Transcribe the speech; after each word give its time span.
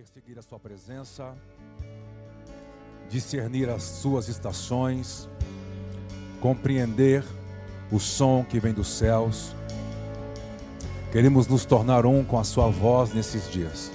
perseguir 0.00 0.38
a 0.38 0.42
Sua 0.42 0.58
presença, 0.58 1.34
discernir 3.10 3.68
as 3.68 3.82
Suas 3.82 4.28
estações, 4.28 5.28
compreender 6.40 7.22
o 7.92 8.00
som 8.00 8.42
que 8.42 8.58
vem 8.58 8.72
dos 8.72 8.88
céus. 8.88 9.54
Queremos 11.12 11.46
nos 11.46 11.66
tornar 11.66 12.06
um 12.06 12.24
com 12.24 12.38
a 12.38 12.44
Sua 12.44 12.68
voz 12.68 13.12
nesses 13.12 13.50
dias. 13.50 13.92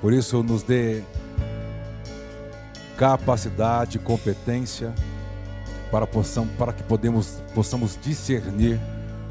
Por 0.00 0.12
isso, 0.12 0.40
nos 0.44 0.62
dê 0.62 1.02
capacidade, 2.96 3.98
competência 3.98 4.94
para, 5.90 6.06
possam, 6.06 6.46
para 6.46 6.72
que 6.72 6.84
podemos, 6.84 7.42
possamos 7.56 7.98
discernir 8.00 8.78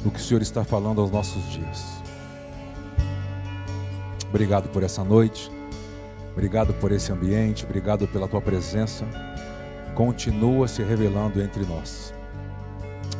o 0.04 0.10
que 0.10 0.18
o 0.18 0.22
Senhor 0.22 0.42
está 0.42 0.62
falando 0.64 1.00
aos 1.00 1.10
nossos 1.10 1.50
dias. 1.50 1.82
Obrigado 4.28 4.68
por 4.68 4.82
essa 4.82 5.02
noite. 5.02 5.56
Obrigado 6.38 6.72
por 6.74 6.92
esse 6.92 7.10
ambiente, 7.10 7.64
obrigado 7.64 8.06
pela 8.06 8.28
tua 8.28 8.40
presença. 8.40 9.04
Continua 9.92 10.68
se 10.68 10.84
revelando 10.84 11.42
entre 11.42 11.66
nós. 11.66 12.14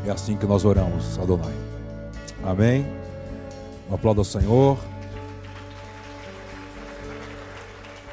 É 0.06 0.10
assim 0.12 0.36
que 0.36 0.46
nós 0.46 0.64
oramos, 0.64 1.18
Adonai. 1.18 1.52
Amém. 2.44 2.86
Um 3.90 3.94
aplauso 3.96 4.20
ao 4.20 4.24
Senhor. 4.24 4.78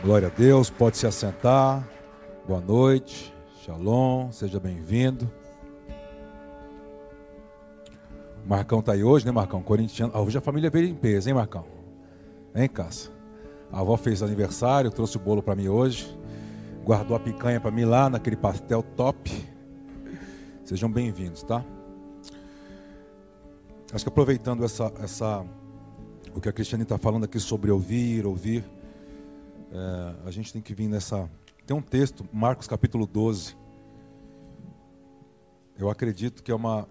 Glória 0.02 0.28
a 0.28 0.32
Deus. 0.32 0.72
Pode 0.72 0.98
se 0.98 1.06
assentar. 1.06 1.88
Boa 2.48 2.60
noite. 2.60 3.32
Shalom. 3.64 4.32
Seja 4.32 4.60
bem-vindo. 4.60 5.32
Marcão 8.44 8.80
está 8.80 8.94
aí 8.94 9.04
hoje, 9.04 9.24
né, 9.24 9.32
Marcão? 9.32 9.62
Corintiano. 9.62 10.12
Ah, 10.16 10.22
hoje 10.22 10.40
a 10.40 10.42
família 10.42 10.72
veio 10.72 10.88
em 10.88 10.96
peso, 10.96 11.30
hein, 11.30 11.36
Marcão? 11.36 11.64
Hein, 12.56 12.68
Cássio? 12.68 13.15
A 13.76 13.82
avó 13.82 13.98
fez 13.98 14.24
aniversário, 14.24 14.90
trouxe 14.90 15.18
o 15.18 15.20
bolo 15.20 15.44
para 15.44 15.54
mim 15.54 15.68
hoje. 15.68 16.18
Guardou 16.86 17.18
a 17.18 17.20
picanha 17.20 17.60
para 17.60 17.72
mim 17.72 17.84
lá 17.84 18.10
naquele 18.10 18.38
pastel 18.38 18.82
top. 18.82 19.30
Sejam 20.64 20.90
bem-vindos, 20.90 21.44
tá? 21.44 21.62
Acho 23.92 24.06
que 24.06 24.08
aproveitando 24.08 24.64
essa, 24.64 24.94
essa, 25.02 25.46
o 26.34 26.40
que 26.40 26.48
a 26.48 26.54
Cristiane 26.54 26.84
está 26.84 26.98
falando 26.98 27.26
aqui 27.26 27.38
sobre 27.38 27.70
ouvir, 27.70 28.26
ouvir, 28.26 28.64
é, 29.70 30.16
a 30.26 30.32
gente 30.32 30.54
tem 30.54 30.62
que 30.62 30.74
vir 30.74 30.88
nessa. 30.88 31.30
Tem 31.68 31.76
um 31.76 31.82
texto, 31.82 32.26
Marcos 32.32 32.68
capítulo 32.68 33.06
12. 33.06 33.58
Eu 35.78 35.90
acredito 35.90 36.42
que 36.42 36.50
é 36.50 36.56
uma. 36.56 36.88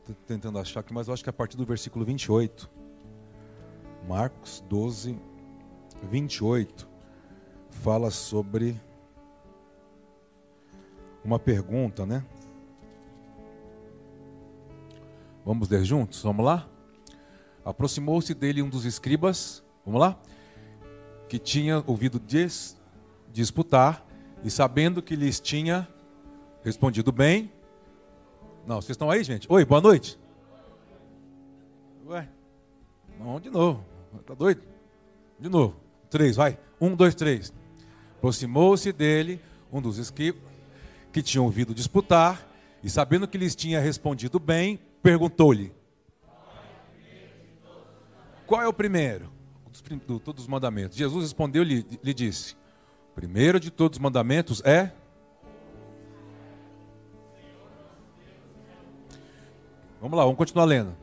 Estou 0.00 0.16
tentando 0.26 0.58
achar 0.58 0.80
aqui, 0.80 0.92
mas 0.92 1.06
eu 1.06 1.14
acho 1.14 1.22
que 1.22 1.28
é 1.28 1.30
a 1.30 1.32
partir 1.32 1.56
do 1.56 1.64
versículo 1.64 2.04
28. 2.04 2.68
Marcos 4.08 4.64
12, 4.68 5.16
28 6.06 6.88
fala 7.70 8.10
sobre 8.10 8.80
uma 11.24 11.38
pergunta, 11.38 12.04
né? 12.04 12.24
Vamos 15.44 15.68
ler 15.68 15.84
juntos? 15.84 16.22
Vamos 16.22 16.44
lá? 16.44 16.68
Aproximou-se 17.64 18.34
dele 18.34 18.62
um 18.62 18.68
dos 18.68 18.84
escribas, 18.84 19.64
vamos 19.84 20.00
lá? 20.00 20.18
Que 21.28 21.38
tinha 21.38 21.82
ouvido 21.86 22.20
dis, 22.20 22.76
disputar 23.32 24.06
e 24.44 24.50
sabendo 24.50 25.02
que 25.02 25.16
lhes 25.16 25.40
tinha 25.40 25.88
respondido 26.62 27.10
bem. 27.10 27.52
Não, 28.66 28.76
vocês 28.80 28.90
estão 28.90 29.10
aí, 29.10 29.24
gente? 29.24 29.46
Oi, 29.50 29.64
boa 29.64 29.80
noite. 29.80 30.18
Ué, 32.06 32.28
não, 33.18 33.40
de 33.40 33.50
novo. 33.50 33.84
Tá 34.26 34.34
doido? 34.34 34.62
De 35.38 35.48
novo. 35.48 35.81
Três, 36.12 36.36
vai. 36.36 36.58
Um, 36.78 36.94
dois, 36.94 37.14
três. 37.14 37.54
Aproximou-se 38.18 38.92
dele 38.92 39.40
um 39.72 39.80
dos 39.80 39.96
escribas 39.96 40.42
que 41.10 41.22
tinham 41.22 41.46
ouvido 41.46 41.74
disputar 41.74 42.46
e, 42.84 42.90
sabendo 42.90 43.26
que 43.26 43.38
lhes 43.38 43.56
tinha 43.56 43.80
respondido 43.80 44.38
bem, 44.38 44.78
perguntou-lhe: 45.02 45.72
Qual 48.46 48.60
é 48.60 48.68
o 48.68 48.74
primeiro 48.74 49.32
de 49.72 50.20
todos 50.20 50.44
os 50.44 50.48
mandamentos? 50.48 50.98
Jesus 50.98 51.24
respondeu-lhe, 51.24 51.86
lhe 52.04 52.12
disse: 52.12 52.56
primeiro 53.14 53.58
de 53.58 53.70
todos 53.70 53.96
os 53.96 54.02
mandamentos 54.02 54.60
é. 54.66 54.92
Vamos 59.98 60.18
lá, 60.18 60.24
vamos 60.24 60.36
continuar 60.36 60.66
lendo. 60.66 60.94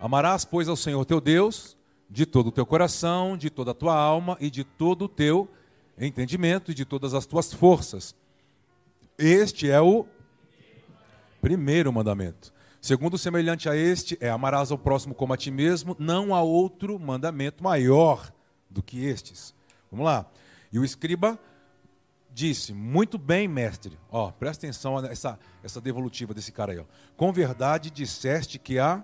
Amarás, 0.00 0.44
pois, 0.44 0.66
ao 0.66 0.74
Senhor 0.74 1.04
teu 1.04 1.20
Deus 1.20 1.73
de 2.14 2.24
todo 2.24 2.46
o 2.46 2.52
teu 2.52 2.64
coração, 2.64 3.36
de 3.36 3.50
toda 3.50 3.72
a 3.72 3.74
tua 3.74 3.92
alma 3.92 4.38
e 4.40 4.48
de 4.48 4.62
todo 4.62 5.06
o 5.06 5.08
teu 5.08 5.50
entendimento 5.98 6.70
e 6.70 6.74
de 6.74 6.84
todas 6.84 7.12
as 7.12 7.26
tuas 7.26 7.52
forças. 7.52 8.14
Este 9.18 9.68
é 9.68 9.80
o 9.80 10.06
primeiro 11.40 11.92
mandamento. 11.92 12.54
Segundo, 12.80 13.18
semelhante 13.18 13.68
a 13.68 13.74
este, 13.74 14.16
é 14.20 14.30
amarás 14.30 14.70
ao 14.70 14.78
próximo 14.78 15.12
como 15.12 15.32
a 15.32 15.36
ti 15.36 15.50
mesmo, 15.50 15.96
não 15.98 16.32
há 16.32 16.40
outro 16.40 17.00
mandamento 17.00 17.64
maior 17.64 18.32
do 18.70 18.80
que 18.80 19.04
estes. 19.04 19.52
Vamos 19.90 20.06
lá. 20.06 20.24
E 20.72 20.78
o 20.78 20.84
escriba 20.84 21.36
disse: 22.32 22.72
Muito 22.72 23.18
bem, 23.18 23.48
mestre. 23.48 23.98
Ó, 24.08 24.30
presta 24.30 24.66
atenção 24.66 25.00
nessa 25.00 25.36
essa 25.64 25.80
devolutiva 25.80 26.32
desse 26.32 26.52
cara 26.52 26.70
aí. 26.70 26.78
Ó. 26.78 26.84
Com 27.16 27.32
verdade 27.32 27.90
disseste 27.90 28.56
que 28.56 28.78
há 28.78 29.02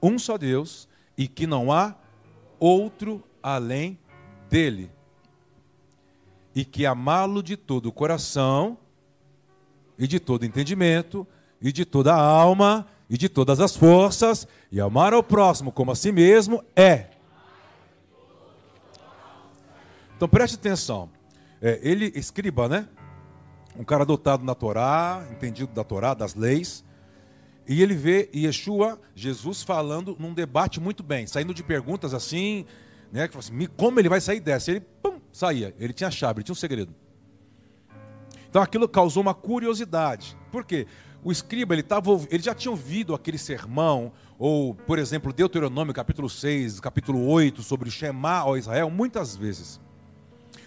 um 0.00 0.16
só 0.16 0.38
Deus 0.38 0.88
e 1.18 1.26
que 1.26 1.44
não 1.44 1.72
há 1.72 1.96
outro 2.58 3.22
além 3.42 3.98
dele. 4.48 4.90
E 6.54 6.64
que 6.64 6.86
amá-lo 6.86 7.42
de 7.42 7.56
todo 7.56 7.86
o 7.86 7.92
coração, 7.92 8.78
e 9.98 10.06
de 10.06 10.18
todo 10.18 10.44
entendimento, 10.44 11.26
e 11.60 11.72
de 11.72 11.84
toda 11.84 12.14
a 12.14 12.20
alma, 12.20 12.86
e 13.08 13.16
de 13.16 13.28
todas 13.28 13.60
as 13.60 13.76
forças, 13.76 14.46
e 14.70 14.80
amar 14.80 15.12
ao 15.12 15.22
próximo 15.22 15.70
como 15.70 15.92
a 15.92 15.94
si 15.94 16.10
mesmo 16.12 16.62
é. 16.74 17.10
Então 20.16 20.28
preste 20.28 20.54
atenção. 20.54 21.10
É, 21.60 21.78
ele, 21.82 22.12
escriba, 22.14 22.68
né? 22.68 22.88
Um 23.78 23.84
cara 23.84 24.04
dotado 24.04 24.44
na 24.44 24.54
Torá, 24.54 25.26
entendido 25.30 25.72
da 25.72 25.84
Torá, 25.84 26.14
das 26.14 26.34
leis. 26.34 26.85
E 27.68 27.82
ele 27.82 27.94
vê 27.94 28.28
Yeshua, 28.34 29.00
Jesus, 29.14 29.62
falando 29.62 30.16
num 30.18 30.32
debate 30.32 30.80
muito 30.80 31.02
bem, 31.02 31.26
saindo 31.26 31.52
de 31.52 31.62
perguntas 31.62 32.14
assim, 32.14 32.64
né? 33.12 33.26
Que 33.26 33.36
assim, 33.36 33.66
como 33.76 33.98
ele 33.98 34.08
vai 34.08 34.20
sair 34.20 34.40
dessa? 34.40 34.70
Ele 34.70 34.80
pum, 34.80 35.20
saía. 35.32 35.74
Ele 35.78 35.92
tinha 35.92 36.10
chave, 36.10 36.38
ele 36.38 36.44
tinha 36.44 36.52
um 36.52 36.56
segredo. 36.56 36.94
Então 38.48 38.62
aquilo 38.62 38.88
causou 38.88 39.22
uma 39.22 39.34
curiosidade. 39.34 40.36
Por 40.50 40.64
quê? 40.64 40.86
O 41.24 41.32
escriba, 41.32 41.74
ele, 41.74 41.82
tava, 41.82 42.10
ele 42.30 42.42
já 42.42 42.54
tinha 42.54 42.70
ouvido 42.70 43.14
aquele 43.14 43.38
sermão, 43.38 44.12
ou, 44.38 44.74
por 44.74 44.98
exemplo, 44.98 45.32
Deuteronômio 45.32 45.92
capítulo 45.92 46.30
6, 46.30 46.78
capítulo 46.78 47.26
8, 47.26 47.62
sobre 47.62 47.88
o 47.88 47.92
Shema 47.92 48.38
ao 48.38 48.56
Israel, 48.56 48.88
muitas 48.90 49.34
vezes. 49.34 49.80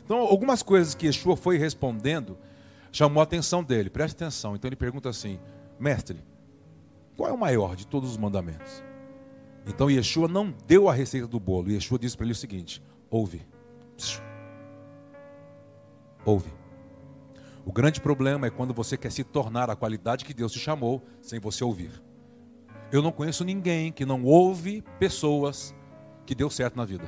Então, 0.03 0.17
algumas 0.17 0.61
coisas 0.61 0.93
que 0.93 1.05
Yeshua 1.05 1.37
foi 1.37 1.57
respondendo 1.57 2.37
chamou 2.91 3.21
a 3.21 3.23
atenção 3.23 3.63
dele. 3.63 3.89
Preste 3.89 4.15
atenção. 4.15 4.55
Então 4.55 4.67
ele 4.67 4.75
pergunta 4.75 5.09
assim: 5.09 5.39
Mestre, 5.79 6.17
qual 7.19 7.29
é 7.29 7.33
o 7.33 7.37
maior 7.37 7.75
de 7.75 7.85
todos 7.85 8.11
os 8.11 8.17
mandamentos? 8.17 8.81
Então 9.67 9.91
Yeshua 9.91 10.25
não 10.29 10.55
deu 10.65 10.87
a 10.87 10.93
receita 10.93 11.27
do 11.27 11.37
bolo. 11.37 11.69
Yeshua 11.69 11.99
disse 11.99 12.15
para 12.15 12.25
ele 12.25 12.31
o 12.31 12.35
seguinte: 12.35 12.81
ouve. 13.09 13.45
Ouve. 16.23 16.49
O 17.65 17.73
grande 17.73 17.99
problema 17.99 18.47
é 18.47 18.49
quando 18.49 18.73
você 18.73 18.95
quer 18.95 19.11
se 19.11 19.25
tornar 19.25 19.69
a 19.69 19.75
qualidade 19.75 20.23
que 20.23 20.33
Deus 20.33 20.53
te 20.53 20.59
chamou 20.59 21.03
sem 21.21 21.41
você 21.41 21.61
ouvir. 21.61 21.91
Eu 22.89 23.01
não 23.01 23.11
conheço 23.11 23.43
ninguém 23.43 23.91
que 23.91 24.05
não 24.05 24.23
ouve 24.23 24.81
pessoas 24.97 25.75
que 26.25 26.33
deu 26.33 26.49
certo 26.49 26.77
na 26.77 26.85
vida. 26.85 27.03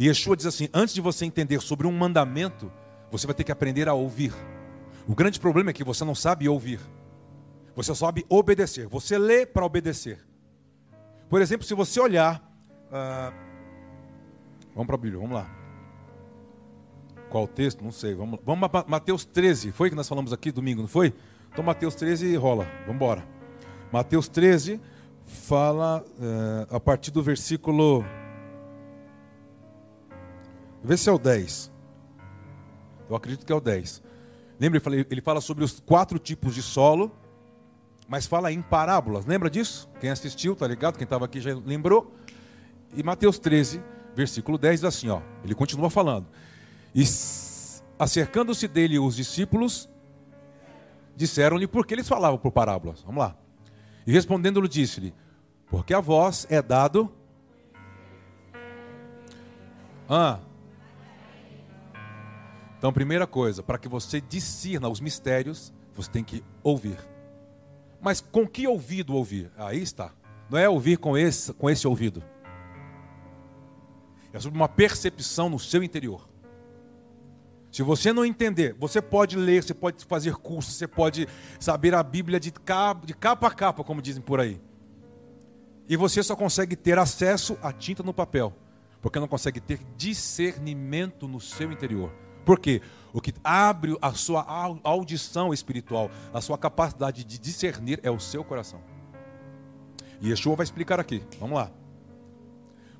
Yeshua 0.00 0.36
diz 0.36 0.46
assim: 0.46 0.68
antes 0.72 0.94
de 0.94 1.00
você 1.00 1.24
entender 1.24 1.60
sobre 1.60 1.84
um 1.84 1.92
mandamento, 1.92 2.70
você 3.10 3.26
vai 3.26 3.34
ter 3.34 3.42
que 3.42 3.50
aprender 3.50 3.88
a 3.88 3.92
ouvir. 3.92 4.32
O 5.04 5.16
grande 5.16 5.40
problema 5.40 5.70
é 5.70 5.72
que 5.72 5.82
você 5.82 6.04
não 6.04 6.14
sabe 6.14 6.48
ouvir. 6.48 6.78
Você 7.74 7.94
sabe 7.94 8.24
obedecer. 8.28 8.86
Você 8.86 9.18
lê 9.18 9.44
para 9.44 9.64
obedecer. 9.64 10.24
Por 11.28 11.42
exemplo, 11.42 11.66
se 11.66 11.74
você 11.74 12.00
olhar. 12.00 12.40
Uh, 12.86 13.34
vamos 14.74 14.86
para 14.86 14.94
a 14.94 14.98
Bíblia, 14.98 15.20
vamos 15.20 15.34
lá. 15.34 15.50
Qual 17.28 17.44
o 17.44 17.48
texto? 17.48 17.82
Não 17.82 17.90
sei. 17.90 18.14
Vamos, 18.14 18.38
vamos 18.44 18.68
para 18.68 18.84
Mateus 18.86 19.24
13. 19.24 19.72
Foi 19.72 19.90
que 19.90 19.96
nós 19.96 20.08
falamos 20.08 20.32
aqui 20.32 20.52
domingo, 20.52 20.82
não 20.82 20.88
foi? 20.88 21.12
Então, 21.52 21.64
Mateus 21.64 21.94
13 21.96 22.36
rola. 22.36 22.64
Vamos 22.80 22.94
embora. 22.94 23.26
Mateus 23.92 24.28
13 24.28 24.80
fala 25.24 26.04
uh, 26.18 26.76
a 26.76 26.78
partir 26.78 27.10
do 27.10 27.22
versículo. 27.22 28.04
Vê 30.82 30.96
se 30.96 31.08
é 31.08 31.12
o 31.12 31.18
10. 31.18 31.72
Eu 33.08 33.16
acredito 33.16 33.44
que 33.44 33.52
é 33.52 33.56
o 33.56 33.60
10. 33.60 34.02
Lembra, 34.60 34.80
ele 35.10 35.20
fala 35.20 35.40
sobre 35.40 35.64
os 35.64 35.80
quatro 35.80 36.18
tipos 36.18 36.54
de 36.54 36.62
solo 36.62 37.10
mas 38.08 38.26
fala 38.26 38.52
em 38.52 38.60
parábolas. 38.60 39.26
Lembra 39.26 39.48
disso? 39.50 39.88
Quem 40.00 40.10
assistiu, 40.10 40.54
tá 40.54 40.66
ligado? 40.66 40.96
Quem 40.96 41.04
estava 41.04 41.24
aqui 41.24 41.40
já 41.40 41.54
lembrou. 41.64 42.14
E 42.94 43.02
Mateus 43.02 43.38
13 43.38 43.80
versículo 44.14 44.56
10 44.56 44.80
diz 44.80 44.84
assim, 44.84 45.08
ó, 45.08 45.20
ele 45.42 45.54
continua 45.54 45.90
falando. 45.90 46.26
E 46.94 47.02
acercando-se 47.98 48.68
dele 48.68 48.98
os 48.98 49.16
discípulos, 49.16 49.88
disseram-lhe 51.16 51.66
por 51.66 51.86
que 51.86 51.94
eles 51.94 52.08
falavam 52.08 52.38
por 52.38 52.52
parábolas. 52.52 53.02
Vamos 53.02 53.18
lá. 53.18 53.36
E 54.06 54.12
respondendo-lhe, 54.12 54.68
disse-lhe: 54.68 55.12
Porque 55.66 55.92
a 55.92 56.00
vós 56.00 56.46
é 56.48 56.62
dado. 56.62 57.12
Ah. 60.08 60.38
Então, 62.78 62.92
primeira 62.92 63.26
coisa, 63.26 63.62
para 63.62 63.78
que 63.78 63.88
você 63.88 64.20
discirna 64.20 64.88
os 64.88 65.00
mistérios, 65.00 65.72
você 65.94 66.10
tem 66.10 66.22
que 66.22 66.44
ouvir. 66.62 66.98
Mas 68.04 68.20
com 68.20 68.46
que 68.46 68.68
ouvido 68.68 69.14
ouvir? 69.14 69.50
Aí 69.56 69.80
está. 69.80 70.12
Não 70.50 70.58
é 70.58 70.68
ouvir 70.68 70.98
com 70.98 71.16
esse, 71.16 71.54
com 71.54 71.70
esse 71.70 71.88
ouvido. 71.88 72.22
É 74.30 74.38
sobre 74.38 74.58
uma 74.58 74.68
percepção 74.68 75.48
no 75.48 75.58
seu 75.58 75.82
interior. 75.82 76.28
Se 77.72 77.82
você 77.82 78.12
não 78.12 78.22
entender, 78.22 78.74
você 78.78 79.00
pode 79.00 79.36
ler, 79.36 79.62
você 79.62 79.72
pode 79.72 80.04
fazer 80.04 80.36
curso, 80.36 80.70
você 80.70 80.86
pode 80.86 81.26
saber 81.58 81.94
a 81.94 82.02
Bíblia 82.02 82.38
de 82.38 82.52
capa, 82.52 83.06
de 83.06 83.14
capa 83.14 83.46
a 83.46 83.50
capa, 83.50 83.82
como 83.82 84.02
dizem 84.02 84.22
por 84.22 84.38
aí. 84.38 84.60
E 85.88 85.96
você 85.96 86.22
só 86.22 86.36
consegue 86.36 86.76
ter 86.76 86.98
acesso 86.98 87.56
à 87.62 87.72
tinta 87.72 88.02
no 88.02 88.12
papel, 88.12 88.54
porque 89.00 89.18
não 89.18 89.26
consegue 89.26 89.60
ter 89.60 89.80
discernimento 89.96 91.26
no 91.26 91.40
seu 91.40 91.72
interior. 91.72 92.12
Por 92.44 92.60
quê? 92.60 92.82
O 93.14 93.20
que 93.20 93.32
abre 93.44 93.96
a 94.02 94.12
sua 94.12 94.44
audição 94.82 95.54
espiritual, 95.54 96.10
a 96.32 96.40
sua 96.40 96.58
capacidade 96.58 97.22
de 97.22 97.38
discernir 97.38 98.00
é 98.02 98.10
o 98.10 98.18
seu 98.18 98.42
coração. 98.42 98.82
E 100.20 100.30
Yeshua 100.30 100.56
vai 100.56 100.64
explicar 100.64 100.98
aqui. 100.98 101.22
Vamos 101.38 101.56
lá. 101.56 101.70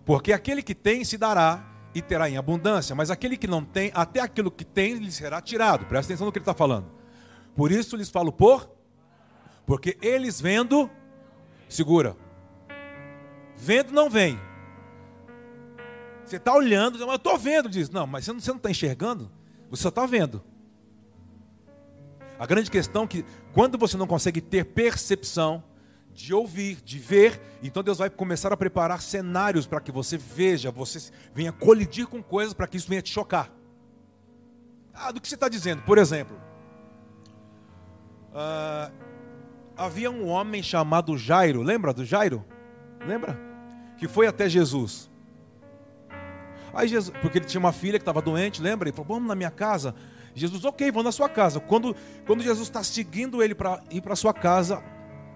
Porque 0.05 0.33
aquele 0.33 0.63
que 0.63 0.73
tem 0.73 1.05
se 1.05 1.19
dará 1.19 1.67
e 1.93 2.01
terá 2.01 2.31
em 2.31 2.37
abundância, 2.37 2.95
mas 2.95 3.11
aquele 3.11 3.37
que 3.37 3.49
não 3.49 3.65
tem, 3.65 3.91
até 3.93 4.21
aquilo 4.21 4.53
que 4.53 4.65
tem 4.65 4.95
lhe 4.95 5.11
será 5.11 5.41
tirado. 5.41 5.85
Presta 5.87 6.13
atenção 6.13 6.27
no 6.27 6.33
que 6.33 6.39
ele 6.39 6.45
está 6.45 6.55
falando. 6.55 6.87
Por 7.57 7.73
isso 7.73 7.97
lhes 7.97 8.09
falo 8.09 8.31
por, 8.31 8.71
porque 9.67 9.99
eles 10.01 10.41
vendo, 10.41 10.89
segura. 11.69 12.17
Vendo 13.57 13.93
não 13.93 14.09
vem. 14.09 14.39
Você 16.25 16.37
está 16.37 16.55
olhando, 16.55 17.01
mas 17.01 17.09
eu 17.09 17.15
estou 17.17 17.37
vendo, 17.37 17.69
diz. 17.69 17.91
Não, 17.91 18.07
mas 18.07 18.27
você 18.27 18.51
não 18.51 18.59
está 18.59 18.71
enxergando, 18.71 19.29
você 19.71 19.83
só 19.83 19.89
está 19.89 20.07
vendo. 20.07 20.43
A 22.39 22.47
grande 22.47 22.71
questão 22.71 23.05
é 23.05 23.07
que 23.07 23.25
quando 23.53 23.79
você 23.79 23.97
não 23.97 24.07
consegue 24.07 24.41
ter 24.41 24.65
percepção, 24.65 25.63
de 26.15 26.33
ouvir, 26.33 26.77
de 26.77 26.99
ver. 26.99 27.41
Então 27.63 27.83
Deus 27.83 27.99
vai 27.99 28.09
começar 28.09 28.53
a 28.53 28.57
preparar 28.57 29.03
cenários 29.03 29.67
para 29.67 29.81
que 29.81 29.91
você 29.91 30.17
veja, 30.17 30.71
você 30.71 31.11
venha 31.35 31.53
colidir 31.53 32.07
com 32.07 32.23
coisas 32.23 32.55
para 32.55 32.67
que 32.67 32.77
isso 32.77 32.89
venha 32.89 33.03
te 33.03 33.11
chocar. 33.11 33.51
Ah, 34.95 35.11
do 35.11 35.21
que 35.21 35.29
você 35.29 35.35
está 35.35 35.49
dizendo? 35.49 35.83
Por 35.83 35.99
exemplo, 35.99 36.37
uh, 38.31 38.93
havia 39.77 40.11
um 40.11 40.29
homem 40.29 40.63
chamado 40.63 41.19
Jairo, 41.19 41.63
lembra 41.63 41.93
do 41.93 42.05
Jairo? 42.05 42.45
Lembra? 43.05 43.37
Que 43.99 44.07
foi 44.07 44.29
até 44.29 44.49
Jesus. 44.49 45.11
Aí 46.75 46.89
Jesus, 46.89 47.17
porque 47.21 47.39
ele 47.39 47.45
tinha 47.45 47.61
uma 47.61 47.73
filha 47.73 47.99
que 47.99 48.03
estava 48.03 48.21
doente, 48.21 48.61
lembra? 48.61 48.89
Ele 48.89 48.97
falou: 48.97 49.15
Vamos 49.15 49.29
na 49.29 49.35
minha 49.35 49.51
casa. 49.51 49.95
Jesus, 50.35 50.65
ok, 50.65 50.91
vou 50.91 51.03
na 51.03 51.13
sua 51.13 51.29
casa. 51.29 51.61
Quando, 51.61 51.95
quando 52.27 52.43
Jesus 52.43 52.69
está 52.69 52.83
seguindo 52.83 53.43
ele 53.43 53.55
para 53.55 53.83
ir 53.91 54.01
para 54.01 54.17
sua 54.17 54.35
casa, 54.35 54.83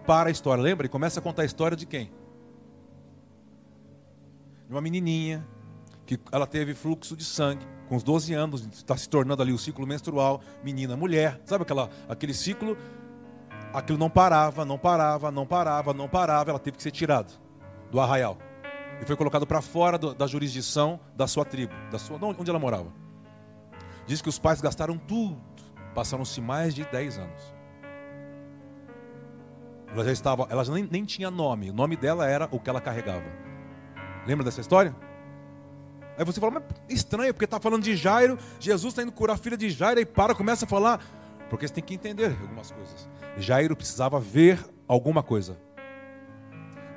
para 0.06 0.28
a 0.28 0.32
história. 0.32 0.62
Lembra? 0.62 0.86
Ele 0.86 0.92
começa 0.92 1.20
a 1.20 1.22
contar 1.22 1.42
a 1.42 1.44
história 1.44 1.76
de 1.76 1.84
quem? 1.86 2.10
De 4.66 4.72
uma 4.74 4.80
menininha 4.80 5.46
que 6.06 6.18
ela 6.32 6.46
teve 6.46 6.74
fluxo 6.74 7.14
de 7.14 7.24
sangue 7.24 7.66
com 7.88 7.96
uns 7.96 8.02
12 8.02 8.32
anos, 8.34 8.66
está 8.72 8.96
se 8.96 9.08
tornando 9.08 9.42
ali 9.42 9.52
o 9.52 9.58
ciclo 9.58 9.86
menstrual, 9.86 10.40
menina, 10.64 10.96
mulher. 10.96 11.40
Sabe 11.44 11.62
aquela, 11.62 11.90
aquele 12.08 12.34
ciclo? 12.34 12.76
Aquilo 13.72 13.98
não 13.98 14.08
parava, 14.08 14.64
não 14.64 14.78
parava, 14.78 15.30
não 15.30 15.46
parava, 15.46 15.94
não 15.94 16.08
parava. 16.08 16.50
Ela 16.50 16.58
teve 16.58 16.78
que 16.78 16.82
ser 16.82 16.90
tirada 16.90 17.30
do 17.90 18.00
arraial. 18.00 18.38
E 19.00 19.04
foi 19.06 19.16
colocado 19.16 19.46
para 19.46 19.62
fora 19.62 19.96
do, 19.96 20.14
da 20.14 20.26
jurisdição 20.26 20.98
da 21.16 21.26
sua 21.26 21.44
tribo, 21.44 21.72
da 21.90 21.98
sua, 21.98 22.18
onde 22.22 22.50
ela 22.50 22.58
morava. 22.58 22.92
Diz 24.06 24.22
que 24.22 24.28
os 24.28 24.38
pais 24.38 24.60
gastaram 24.60 24.96
tudo. 24.96 25.38
Passaram-se 25.94 26.40
mais 26.40 26.74
de 26.74 26.84
10 26.84 27.18
anos. 27.18 27.54
Ela 29.92 30.04
já 30.04 30.12
estava, 30.12 30.46
ela 30.50 30.64
nem, 30.64 30.88
nem 30.90 31.04
tinha 31.04 31.30
nome. 31.30 31.70
O 31.70 31.74
nome 31.74 31.96
dela 31.96 32.26
era 32.26 32.48
o 32.50 32.58
que 32.60 32.68
ela 32.68 32.80
carregava. 32.80 33.24
Lembra 34.26 34.44
dessa 34.44 34.60
história? 34.60 34.94
Aí 36.16 36.24
você 36.24 36.40
fala, 36.40 36.52
mas 36.52 36.64
estranho, 36.88 37.32
porque 37.32 37.44
está 37.44 37.60
falando 37.60 37.84
de 37.84 37.96
Jairo, 37.96 38.36
Jesus 38.58 38.92
está 38.92 39.02
indo 39.02 39.12
curar 39.12 39.34
a 39.34 39.36
filha 39.36 39.56
de 39.56 39.70
Jairo, 39.70 40.00
e 40.00 40.04
para, 40.04 40.34
começa 40.34 40.64
a 40.64 40.68
falar. 40.68 41.00
Porque 41.48 41.66
você 41.66 41.74
tem 41.74 41.84
que 41.84 41.94
entender 41.94 42.36
algumas 42.40 42.70
coisas. 42.70 43.08
Jairo 43.36 43.76
precisava 43.76 44.18
ver 44.18 44.58
alguma 44.86 45.22
coisa. 45.22 45.56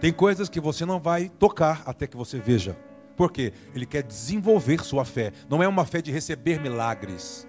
Tem 0.01 0.11
coisas 0.11 0.49
que 0.49 0.59
você 0.59 0.83
não 0.83 0.99
vai 0.99 1.29
tocar 1.29 1.83
até 1.85 2.07
que 2.07 2.17
você 2.17 2.39
veja. 2.39 2.75
Por 3.15 3.31
quê? 3.31 3.53
Ele 3.75 3.85
quer 3.85 4.01
desenvolver 4.01 4.83
sua 4.83 5.05
fé. 5.05 5.31
Não 5.47 5.61
é 5.61 5.67
uma 5.67 5.85
fé 5.85 6.01
de 6.01 6.11
receber 6.11 6.59
milagres. 6.59 7.47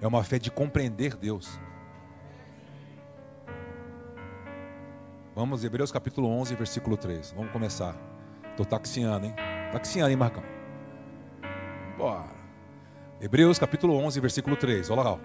É 0.00 0.06
uma 0.06 0.24
fé 0.24 0.36
de 0.36 0.50
compreender 0.50 1.16
Deus. 1.16 1.60
Vamos, 5.32 5.62
Hebreus 5.62 5.92
capítulo 5.92 6.28
11, 6.28 6.56
versículo 6.56 6.96
3. 6.96 7.32
Vamos 7.36 7.52
começar. 7.52 7.96
Estou 8.50 8.66
taxiando, 8.66 9.26
hein? 9.26 9.34
Taxiando, 9.70 10.10
hein, 10.10 10.16
Marcão? 10.16 10.42
Bora. 11.96 12.34
Hebreus 13.20 13.60
capítulo 13.60 13.94
11, 13.94 14.18
versículo 14.18 14.56
3. 14.56 14.90
Olha 14.90 15.02
lá. 15.02 15.12
Ó. 15.12 15.18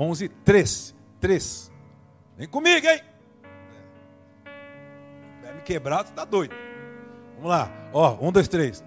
11, 0.00 0.28
3. 0.28 0.96
3. 1.20 1.72
Vem 2.36 2.48
comigo, 2.48 2.88
hein? 2.88 3.00
Vai 5.70 5.74
me 5.74 5.74
quebrar, 5.74 6.04
tu 6.04 6.12
tá 6.12 6.24
doido. 6.24 6.54
Vamos 7.36 7.50
lá. 7.50 7.70
Ó, 7.92 8.16
1, 8.20 8.32
2, 8.32 8.48
3. 8.48 8.84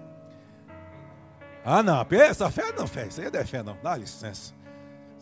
Ah, 1.64 1.82
não. 1.82 2.06
Essa 2.10 2.50
fé 2.50 2.72
não, 2.72 2.86
fé. 2.86 3.06
Isso 3.06 3.20
aí 3.20 3.30
é 3.32 3.44
fé, 3.44 3.62
não. 3.62 3.76
Dá 3.82 3.96
licença. 3.96 4.52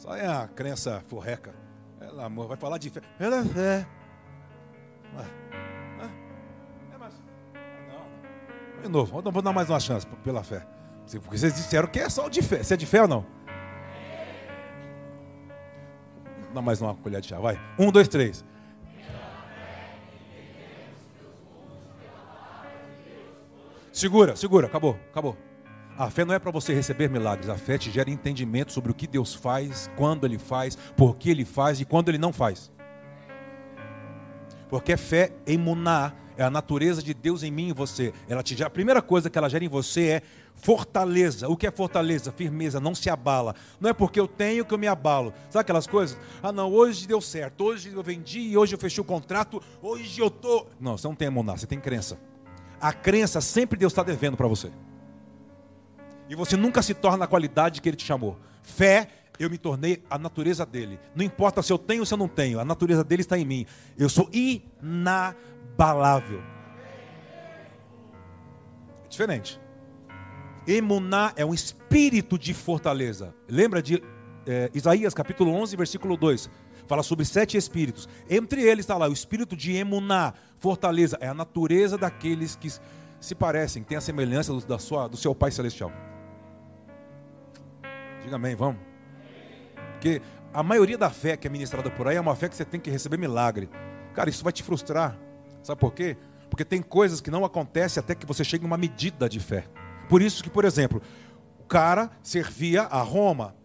Aí 0.09 0.23
é 0.23 0.27
a 0.27 0.49
crença 0.49 1.03
forreca. 1.07 1.55
Pelo 1.99 2.21
amor, 2.21 2.49
vai 2.49 2.57
falar 2.57 2.79
de 2.79 2.91
fé. 2.91 3.01
Ela 3.21 3.39
é 3.39 3.45
fé. 3.45 3.87
É, 6.93 6.99
mas. 6.99 7.15
Não, 7.89 8.83
De 8.83 8.89
novo, 8.89 9.23
vou 9.23 9.43
dar 9.43 9.53
mais 9.53 9.71
uma 9.71 9.79
chance 9.79 10.07
pela 10.25 10.43
fé. 10.43 10.67
Porque 11.23 11.39
vocês 11.39 11.55
disseram 11.55 11.87
que 11.87 12.01
é 12.01 12.09
só 12.09 12.29
de 12.29 12.43
fé. 12.43 12.63
Você 12.63 12.75
é 12.75 12.77
de 12.77 12.87
fé 12.87 13.03
ou 13.03 13.09
não? 13.09 13.27
Dá 16.53 16.61
mais 16.61 16.83
uma 16.83 16.95
colher 16.95 17.21
de 17.21 17.29
chá, 17.29 17.39
vai. 17.39 17.59
Um, 17.79 17.91
dois, 17.91 18.09
três. 18.09 18.45
Segura, 23.93 24.35
segura, 24.37 24.67
acabou, 24.67 24.99
acabou. 25.11 25.37
A 25.99 26.11
fé 26.11 26.25
não 26.25 26.35
é 26.35 26.39
para 26.39 26.51
você 26.51 26.73
receber 26.73 27.11
milagres, 27.11 27.51
a 27.51 27.57
fé 27.57 27.77
te 27.77 27.91
gera 27.91 28.11
entendimento 28.11 28.73
sobre 28.73 28.91
o 28.91 28.95
que 28.95 29.07
Deus 29.07 29.35
faz, 29.35 29.91
quando 29.97 30.25
Ele 30.25 30.39
faz, 30.39 30.77
por 30.97 31.17
que 31.17 31.31
Ele 31.31 31.45
faz 31.45 31.79
e 31.79 31.85
quando 31.85 32.09
Ele 32.09 32.17
não 32.17 32.33
faz. 32.33 32.71
Porque 34.71 34.97
fé 34.97 35.31
emuná, 35.47 36.15
é 36.37 36.43
a 36.43 36.51
natureza 36.51 37.03
de 37.03 37.13
Deus 37.13 37.43
em 37.43 37.51
mim 37.51 37.69
e 37.69 37.73
você. 37.75 38.15
Ela 38.27 38.43
te, 38.43 38.65
a 38.65 38.71
primeira 38.71 39.03
coisa 39.03 39.29
que 39.29 39.37
ela 39.37 39.51
gera 39.51 39.63
em 39.63 39.69
você 39.69 40.09
é 40.09 40.23
fortaleza. 40.55 41.47
O 41.47 41.57
que 41.57 41.67
é 41.67 41.71
fortaleza? 41.71 42.33
Firmeza, 42.33 42.81
não 42.81 42.95
se 42.95 43.11
abala. 43.11 43.55
Não 43.79 43.91
é 43.91 43.93
porque 43.93 44.19
eu 44.19 44.27
tenho 44.27 44.65
que 44.65 44.73
eu 44.73 44.79
me 44.79 44.87
abalo. 44.87 45.35
Sabe 45.51 45.61
aquelas 45.61 45.87
coisas? 45.87 46.19
Ah, 46.43 46.51
não, 46.51 46.73
hoje 46.73 47.07
deu 47.07 47.21
certo, 47.21 47.65
hoje 47.65 47.93
eu 47.93 48.03
vendi, 48.03 48.57
hoje 48.57 48.75
eu 48.75 48.79
fechei 48.79 49.03
o 49.03 49.05
contrato, 49.05 49.63
hoje 49.83 50.21
eu 50.21 50.31
tô. 50.31 50.67
Não, 50.81 50.97
você 50.97 51.07
não 51.07 51.15
tem 51.15 51.29
emuná, 51.29 51.57
você 51.57 51.67
tem 51.67 51.79
crença. 51.79 52.19
A 52.83 52.93
crença 52.93 53.41
sempre 53.41 53.79
Deus 53.79 53.93
está 53.93 54.03
devendo 54.03 54.37
para 54.37 54.49
você. 54.49 54.73
E 56.29 56.35
você 56.35 56.57
nunca 56.57 56.83
se 56.83 56.95
torna 56.95 57.27
a 57.27 57.29
qualidade 57.29 57.81
que 57.81 57.89
Ele 57.89 57.97
te 57.97 58.05
chamou. 58.05 58.37
Fé 58.61 59.09
eu 59.39 59.49
me 59.49 59.57
tornei 59.57 60.03
a 60.11 60.19
natureza 60.19 60.67
dele. 60.67 60.99
Não 61.15 61.25
importa 61.25 61.63
se 61.63 61.73
eu 61.73 61.79
tenho 61.79 62.01
ou 62.01 62.07
se 62.07 62.13
eu 62.13 62.19
não 62.19 62.27
tenho, 62.27 62.59
a 62.59 62.65
natureza 62.65 63.05
dele 63.05 63.23
está 63.23 63.39
em 63.39 63.45
mim. 63.45 63.67
Eu 63.97 64.09
sou 64.09 64.29
inabalável. 64.33 66.43
É 69.05 69.09
diferente. 69.09 69.61
Emuná 70.67 71.33
é 71.37 71.45
um 71.45 71.55
espírito 71.55 72.39
de 72.39 72.53
fortaleza. 72.53 73.33
Lembra 73.49 73.81
de 73.81 74.03
é, 74.47 74.71
Isaías 74.75 75.15
capítulo 75.15 75.53
11, 75.53 75.77
versículo 75.77 76.17
2? 76.17 76.51
Fala 76.93 77.03
sobre 77.03 77.25
sete 77.25 77.57
espíritos. 77.57 78.07
Entre 78.29 78.61
eles 78.61 78.83
está 78.83 78.99
lá 78.99 79.09
o 79.09 79.15
espírito 79.15 79.57
de 79.57 79.75
Emuná, 79.75 80.35
fortaleza. 80.59 81.17
É 81.23 81.29
a 81.29 81.33
natureza 81.33 81.97
daqueles 81.97 82.55
que 82.55 82.71
se 83.19 83.35
parecem, 83.35 83.83
têm 83.83 83.97
a 83.97 84.01
semelhança 84.03 84.53
do, 84.53 84.61
da 84.61 84.79
sua, 84.79 85.09
do 85.09 85.17
seu 85.17 85.35
Pai 85.35 85.51
Celestial. 85.51 85.91
Diga 88.23 88.37
amém, 88.37 88.55
vamos. 88.55 88.79
Porque 89.93 90.21
a 90.53 90.63
maioria 90.63 90.99
da 90.99 91.09
fé 91.09 91.35
que 91.35 91.47
é 91.47 91.51
ministrada 91.51 91.91
por 91.91 92.07
aí 92.09 92.17
é 92.17 92.21
uma 92.21 92.37
fé 92.37 92.47
que 92.47 92.57
você 92.57 92.65
tem 92.67 92.79
que 92.79 92.91
receber 92.91 93.17
milagre. 93.17 93.71
Cara, 94.13 94.29
isso 94.29 94.45
vai 94.45 94.53
te 94.53 94.63
frustrar. 94.63 95.19
Sabe 95.63 95.81
por 95.81 95.95
quê? 95.95 96.19
Porque 96.51 96.63
tem 96.63 96.83
coisas 96.83 97.23
que 97.23 97.31
não 97.31 97.43
acontecem 97.43 98.03
até 98.03 98.15
que 98.15 98.27
você 98.27 98.45
chegue 98.45 98.65
a 98.65 98.67
uma 98.67 98.77
medida 98.77 99.31
de 99.31 99.41
fé. 99.41 99.65
Por 100.11 100.21
isso 100.21 100.45
que, 100.45 100.51
por 100.51 100.67
exemplo, 100.67 101.01
o 101.59 101.65
cara 101.65 102.11
servia 102.23 102.83
a 102.83 103.01
Roma. 103.01 103.57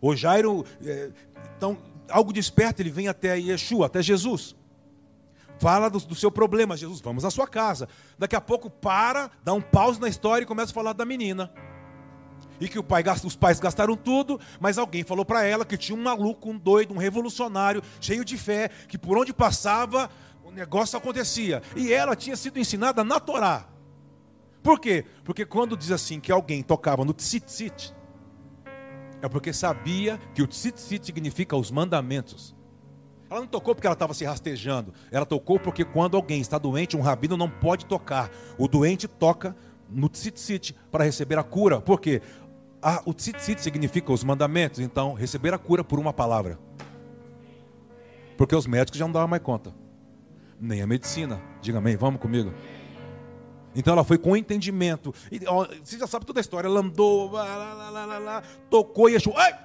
O 0.00 0.16
Jairo, 0.16 0.64
é, 0.82 1.10
então, 1.54 1.76
algo 2.10 2.32
desperta, 2.32 2.82
ele 2.82 2.90
vem 2.90 3.08
até 3.08 3.38
Yeshua, 3.38 3.86
até 3.86 4.02
Jesus. 4.02 4.54
Fala 5.58 5.90
do, 5.90 5.98
do, 5.98 6.14
seu 6.14 6.30
problema, 6.30 6.76
Jesus, 6.76 7.00
vamos 7.00 7.24
à 7.24 7.30
sua 7.30 7.46
casa. 7.46 7.88
Daqui 8.18 8.34
a 8.34 8.40
pouco 8.40 8.70
para, 8.70 9.30
dá 9.44 9.52
um 9.52 9.60
pause 9.60 10.00
na 10.00 10.08
história 10.08 10.44
e 10.44 10.46
começa 10.46 10.72
a 10.72 10.74
falar 10.74 10.94
da 10.94 11.04
menina. 11.04 11.52
E 12.60 12.68
que 12.68 12.82
pai, 12.82 13.02
os 13.24 13.36
pais 13.36 13.60
gastaram 13.60 13.96
tudo, 13.96 14.38
mas 14.58 14.78
alguém 14.78 15.02
falou 15.02 15.24
para 15.24 15.44
ela 15.44 15.64
que 15.64 15.76
tinha 15.76 15.96
um 15.96 16.02
maluco, 16.02 16.50
um 16.50 16.58
doido, 16.58 16.94
um 16.94 16.98
revolucionário, 16.98 17.82
cheio 18.00 18.24
de 18.24 18.36
fé, 18.36 18.70
que 18.88 18.98
por 18.98 19.16
onde 19.18 19.32
passava 19.32 20.10
o 20.44 20.50
negócio 20.50 20.98
acontecia. 20.98 21.62
E 21.76 21.92
ela 21.92 22.16
tinha 22.16 22.36
sido 22.36 22.58
ensinada 22.58 23.04
na 23.04 23.20
Torá. 23.20 23.66
Por 24.62 24.78
quê? 24.78 25.06
Porque 25.24 25.46
quando 25.46 25.76
diz 25.76 25.90
assim 25.90 26.20
que 26.20 26.30
alguém 26.30 26.62
tocava 26.62 27.04
no 27.04 27.14
tzitzit, 27.14 27.94
é 29.22 29.28
porque 29.28 29.52
sabia 29.52 30.18
que 30.34 30.42
o 30.42 30.46
tzitzit 30.46 31.04
significa 31.04 31.56
os 31.56 31.70
mandamentos. 31.70 32.54
Ela 33.30 33.40
não 33.40 33.46
tocou 33.46 33.74
porque 33.74 33.86
ela 33.86 33.94
estava 33.94 34.12
se 34.12 34.24
rastejando. 34.24 34.92
Ela 35.10 35.24
tocou 35.24 35.58
porque 35.58 35.84
quando 35.84 36.16
alguém 36.16 36.40
está 36.40 36.58
doente, 36.58 36.96
um 36.96 37.00
rabino 37.00 37.36
não 37.36 37.48
pode 37.48 37.86
tocar. 37.86 38.30
O 38.58 38.66
doente 38.66 39.06
toca 39.06 39.54
no 39.88 40.08
tzitzit 40.08 40.74
para 40.90 41.04
receber 41.04 41.38
a 41.38 41.44
cura. 41.44 41.80
Por 41.80 42.00
quê? 42.00 42.20
Ah, 42.82 43.02
o 43.04 43.14
tzitzit 43.14 43.60
significa 43.60 44.12
os 44.12 44.24
mandamentos. 44.24 44.80
Então, 44.80 45.14
receber 45.14 45.54
a 45.54 45.58
cura 45.58 45.84
por 45.84 46.00
uma 46.00 46.12
palavra. 46.12 46.58
Porque 48.36 48.56
os 48.56 48.66
médicos 48.66 48.98
já 48.98 49.04
não 49.04 49.12
davam 49.12 49.28
mais 49.28 49.42
conta. 49.42 49.72
Nem 50.58 50.82
a 50.82 50.86
medicina. 50.86 51.40
Diga 51.60 51.78
amém, 51.78 51.96
vamos 51.96 52.20
comigo. 52.20 52.52
Então 53.74 53.92
ela 53.92 54.04
foi 54.04 54.18
com 54.18 54.36
entendimento. 54.36 55.14
E, 55.30 55.40
ó, 55.46 55.66
você 55.82 55.98
já 55.98 56.06
sabe 56.06 56.26
toda 56.26 56.40
a 56.40 56.42
história. 56.42 56.66
Ela 56.66 56.80
andou, 56.80 57.30
lá, 57.30 57.44
lá, 57.44 57.90
lá, 57.90 58.18
lá, 58.18 58.42
tocou 58.68 59.08
e 59.08 59.16
achou. 59.16 59.36
Ai! 59.36 59.58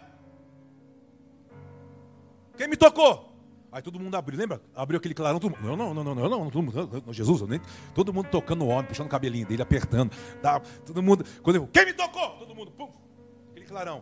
Quem 2.57 2.67
me 2.67 2.77
tocou? 2.77 3.35
Aí 3.75 3.81
todo 3.81 3.99
mundo 3.99 4.15
abriu, 4.15 4.39
lembra? 4.39 4.61
Abriu 4.73 4.97
aquele 4.97 5.13
clarão, 5.13 5.37
todo 5.37 5.51
mundo, 5.51 5.75
não, 5.75 5.93
não, 5.93 6.01
não, 6.01 6.15
não, 6.15 6.49
não, 6.49 7.13
Jesus, 7.13 7.41
nem, 7.41 7.59
todo 7.93 8.13
mundo 8.13 8.29
tocando 8.29 8.63
o 8.63 8.69
homem, 8.69 8.85
puxando 8.85 9.07
o 9.07 9.09
cabelinho 9.09 9.45
dele, 9.45 9.61
apertando, 9.61 10.15
tá, 10.41 10.61
todo 10.85 11.03
mundo, 11.03 11.25
quando 11.43 11.57
ele, 11.57 11.67
quem 11.73 11.85
me 11.85 11.91
tocou? 11.91 12.37
Todo 12.37 12.55
mundo, 12.55 12.71
pum, 12.71 12.89
aquele 13.51 13.65
clarão. 13.65 14.01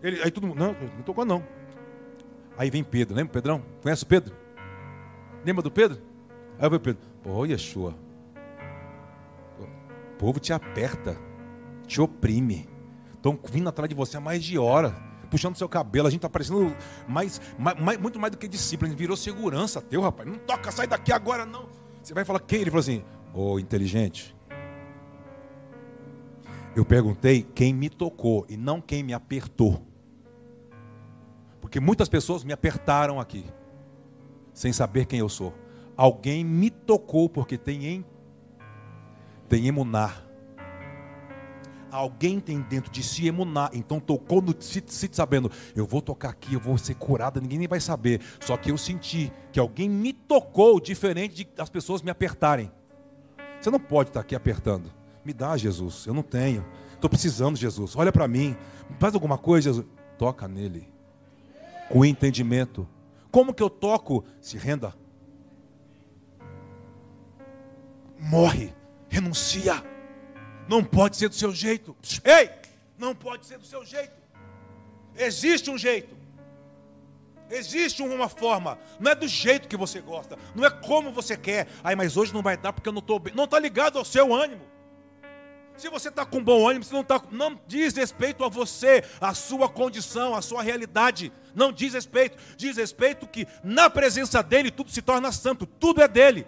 Ele, 0.00 0.22
aí 0.22 0.30
todo 0.30 0.46
mundo, 0.46 0.60
não, 0.60 0.72
não 0.72 1.02
tocou 1.02 1.24
não. 1.24 1.44
Aí 2.56 2.70
vem 2.70 2.84
Pedro, 2.84 3.16
lembra 3.16 3.32
Pedrão? 3.32 3.60
Conhece 3.82 4.04
o 4.04 4.06
Pedro? 4.06 4.36
Lembra 5.44 5.64
do 5.64 5.70
Pedro? 5.70 6.00
Aí 6.56 6.70
vem 6.70 6.78
Pedro, 6.78 7.02
pô, 7.24 7.44
Yeshua, 7.44 7.92
povo 10.18 10.40
te 10.40 10.52
aperta, 10.52 11.16
te 11.86 12.00
oprime, 12.00 12.68
estão 13.14 13.38
vindo 13.50 13.68
atrás 13.68 13.88
de 13.88 13.94
você 13.94 14.16
há 14.16 14.20
mais 14.20 14.42
de 14.42 14.58
hora 14.58 15.06
puxando 15.26 15.56
seu 15.56 15.68
cabelo, 15.68 16.06
a 16.06 16.10
gente 16.10 16.18
está 16.18 16.28
parecendo 16.28 16.74
mais, 17.06 17.40
mais, 17.58 17.98
muito 17.98 18.18
mais 18.18 18.30
do 18.30 18.38
que 18.38 18.48
discípulo, 18.48 18.94
virou 18.94 19.16
segurança 19.16 19.80
teu, 19.80 20.00
rapaz. 20.00 20.28
Não 20.28 20.38
toca, 20.38 20.70
sai 20.70 20.86
daqui 20.86 21.12
agora, 21.12 21.44
não. 21.44 21.68
Você 22.02 22.14
vai 22.14 22.24
falar 22.24 22.40
quem? 22.40 22.60
Ele 22.60 22.70
falou 22.70 22.80
assim, 22.80 23.04
ô 23.34 23.52
oh, 23.52 23.58
inteligente. 23.58 24.34
Eu 26.74 26.84
perguntei 26.84 27.42
quem 27.54 27.72
me 27.72 27.88
tocou 27.88 28.46
e 28.48 28.56
não 28.56 28.80
quem 28.80 29.02
me 29.02 29.12
apertou. 29.12 29.82
Porque 31.60 31.80
muitas 31.80 32.08
pessoas 32.08 32.44
me 32.44 32.52
apertaram 32.52 33.18
aqui, 33.18 33.44
sem 34.52 34.72
saber 34.72 35.06
quem 35.06 35.18
eu 35.18 35.28
sou. 35.28 35.54
Alguém 35.96 36.44
me 36.44 36.70
tocou 36.70 37.28
porque 37.28 37.56
tem 37.56 37.86
em, 37.86 38.04
tem 39.46 39.66
emunar 39.66 40.26
Alguém 41.96 42.38
tem 42.40 42.60
dentro 42.60 42.92
de 42.92 43.02
si 43.02 43.26
emunar. 43.26 43.70
Então 43.72 43.98
tocou 43.98 44.42
no 44.42 44.54
sit 44.60 45.14
sabendo, 45.14 45.50
eu 45.74 45.86
vou 45.86 46.02
tocar 46.02 46.28
aqui, 46.28 46.52
eu 46.52 46.60
vou 46.60 46.76
ser 46.76 46.94
curada, 46.94 47.40
ninguém 47.40 47.58
nem 47.58 47.68
vai 47.68 47.80
saber. 47.80 48.20
Só 48.38 48.54
que 48.56 48.70
eu 48.70 48.76
senti 48.76 49.32
que 49.50 49.58
alguém 49.58 49.88
me 49.88 50.12
tocou 50.12 50.78
diferente 50.78 51.34
de 51.34 51.48
as 51.58 51.70
pessoas 51.70 52.02
me 52.02 52.10
apertarem. 52.10 52.70
Você 53.58 53.70
não 53.70 53.80
pode 53.80 54.10
estar 54.10 54.20
aqui 54.20 54.34
apertando. 54.34 54.92
Me 55.24 55.32
dá, 55.32 55.56
Jesus. 55.56 56.04
Eu 56.06 56.12
não 56.12 56.22
tenho. 56.22 56.66
Estou 56.92 57.08
precisando, 57.08 57.56
Jesus. 57.56 57.96
Olha 57.96 58.12
para 58.12 58.28
mim. 58.28 58.54
Faz 58.98 59.14
alguma 59.14 59.38
coisa, 59.38 59.70
Jesus. 59.70 59.86
Toca 60.18 60.46
nele. 60.46 60.88
Com 61.88 62.04
entendimento. 62.04 62.86
Como 63.30 63.54
que 63.54 63.62
eu 63.62 63.70
toco? 63.70 64.22
Se 64.38 64.58
renda. 64.58 64.94
Morre. 68.18 68.74
Renuncia. 69.16 69.82
Não 70.68 70.84
pode 70.84 71.16
ser 71.16 71.30
do 71.30 71.34
seu 71.34 71.50
jeito. 71.54 71.96
Ei, 72.22 72.50
não 72.98 73.14
pode 73.14 73.46
ser 73.46 73.56
do 73.56 73.64
seu 73.64 73.82
jeito. 73.82 74.12
Existe 75.16 75.70
um 75.70 75.78
jeito. 75.78 76.14
Existe 77.48 78.02
uma 78.02 78.28
forma. 78.28 78.78
Não 79.00 79.10
é 79.10 79.14
do 79.14 79.26
jeito 79.26 79.68
que 79.68 79.76
você 79.76 80.02
gosta. 80.02 80.36
Não 80.54 80.66
é 80.66 80.70
como 80.70 81.12
você 81.12 81.34
quer. 81.34 81.66
Aí, 81.82 81.96
mas 81.96 82.18
hoje 82.18 82.34
não 82.34 82.42
vai 82.42 82.58
dar 82.58 82.74
porque 82.74 82.90
eu 82.90 82.92
não 82.92 82.98
estou 82.98 83.18
bem. 83.18 83.32
Não 83.34 83.44
está 83.44 83.58
ligado 83.58 83.98
ao 83.98 84.04
seu 84.04 84.34
ânimo. 84.34 84.66
Se 85.78 85.88
você 85.88 86.10
está 86.10 86.26
com 86.26 86.44
bom 86.44 86.68
ânimo, 86.68 86.84
você 86.84 86.92
não 86.92 87.00
está. 87.00 87.22
Não 87.30 87.58
diz 87.66 87.94
respeito 87.94 88.44
a 88.44 88.50
você, 88.50 89.02
a 89.18 89.32
sua 89.32 89.66
condição, 89.66 90.34
a 90.34 90.42
sua 90.42 90.62
realidade. 90.62 91.32
Não 91.54 91.72
diz 91.72 91.94
respeito. 91.94 92.36
Diz 92.54 92.76
respeito 92.76 93.26
que 93.26 93.48
na 93.64 93.88
presença 93.88 94.42
dele 94.42 94.70
tudo 94.70 94.90
se 94.90 95.00
torna 95.00 95.32
santo. 95.32 95.64
Tudo 95.64 96.02
é 96.02 96.08
dele. 96.08 96.46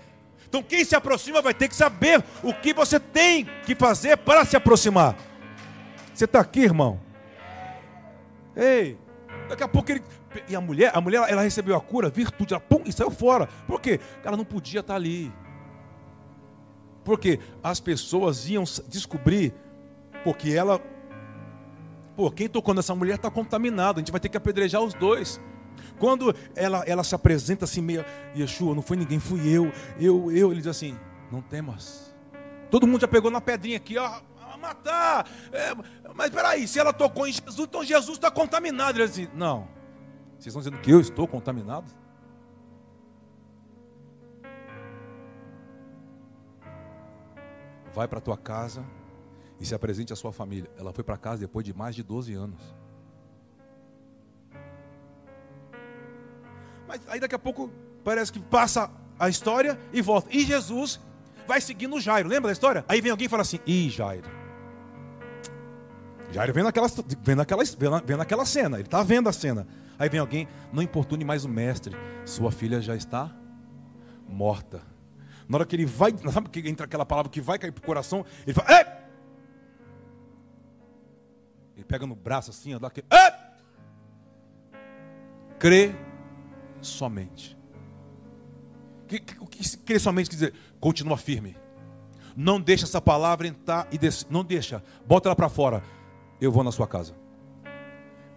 Então 0.49 0.63
quem 0.63 0.85
se 0.85 0.97
aproxima 0.97 1.43
vai 1.43 1.53
ter 1.53 1.69
que 1.69 1.77
saber 1.77 2.25
o 2.43 2.55
que 2.55 2.73
você 2.73 2.99
tem 2.99 3.47
que 3.67 3.75
fazer 3.75 4.17
para 4.17 4.45
se 4.45 4.57
aproximar. 4.57 5.15
Você 6.15 6.25
está 6.25 6.41
aqui, 6.41 6.61
irmão? 6.61 6.99
Ei, 8.57 8.99
daqui 9.49 9.63
a 9.63 9.69
pouco 9.69 9.93
ele. 9.93 10.03
E 10.49 10.57
a 10.57 10.61
mulher, 10.61 10.91
a 10.95 11.01
mulher, 11.01 11.25
ela 11.29 11.43
recebeu 11.43 11.77
a 11.77 11.81
cura, 11.81 12.11
virtude, 12.11 12.55
ela 12.55 12.61
pum, 12.61 12.83
e 12.85 12.93
saiu 12.93 13.11
fora. 13.11 13.49
Por 13.67 13.81
quê? 13.81 14.01
Ela 14.25 14.37
não 14.37 14.45
podia 14.45 14.81
estar 14.81 14.95
ali. 14.95 15.33
Porque 17.05 17.39
as 17.63 17.81
pessoas 17.81 18.49
iam 18.49 18.65
descobrir, 18.89 19.55
porque 20.25 20.51
ela. 20.51 20.81
Pô, 22.17 22.31
quem 22.31 22.49
tocou 22.49 22.75
nessa 22.75 22.95
mulher 22.95 23.15
está 23.15 23.31
contaminado, 23.31 23.99
a 23.99 24.01
gente 24.01 24.11
vai 24.11 24.21
ter 24.21 24.29
que 24.29 24.37
apedrejar 24.37 24.83
os 24.83 24.95
dois. 24.95 25.41
Quando 25.99 26.35
ela, 26.55 26.83
ela 26.87 27.05
se 27.05 27.15
apresenta 27.15 27.65
assim, 27.65 27.81
meio, 27.81 28.05
Yeshua, 28.37 28.75
não 28.75 28.83
foi 28.83 28.97
ninguém, 28.97 29.19
fui 29.19 29.49
eu, 29.49 29.73
eu, 29.99 30.31
eu. 30.31 30.51
Ele 30.51 30.61
diz 30.61 30.69
assim: 30.69 30.99
Não 31.31 31.41
temas. 31.41 32.15
Todo 32.71 32.87
mundo 32.87 33.01
já 33.01 33.09
pegou 33.09 33.31
na 33.31 33.41
pedrinha 33.41 33.77
aqui, 33.77 33.97
ó, 33.97 34.21
a 34.53 34.57
matar. 34.57 35.29
É, 35.53 35.75
mas 36.15 36.31
peraí, 36.31 36.67
se 36.69 36.79
ela 36.79 36.93
tocou 36.93 37.27
em 37.27 37.33
Jesus, 37.33 37.59
então 37.59 37.85
Jesus 37.85 38.19
está 38.19 38.31
contaminado. 38.31 38.99
Ele 38.99 39.07
diz 39.07 39.19
assim: 39.19 39.29
Não. 39.35 39.69
Vocês 40.39 40.55
estão 40.55 40.61
dizendo 40.61 40.81
que 40.81 40.91
eu 40.91 41.01
estou 41.01 41.27
contaminado? 41.27 41.91
Vai 47.93 48.07
para 48.07 48.21
tua 48.21 48.37
casa 48.37 48.85
e 49.61 49.67
se 49.67 49.75
apresente 49.75 50.13
à 50.13 50.17
sua 50.17 50.33
família. 50.33 50.71
Ela 50.79 50.93
foi 50.93 51.03
para 51.03 51.17
casa 51.17 51.41
depois 51.41 51.65
de 51.65 51.75
mais 51.75 51.97
de 51.97 52.03
12 52.03 52.35
anos. 52.35 52.61
Mas 56.89 57.03
aí 57.07 57.21
daqui 57.21 57.35
a 57.35 57.39
pouco 57.39 57.71
parece 58.03 58.33
que 58.33 58.41
passa 58.41 58.91
a 59.19 59.29
história 59.29 59.79
e 59.93 60.01
volta. 60.01 60.29
E 60.35 60.43
Jesus 60.45 60.99
vai 61.47 61.61
seguindo 61.61 62.01
Jairo. 62.01 62.29
Lembra 62.29 62.49
da 62.49 62.53
história? 62.53 62.83
Aí 62.89 63.03
vem 63.03 63.11
alguém 63.11 63.27
e 63.27 63.29
fala 63.29 63.43
assim: 63.43 63.61
Ih, 63.67 63.91
Jairo. 63.91 64.29
Jairo 66.33 66.53
vem 66.55 66.65
naquela, 66.65 66.89
vem 67.23 67.37
naquela, 67.37 67.63
vem 68.05 68.17
naquela 68.17 68.47
cena, 68.47 68.79
ele 68.79 68.87
está 68.87 69.03
vendo 69.03 69.29
a 69.29 69.33
cena. 69.33 69.67
Aí 69.99 70.09
vem 70.09 70.21
alguém, 70.21 70.49
não 70.73 70.83
importune 70.83 71.25
mais 71.25 71.45
o 71.45 71.49
mestre, 71.49 71.97
sua 72.25 72.51
filha 72.51 72.81
já 72.81 72.95
está 72.95 73.35
morta. 74.29 74.83
Na 75.49 75.59
hora 75.59 75.67
que 75.67 75.75
ele 75.75 75.87
vai, 75.87 76.15
sabe 76.33 76.49
que 76.51 76.69
entra 76.69 76.87
aquela 76.87 77.05
palavra 77.05 77.31
que 77.31 77.41
vai 77.41 77.59
cair 77.59 77.73
para 77.73 77.83
o 77.83 77.85
coração, 77.85 78.25
ele 78.47 78.55
fala, 78.55 78.79
Ei! 78.79 78.87
Ele 81.77 81.85
pega 81.85 82.07
no 82.07 82.15
braço 82.15 82.51
assim, 82.51 82.79
dá 82.79 82.89
aquele, 82.89 83.07
Ei! 83.11 83.33
Crê 85.59 85.95
somente. 86.81 87.57
O 89.41 89.47
que 89.47 89.77
querer 89.79 89.99
somente 89.99 90.29
quer 90.29 90.37
dizer? 90.37 90.55
Continua 90.79 91.17
firme. 91.17 91.57
Não 92.37 92.61
deixa 92.61 92.85
essa 92.85 93.01
palavra 93.01 93.49
entrar 93.49 93.89
e 93.91 93.99
descer. 93.99 94.27
Não 94.31 94.45
deixa. 94.45 94.83
Bota 95.07 95.29
ela 95.29 95.35
para 95.35 95.49
fora. 95.49 95.83
Eu 96.41 96.53
vou 96.53 96.63
na 96.63 96.71
sua 96.71 96.87
casa. 96.87 97.15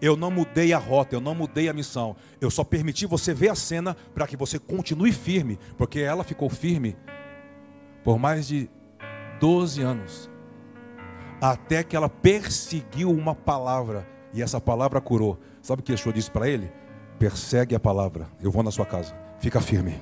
Eu 0.02 0.18
não 0.18 0.32
mudei 0.32 0.74
a 0.74 0.80
rota, 0.80 1.16
eu 1.16 1.22
não 1.22 1.36
mudei 1.36 1.70
a 1.70 1.74
missão. 1.74 2.16
Eu 2.40 2.50
só 2.50 2.64
permiti 2.64 3.06
você 3.06 3.34
ver 3.34 3.50
a 3.50 3.56
cena 3.56 3.96
para 4.16 4.26
que 4.26 4.36
você 4.36 4.58
continue 4.58 5.12
firme. 5.12 5.60
Porque 5.78 6.00
ela 6.00 6.24
ficou 6.24 6.50
firme 6.50 6.98
por 8.04 8.18
mais 8.18 8.48
de 8.48 8.70
12 9.40 9.82
anos. 9.82 10.30
Até 11.40 11.84
que 11.84 11.96
ela 11.96 12.10
perseguiu 12.10 13.12
uma 13.12 13.36
palavra. 13.36 14.08
E 14.34 14.42
essa 14.42 14.60
palavra 14.60 15.02
curou. 15.02 15.40
Sabe 15.62 15.82
o 15.82 15.84
que 15.84 15.92
Yeshua 15.92 16.14
disse 16.14 16.32
para 16.32 16.50
ele? 16.50 16.72
Persegue 17.22 17.75
a 17.75 17.80
palavra. 17.80 18.28
Eu 18.42 18.50
vou 18.50 18.63
na 18.63 18.72
sua 18.72 18.84
casa. 18.84 19.16
Fica 19.38 19.62
firme. 19.62 20.01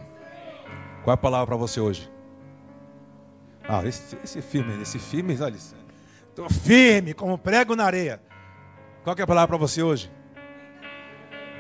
Qual 1.04 1.12
é 1.12 1.16
a 1.16 1.18
palavra 1.18 1.48
para 1.48 1.58
você 1.58 1.82
hoje? 1.82 2.10
Ah, 3.68 3.86
esse, 3.86 4.18
esse 4.24 4.42
firme, 4.42 4.82
esse 4.82 4.98
firme, 4.98 5.38
olha, 5.42 5.58
Estou 6.30 6.50
firme, 6.50 7.14
como 7.14 7.38
prego 7.38 7.76
na 7.76 7.84
areia. 7.84 8.22
Qual 9.04 9.14
é 9.20 9.22
a 9.22 9.28
palavra 9.28 9.50
para 9.50 9.58
você 9.58 9.84
hoje? 9.84 10.10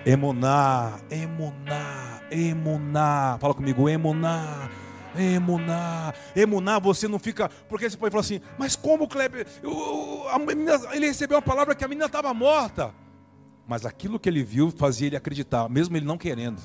Emuná, 0.06 0.98
emuná, 1.12 2.22
emuná. 2.32 3.38
Fala 3.42 3.54
comigo, 3.54 3.90
emuná. 3.90 4.70
Emuná, 5.14 6.14
emuná, 6.38 6.80
você 6.80 7.06
não 7.06 7.20
fica. 7.20 7.50
Porque 7.68 7.90
você 7.90 7.98
pode 7.98 8.12
falar 8.12 8.22
assim, 8.22 8.40
mas 8.58 8.78
como 8.78 9.10
Kleber? 9.10 9.46
menina, 10.40 10.80
ele 10.94 11.08
recebeu 11.08 11.36
uma 11.36 11.44
palavra 11.44 11.76
que 11.76 11.84
a 11.84 11.88
menina 11.90 12.06
estava 12.06 12.34
morta. 12.34 12.94
Mas 13.70 13.86
aquilo 13.86 14.20
que 14.20 14.28
ele 14.28 14.44
viu 14.44 14.72
fazia 14.72 15.06
ele 15.06 15.16
acreditar, 15.16 15.70
mesmo 15.70 15.96
ele 15.96 16.04
não 16.04 16.18
querendo. 16.18 16.60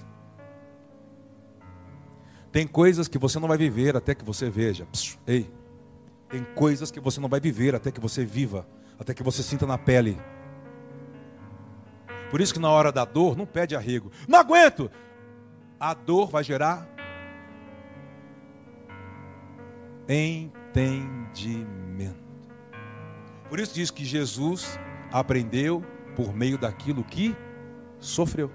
Tem 2.50 2.66
coisas 2.66 3.06
que 3.06 3.18
você 3.18 3.38
não 3.38 3.46
vai 3.46 3.58
viver 3.58 3.94
até 3.94 4.14
que 4.14 4.24
você 4.24 4.48
veja. 4.48 4.88
Ei, 5.26 5.52
tem 6.30 6.42
coisas 6.42 6.90
que 6.90 6.98
você 6.98 7.20
não 7.20 7.28
vai 7.28 7.40
viver 7.40 7.74
até 7.74 7.90
que 7.90 8.00
você 8.00 8.24
viva, 8.24 8.66
até 8.98 9.12
que 9.12 9.22
você 9.22 9.42
sinta 9.42 9.66
na 9.66 9.76
pele. 9.76 10.18
Por 12.30 12.40
isso 12.40 12.54
que 12.54 12.58
na 12.58 12.70
hora 12.70 12.90
da 12.90 13.04
dor, 13.04 13.36
não 13.36 13.44
pede 13.44 13.76
arrego. 13.76 14.10
Não 14.26 14.38
aguento! 14.38 14.90
A 15.78 15.92
dor 15.92 16.30
vai 16.30 16.42
gerar 16.42 16.88
entendimento. 20.08 21.04
Por 23.50 23.60
isso 23.60 23.74
diz 23.74 23.90
que 23.90 24.06
Jesus 24.06 24.80
aprendeu 25.12 25.84
por 26.14 26.34
meio 26.34 26.58
daquilo 26.58 27.04
que 27.04 27.36
sofreu. 27.98 28.50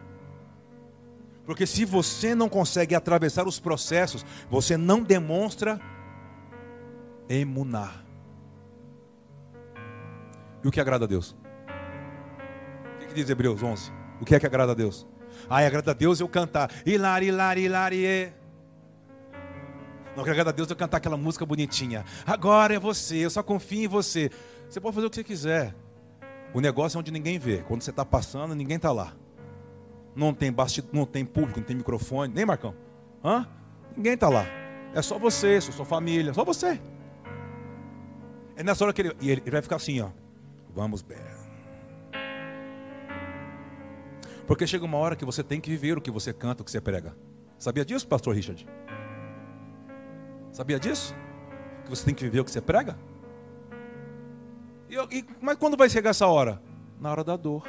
Porque 1.46 1.66
se 1.66 1.84
você 1.84 2.36
não 2.36 2.48
consegue 2.48 2.94
atravessar 2.94 3.48
os 3.48 3.60
processos, 3.60 4.26
você 4.50 4.78
não 4.78 5.02
demonstra 5.02 5.80
emunar. 7.28 8.06
E 10.64 10.68
o 10.68 10.72
que 10.72 10.80
agrada 10.80 11.06
a 11.06 11.08
Deus? 11.08 11.36
O 13.02 13.08
que 13.08 13.14
diz 13.14 13.30
Hebreus 13.30 13.64
11? 13.64 13.92
O 14.22 14.26
que 14.26 14.36
é 14.36 14.40
que 14.40 14.46
agrada 14.46 14.74
a 14.74 14.76
Deus? 14.76 15.08
Ah, 15.50 15.66
agrada 15.66 15.92
a 15.92 15.94
Deus 15.94 16.20
eu 16.20 16.28
cantar. 16.28 16.70
Hilari, 16.86 17.28
hilari, 17.28 17.64
hilari. 17.64 18.34
Não, 20.16 20.24
que 20.24 20.30
agrada 20.30 20.50
a 20.50 20.54
Deus 20.54 20.70
eu 20.70 20.76
cantar 20.76 20.98
aquela 20.98 21.18
música 21.18 21.46
bonitinha. 21.46 22.04
Agora 22.26 22.76
é 22.76 22.80
você, 22.80 23.18
eu 23.18 23.30
só 23.30 23.42
confio 23.42 23.86
em 23.86 23.88
você. 23.88 24.30
Você 24.70 24.80
pode 24.80 24.94
fazer 24.96 25.08
o 25.08 25.10
que 25.10 25.16
você 25.16 25.24
quiser. 25.24 25.76
O 26.54 26.62
negócio 26.62 26.98
é 26.98 27.00
onde 27.00 27.12
ninguém 27.12 27.38
vê. 27.38 27.58
Quando 27.68 27.82
você 27.82 27.90
está 27.90 28.04
passando, 28.04 28.56
ninguém 28.56 28.78
está 28.78 28.92
lá 28.92 29.14
não 30.20 30.34
tem 30.34 30.52
bastidor, 30.52 30.92
não 30.94 31.06
tem 31.06 31.26
público, 31.26 31.60
não 31.60 31.66
tem 31.66 31.76
microfone, 31.76 32.34
nem 32.34 32.46
Marcão. 32.46 32.76
Hã? 33.24 33.48
Ninguém 33.96 34.14
está 34.14 34.30
lá. 34.30 34.46
É 34.94 35.02
só 35.02 35.18
você, 35.18 35.62
sua 35.62 35.86
família, 35.86 36.34
só 36.34 36.44
você. 36.44 36.80
É 38.56 38.64
nessa 38.64 38.84
hora 38.84 38.94
que 38.94 39.02
ele, 39.02 39.16
ele, 39.22 39.42
ele 39.42 39.52
vai 39.52 39.62
ficar 39.62 39.78
assim, 39.78 40.02
ó. 40.02 40.10
Vamos 40.74 41.02
bem. 41.02 41.18
Porque 44.46 44.66
chega 44.66 44.84
uma 44.84 44.98
hora 44.98 45.16
que 45.16 45.24
você 45.24 45.44
tem 45.44 45.62
que 45.62 45.70
viver 45.70 45.98
o 45.98 46.02
que 46.02 46.12
você 46.12 46.34
canta, 46.34 46.62
o 46.62 46.66
que 46.66 46.72
você 46.72 46.82
prega. 46.82 47.16
Sabia 47.58 47.86
disso, 47.86 48.08
pastor 48.08 48.36
Richard? 48.36 48.68
Sabia 50.52 50.80
disso? 50.80 51.16
Que 51.84 51.90
você 51.90 52.04
tem 52.04 52.16
que 52.16 52.24
viver 52.24 52.40
o 52.40 52.46
que 52.46 52.52
você 52.52 52.62
prega? 52.62 52.98
E, 54.90 54.96
e, 55.18 55.26
mas 55.40 55.58
quando 55.58 55.78
vai 55.78 55.88
chegar 55.90 56.10
essa 56.10 56.26
hora? 56.26 56.62
Na 57.00 57.12
hora 57.12 57.24
da 57.24 57.38
dor. 57.38 57.64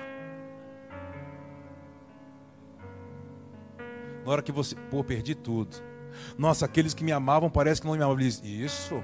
Na 4.25 4.33
hora 4.33 4.43
que 4.43 4.50
você, 4.50 4.75
pô, 4.91 5.05
perdi 5.05 5.35
tudo. 5.35 5.77
Nossa, 6.37 6.65
aqueles 6.65 6.95
que 6.95 7.05
me 7.05 7.12
amavam 7.12 7.50
parece 7.50 7.81
que 7.81 7.87
não 7.87 7.95
me 7.95 8.03
amavam. 8.03 8.17
Diz, 8.17 8.43
isso, 8.43 9.03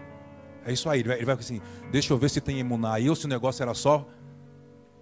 é 0.64 0.72
isso 0.72 0.88
aí. 0.88 1.00
Ele 1.00 1.08
vai, 1.08 1.16
ele 1.18 1.26
vai 1.26 1.34
assim, 1.34 1.60
deixa 1.90 2.12
eu 2.12 2.18
ver 2.18 2.30
se 2.30 2.40
tem 2.40 2.58
emuná 2.58 2.94
aí 2.94 3.08
ou 3.08 3.14
se 3.14 3.26
o 3.26 3.28
negócio 3.28 3.62
era 3.62 3.74
só 3.74 4.06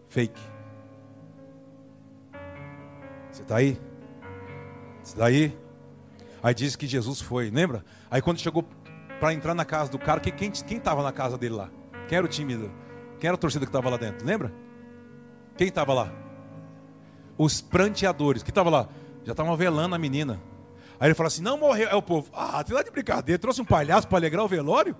fake. 0.08 0.40
Você 3.30 3.42
está 3.42 3.56
aí? 3.56 3.80
Você 5.02 5.14
está 5.14 5.26
aí? 5.26 5.58
Aí 6.42 6.54
diz 6.54 6.76
que 6.76 6.86
Jesus 6.86 7.20
foi, 7.20 7.50
lembra? 7.50 7.84
Aí 8.10 8.20
quando 8.20 8.38
chegou 8.38 8.64
para 9.18 9.32
entrar 9.32 9.54
na 9.54 9.64
casa 9.64 9.90
do 9.90 9.98
cara, 9.98 10.20
que, 10.20 10.30
quem 10.30 10.50
estava 10.50 11.02
na 11.02 11.12
casa 11.12 11.38
dele 11.38 11.54
lá? 11.54 11.70
Quem 12.08 12.18
era 12.18 12.26
o 12.26 12.28
time? 12.28 12.70
Quem 13.18 13.28
era 13.28 13.34
a 13.34 13.38
torcida 13.38 13.64
que 13.64 13.70
estava 13.70 13.88
lá 13.88 13.96
dentro? 13.96 14.26
Lembra? 14.26 14.52
Quem 15.56 15.68
estava 15.68 15.94
lá? 15.94 16.12
Os 17.38 17.60
pranteadores. 17.60 18.42
Que 18.42 18.50
estava 18.50 18.70
lá? 18.70 18.88
Já 19.24 19.32
estavam 19.32 19.56
velando 19.56 19.94
a 19.94 19.98
menina. 19.98 20.40
Aí 20.98 21.08
ele 21.08 21.14
fala 21.14 21.28
assim: 21.28 21.42
não 21.42 21.58
morreu. 21.58 21.88
Aí 21.88 21.94
o 21.94 22.02
povo, 22.02 22.30
ah, 22.32 22.62
tem 22.62 22.74
lá 22.74 22.82
de 22.82 22.90
brincadeira, 22.90 23.38
trouxe 23.38 23.60
um 23.60 23.64
palhaço 23.64 24.06
para 24.08 24.18
alegrar 24.18 24.44
o 24.44 24.48
velório? 24.48 24.96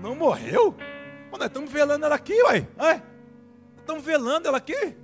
Não 0.00 0.14
morreu? 0.14 0.74
Mas 1.30 1.38
nós 1.38 1.48
estamos 1.48 1.70
velando 1.70 2.04
ela 2.04 2.14
aqui, 2.14 2.40
uai. 2.42 2.68
Estamos 3.78 4.04
velando 4.04 4.48
ela 4.48 4.58
aqui. 4.58 4.96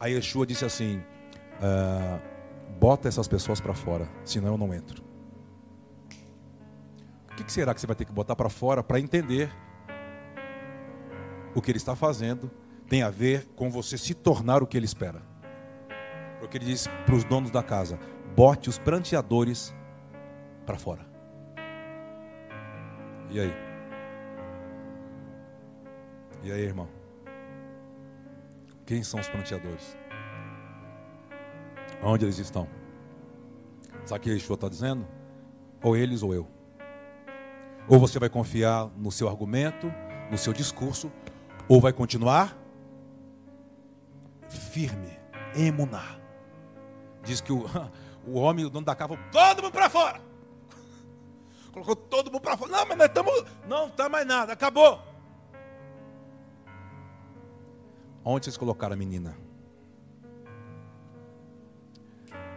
Aí 0.00 0.14
Yeshua 0.14 0.46
disse 0.46 0.64
assim: 0.64 1.02
ah, 1.60 2.20
bota 2.78 3.08
essas 3.08 3.26
pessoas 3.28 3.60
para 3.60 3.74
fora, 3.74 4.08
senão 4.24 4.48
eu 4.48 4.58
não 4.58 4.72
entro. 4.72 5.02
O 7.30 7.34
que 7.34 7.52
será 7.52 7.72
que 7.74 7.80
você 7.80 7.86
vai 7.86 7.96
ter 7.96 8.04
que 8.04 8.12
botar 8.12 8.34
para 8.34 8.48
fora 8.48 8.82
para 8.82 8.98
entender 8.98 9.50
o 11.58 11.62
que 11.62 11.70
ele 11.70 11.78
está 11.78 11.96
fazendo 11.96 12.50
tem 12.88 13.02
a 13.02 13.10
ver 13.10 13.46
com 13.56 13.70
você 13.70 13.98
se 13.98 14.14
tornar 14.14 14.62
o 14.62 14.66
que 14.66 14.76
ele 14.76 14.86
espera? 14.86 15.20
Porque 16.38 16.56
ele 16.56 16.64
disse 16.64 16.88
para 17.04 17.14
os 17.14 17.24
donos 17.24 17.50
da 17.50 17.62
casa: 17.62 17.98
bote 18.34 18.68
os 18.68 18.78
pranteadores 18.78 19.74
para 20.64 20.78
fora. 20.78 21.06
E 23.30 23.40
aí? 23.40 23.52
E 26.42 26.52
aí, 26.52 26.62
irmão? 26.62 26.88
Quem 28.86 29.02
são 29.02 29.20
os 29.20 29.28
pranteadores? 29.28 29.96
Onde 32.02 32.24
eles 32.24 32.38
estão? 32.38 32.68
Sabe 34.04 34.20
o 34.20 34.22
que 34.22 34.30
Yeshua 34.30 34.54
está 34.54 34.68
dizendo? 34.68 35.06
Ou 35.82 35.96
eles 35.96 36.22
ou 36.22 36.32
eu. 36.32 36.46
Ou 37.88 37.98
você 37.98 38.18
vai 38.18 38.28
confiar 38.28 38.88
no 38.96 39.10
seu 39.10 39.28
argumento, 39.28 39.92
no 40.30 40.38
seu 40.38 40.52
discurso, 40.52 41.10
ou 41.68 41.80
vai 41.80 41.92
continuar 41.92 42.56
firme, 44.48 45.18
emunar. 45.54 46.18
Diz 47.22 47.40
que 47.40 47.52
o, 47.52 47.66
o 48.26 48.38
homem, 48.38 48.64
o 48.64 48.70
dono 48.70 48.86
da 48.86 48.94
casa, 48.94 49.16
todo 49.30 49.62
mundo 49.62 49.72
para 49.72 49.90
fora. 49.90 50.20
Colocou 51.72 51.94
todo 51.94 52.30
mundo 52.30 52.40
para 52.40 52.56
fora. 52.56 52.70
Não, 52.70 52.86
mas 52.86 52.96
nós 52.96 53.08
estamos. 53.08 53.44
Não, 53.68 53.88
está 53.88 54.08
mais 54.08 54.26
nada, 54.26 54.52
acabou. 54.52 55.02
Onde 58.24 58.44
vocês 58.44 58.56
colocaram 58.56 58.94
a 58.94 58.96
menina? 58.96 59.36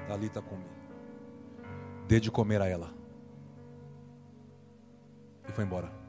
Dali 0.08 0.28
está 0.28 0.42
comigo. 0.42 0.70
Dê 2.08 2.20
de 2.20 2.30
comer 2.30 2.62
a 2.62 2.68
ela. 2.68 2.94
E 5.48 5.52
foi 5.52 5.64
embora. 5.64 6.01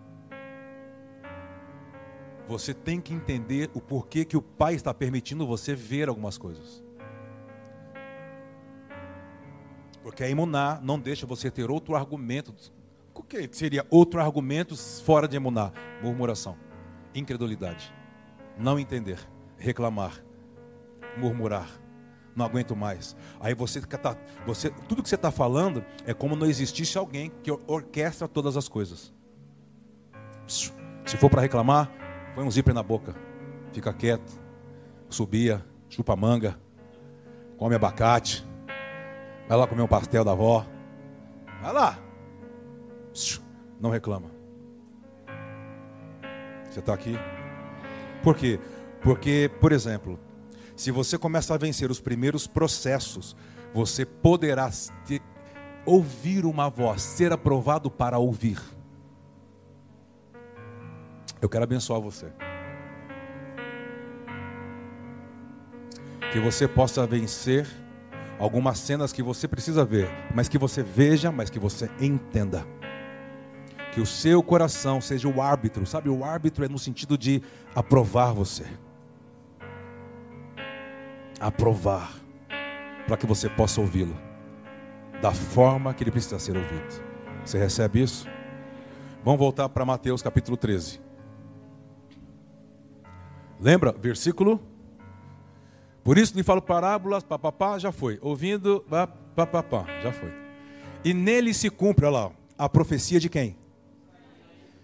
Você 2.48 2.74
tem 2.74 3.00
que 3.00 3.14
entender 3.14 3.70
o 3.72 3.80
porquê 3.80 4.24
que 4.24 4.36
o 4.36 4.42
pai 4.42 4.74
está 4.74 4.92
permitindo 4.92 5.46
você 5.46 5.74
ver 5.74 6.08
algumas 6.08 6.36
coisas. 6.36 6.82
Porque 10.02 10.24
a 10.24 10.28
imunar 10.28 10.82
não 10.82 10.98
deixa 10.98 11.26
você 11.26 11.50
ter 11.50 11.70
outro 11.70 11.94
argumento. 11.94 12.52
O 13.14 13.22
que 13.22 13.48
seria 13.52 13.86
outro 13.88 14.20
argumento 14.20 14.76
fora 14.76 15.28
de 15.28 15.36
imunar? 15.36 15.72
Murmuração, 16.02 16.56
incredulidade, 17.14 17.94
não 18.58 18.78
entender, 18.78 19.18
reclamar, 19.56 20.22
murmurar. 21.16 21.68
Não 22.34 22.46
aguento 22.46 22.74
mais. 22.74 23.14
Aí 23.38 23.54
você, 23.54 23.80
tá, 23.82 24.16
você 24.46 24.70
tudo 24.88 25.02
que 25.02 25.08
você 25.08 25.16
está 25.16 25.30
falando 25.30 25.84
é 26.06 26.14
como 26.14 26.34
não 26.34 26.46
existisse 26.46 26.96
alguém 26.96 27.30
que 27.42 27.50
orquestra 27.50 28.26
todas 28.26 28.56
as 28.56 28.68
coisas. 28.68 29.12
Se 30.46 31.16
for 31.18 31.28
para 31.28 31.42
reclamar, 31.42 31.92
põe 32.34 32.44
um 32.44 32.50
zíper 32.50 32.74
na 32.74 32.82
boca, 32.82 33.14
fica 33.72 33.92
quieto, 33.92 34.32
subia, 35.08 35.64
chupa 35.88 36.16
manga, 36.16 36.58
come 37.56 37.74
abacate, 37.74 38.44
Vai 39.52 39.58
lá 39.58 39.66
comer 39.66 39.82
um 39.82 39.86
pastel 39.86 40.24
da 40.24 40.32
avó. 40.32 40.64
Vai 41.60 41.72
lá. 41.74 41.98
Não 43.78 43.90
reclama. 43.90 44.30
Você 46.70 46.80
está 46.80 46.94
aqui? 46.94 47.18
Por 48.22 48.34
quê? 48.34 48.58
Porque, 49.02 49.50
por 49.60 49.72
exemplo, 49.72 50.18
se 50.74 50.90
você 50.90 51.18
começa 51.18 51.52
a 51.52 51.58
vencer 51.58 51.90
os 51.90 52.00
primeiros 52.00 52.46
processos, 52.46 53.36
você 53.74 54.06
poderá 54.06 54.70
ter, 55.04 55.20
ouvir 55.84 56.46
uma 56.46 56.70
voz, 56.70 57.02
ser 57.02 57.30
aprovado 57.30 57.90
para 57.90 58.16
ouvir. 58.18 58.58
Eu 61.42 61.48
quero 61.48 61.64
abençoar 61.64 62.00
você. 62.00 62.32
Que 66.32 66.38
você 66.38 66.68
possa 66.68 67.04
vencer 67.04 67.66
algumas 68.38 68.78
cenas 68.78 69.12
que 69.12 69.22
você 69.22 69.48
precisa 69.48 69.84
ver, 69.84 70.08
mas 70.34 70.48
que 70.48 70.56
você 70.56 70.82
veja, 70.82 71.32
mas 71.32 71.50
que 71.50 71.58
você 71.58 71.90
entenda. 72.00 72.64
que 73.92 74.00
o 74.00 74.06
seu 74.06 74.42
coração 74.42 75.02
seja 75.02 75.28
o 75.28 75.42
árbitro. 75.42 75.84
Sabe, 75.84 76.08
o 76.08 76.24
árbitro 76.24 76.64
é 76.64 76.68
no 76.68 76.78
sentido 76.78 77.18
de 77.18 77.42
aprovar 77.74 78.32
você. 78.32 78.64
Aprovar. 81.38 82.10
Para 83.06 83.18
que 83.18 83.26
você 83.26 83.50
possa 83.50 83.80
ouvi-lo. 83.80 84.16
Da 85.20 85.32
forma 85.32 85.92
que 85.92 86.02
ele 86.02 86.10
precisa 86.10 86.38
ser 86.38 86.56
ouvido. 86.56 87.04
Você 87.44 87.58
recebe 87.58 88.00
isso? 88.02 88.26
Vamos 89.22 89.38
voltar 89.38 89.68
para 89.68 89.84
Mateus 89.84 90.22
capítulo 90.22 90.56
13. 90.56 91.11
Lembra? 93.62 93.92
Versículo. 93.92 94.60
Por 96.02 96.18
isso 96.18 96.36
lhe 96.36 96.42
falo 96.42 96.60
parábolas, 96.60 97.22
papapá, 97.22 97.78
já 97.78 97.92
foi. 97.92 98.18
Ouvindo, 98.20 98.84
papapá, 99.36 99.86
já 100.02 100.12
foi. 100.12 100.32
E 101.04 101.14
nele 101.14 101.54
se 101.54 101.70
cumpre, 101.70 102.04
olha 102.04 102.18
lá, 102.18 102.32
a 102.58 102.68
profecia 102.68 103.20
de 103.20 103.28
quem? 103.28 103.56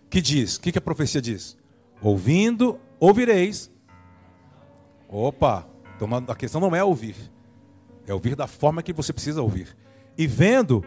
Que 0.08 0.20
diz, 0.20 0.56
o 0.56 0.60
que, 0.60 0.70
que 0.70 0.78
a 0.78 0.80
profecia 0.82 1.20
diz? 1.20 1.58
Ouvindo, 2.00 2.78
ouvireis. 3.00 3.68
Opa, 5.08 5.66
então 5.96 6.08
a 6.28 6.36
questão 6.36 6.60
não 6.60 6.74
é 6.76 6.84
ouvir, 6.84 7.16
é 8.06 8.14
ouvir 8.14 8.36
da 8.36 8.46
forma 8.46 8.82
que 8.82 8.92
você 8.92 9.12
precisa 9.12 9.42
ouvir. 9.42 9.76
E 10.16 10.26
vendo, 10.26 10.84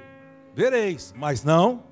vereis, 0.56 1.14
mas 1.18 1.44
não. 1.44 1.84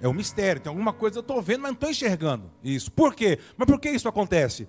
É 0.00 0.08
um 0.08 0.12
mistério, 0.12 0.60
tem 0.60 0.70
alguma 0.70 0.92
coisa 0.92 1.18
eu 1.18 1.20
estou 1.20 1.40
vendo, 1.40 1.60
mas 1.60 1.70
não 1.70 1.74
estou 1.74 1.90
enxergando 1.90 2.50
isso. 2.64 2.90
Por 2.90 3.14
quê? 3.14 3.38
Mas 3.56 3.66
por 3.66 3.78
que 3.78 3.90
isso 3.90 4.08
acontece? 4.08 4.66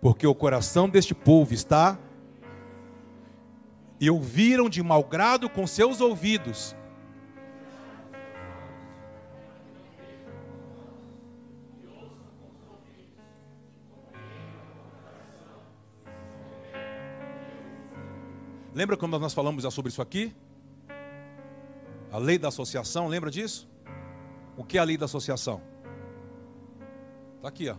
Porque 0.00 0.26
o 0.26 0.34
coração 0.34 0.88
deste 0.88 1.14
povo 1.14 1.52
está 1.54 1.98
e 4.00 4.10
ouviram 4.10 4.68
de 4.68 4.82
mau 4.82 5.02
grado 5.02 5.48
com 5.48 5.66
seus 5.66 6.00
ouvidos 6.00 6.76
Lembra 18.76 18.94
quando 18.94 19.18
nós 19.18 19.32
falamos 19.32 19.62
já 19.62 19.70
sobre 19.70 19.88
isso 19.88 20.02
aqui? 20.02 20.36
A 22.12 22.18
lei 22.18 22.36
da 22.36 22.48
associação, 22.48 23.08
lembra 23.08 23.30
disso? 23.30 23.66
O 24.54 24.62
que 24.62 24.76
é 24.76 24.80
a 24.82 24.84
lei 24.84 24.98
da 24.98 25.06
associação? 25.06 25.62
Está 27.36 27.48
aqui, 27.48 27.70
ó. 27.70 27.76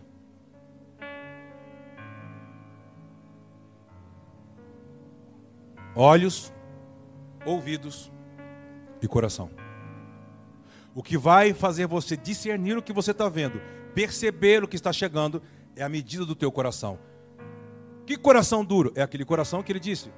Olhos, 6.00 6.52
ouvidos 7.44 8.08
e 9.02 9.08
coração. 9.08 9.50
O 10.94 11.02
que 11.02 11.18
vai 11.18 11.52
fazer 11.52 11.88
você 11.88 12.16
discernir 12.16 12.78
o 12.78 12.82
que 12.82 12.92
você 12.92 13.10
está 13.10 13.28
vendo, 13.28 13.60
perceber 13.96 14.62
o 14.62 14.68
que 14.68 14.76
está 14.76 14.92
chegando, 14.92 15.42
é 15.74 15.82
a 15.82 15.88
medida 15.88 16.24
do 16.24 16.36
teu 16.36 16.52
coração. 16.52 17.00
Que 18.06 18.16
coração 18.16 18.64
duro? 18.64 18.92
É 18.94 19.02
aquele 19.02 19.24
coração 19.24 19.60
que 19.60 19.72
ele 19.72 19.80
disse: 19.80 20.12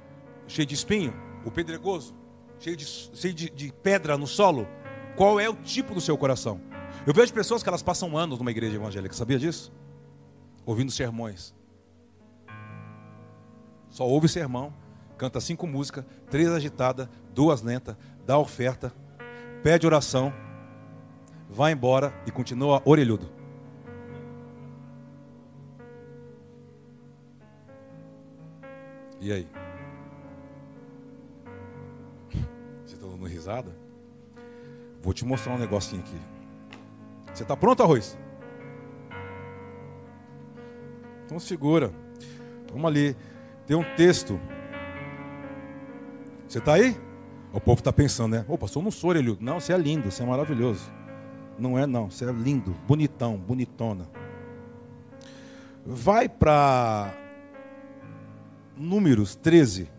cheio 0.47 0.67
de 0.67 0.75
espinho, 0.75 1.15
o 1.43 1.49
pedregoso, 1.49 2.13
cheio 2.59 2.77
de, 2.77 2.85
cheio 2.85 3.33
de, 3.33 3.49
de 3.49 3.73
pedra 3.73 4.15
no 4.19 4.27
solo, 4.27 4.67
qual 5.15 5.39
é 5.39 5.49
o 5.49 5.55
tipo 5.55 5.95
do 5.95 5.99
seu 5.99 6.15
coração? 6.15 6.61
Eu 7.07 7.13
vejo 7.13 7.33
pessoas 7.33 7.63
que 7.63 7.69
elas 7.69 7.81
passam 7.81 8.15
anos 8.15 8.37
numa 8.37 8.51
igreja 8.51 8.75
evangélica, 8.75 9.15
sabia 9.15 9.39
disso? 9.39 9.73
Ouvindo 10.63 10.91
sermões. 10.91 11.55
Só 13.89 14.07
ouve 14.07 14.29
sermão, 14.29 14.71
canta 15.21 15.39
cinco 15.39 15.67
músicas, 15.67 16.03
três 16.31 16.49
agitadas, 16.49 17.07
duas 17.31 17.61
lentas, 17.61 17.95
dá 18.25 18.39
oferta, 18.39 18.91
pede 19.61 19.85
oração, 19.85 20.33
vai 21.47 21.73
embora 21.73 22.11
e 22.25 22.31
continua 22.31 22.81
orelhudo. 22.83 23.29
E 29.19 29.31
aí? 29.31 29.47
dando 32.99 33.23
risada. 33.27 33.71
Vou 35.03 35.13
te 35.13 35.23
mostrar 35.23 35.53
um 35.53 35.59
negocinho 35.59 36.01
aqui. 36.01 36.19
Você 37.31 37.43
está 37.43 37.55
pronto, 37.55 37.83
arroz? 37.83 38.17
Então 41.25 41.39
segura. 41.39 41.93
Vamos 42.71 42.85
ali. 42.89 43.15
Tem 43.67 43.77
um 43.77 43.83
texto. 43.95 44.41
Você 46.51 46.59
está 46.59 46.73
aí? 46.73 46.99
O 47.53 47.61
povo 47.61 47.79
está 47.79 47.93
pensando, 47.93 48.33
né? 48.33 48.45
Ô, 48.45 48.57
pastor, 48.57 48.81
eu 48.81 48.83
não 48.83 48.91
sou. 48.91 49.13
Não, 49.39 49.57
você 49.57 49.71
é 49.71 49.77
lindo, 49.77 50.11
você 50.11 50.21
é 50.21 50.25
maravilhoso. 50.25 50.91
Não 51.57 51.79
é, 51.79 51.87
não. 51.87 52.11
Você 52.11 52.25
é 52.25 52.31
lindo, 52.33 52.75
bonitão, 52.85 53.37
bonitona. 53.37 54.09
Vai 55.85 56.27
para 56.27 57.13
Números 58.75 59.33
13. 59.33 59.89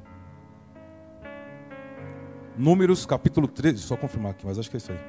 Números 2.54 3.06
capítulo 3.06 3.48
13, 3.48 3.78
só 3.78 3.96
confirmar 3.96 4.32
aqui, 4.32 4.44
mas 4.44 4.58
acho 4.58 4.68
que 4.68 4.76
é 4.76 4.78
isso 4.78 4.92
aí. 4.92 5.00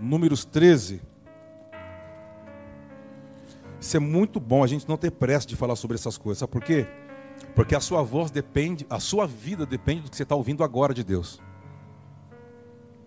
Números 0.00 0.44
13. 0.44 1.02
Isso 3.80 3.96
é 3.96 4.00
muito 4.00 4.38
bom 4.38 4.62
a 4.62 4.68
gente 4.68 4.88
não 4.88 4.96
ter 4.96 5.10
pressa 5.10 5.48
de 5.48 5.56
falar 5.56 5.74
sobre 5.74 5.96
essas 5.96 6.16
coisas. 6.16 6.38
Sabe 6.38 6.52
por 6.52 6.62
quê? 6.62 6.86
Porque 7.54 7.74
a 7.74 7.80
sua 7.80 8.02
voz 8.02 8.30
depende, 8.30 8.86
a 8.88 9.00
sua 9.00 9.26
vida 9.26 9.64
depende 9.64 10.02
do 10.02 10.10
que 10.10 10.16
você 10.16 10.22
está 10.22 10.34
ouvindo 10.34 10.62
agora 10.64 10.92
de 10.92 11.04
Deus. 11.04 11.40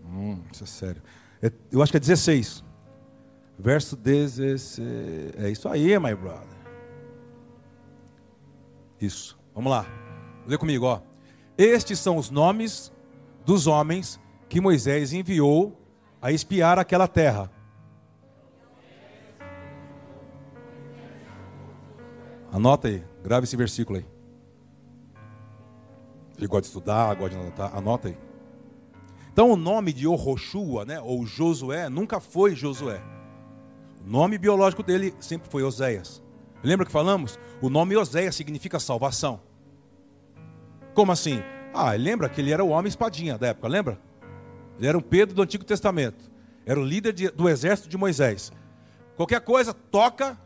Hum, 0.06 0.42
isso 0.52 0.64
é 0.64 0.68
sério. 0.68 1.02
É, 1.42 1.52
eu 1.72 1.82
acho 1.82 1.92
que 1.92 1.98
é 1.98 2.00
16. 2.00 2.64
Verso 3.60 3.96
16. 3.96 4.80
É 5.38 5.50
isso 5.50 5.68
aí, 5.68 5.98
my 6.00 6.16
brother. 6.16 6.58
Isso. 9.00 9.38
Vamos 9.54 9.72
lá. 9.72 9.86
Lê 10.46 10.58
comigo, 10.58 10.86
ó. 10.86 11.02
Estes 11.58 12.00
são 12.00 12.18
os 12.18 12.30
nomes 12.30 12.92
dos 13.46 13.68
homens 13.68 14.20
que 14.48 14.62
Moisés 14.62 15.14
enviou 15.14 15.80
a 16.22 16.32
espiar 16.32 16.80
aquela 16.80 17.08
terra. 17.08 17.52
Anota 22.52 22.88
aí, 22.88 23.04
grave 23.24 23.44
esse 23.44 23.58
versículo 23.58 24.00
aí. 24.00 24.17
Ele 26.38 26.48
gosta 26.48 26.62
de 26.62 26.68
estudar, 26.68 27.16
gosta 27.16 27.36
de 27.36 27.42
anotar, 27.42 27.76
anota 27.76 28.08
aí. 28.10 28.18
Então 29.32 29.52
o 29.52 29.56
nome 29.56 29.94
de 29.94 30.08
Orochua, 30.08 30.86
né, 30.86 31.00
ou 31.00 31.26
Josué, 31.26 31.90
nunca 31.90 32.20
foi 32.20 32.56
Josué. 32.56 33.02
O 34.06 34.10
nome 34.10 34.38
biológico 34.38 34.84
dele 34.84 35.14
sempre 35.20 35.50
foi 35.50 35.64
Oséias. 35.64 36.24
Lembra 36.64 36.86
que 36.86 36.92
falamos? 36.92 37.40
O 37.62 37.70
nome 37.70 37.96
Oséias 37.96 38.36
significa 38.36 38.80
salvação. 38.80 39.40
Como 40.94 41.12
assim? 41.12 41.42
Ah, 41.74 41.92
lembra 41.92 42.28
que 42.28 42.42
ele 42.42 42.52
era 42.52 42.64
o 42.64 42.70
homem 42.70 42.90
espadinha 42.90 43.38
da 43.38 43.48
época, 43.48 43.68
lembra? 43.68 44.00
Ele 44.78 44.88
era 44.88 44.98
um 44.98 45.02
Pedro 45.02 45.36
do 45.36 45.42
Antigo 45.42 45.64
Testamento. 45.64 46.32
Era 46.66 46.80
o 46.80 46.84
líder 46.84 47.14
de, 47.14 47.30
do 47.30 47.48
exército 47.48 47.88
de 47.88 47.98
Moisés. 47.98 48.52
Qualquer 49.16 49.42
coisa, 49.42 49.74
toca 49.74 50.38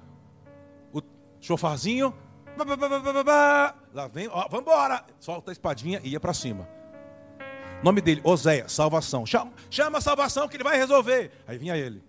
o 0.94 1.02
chofarzinho. 1.40 2.14
Lá 3.94 4.08
vem, 4.08 4.28
ó, 4.30 4.48
vambora. 4.48 5.04
Solta 5.20 5.52
a 5.52 5.54
espadinha 5.54 6.00
e 6.04 6.10
ia 6.10 6.20
para 6.20 6.34
cima. 6.34 6.68
Nome 7.84 8.00
dele, 8.00 8.22
Oséia, 8.24 8.70
salvação. 8.70 9.26
Chama, 9.26 9.52
chama 9.70 9.98
a 9.98 10.02
salvação 10.02 10.48
que 10.48 10.56
ele 10.56 10.64
vai 10.64 10.78
resolver. 10.78 11.32
Aí 11.48 11.58
vinha 11.58 11.76
ele. 11.76 12.04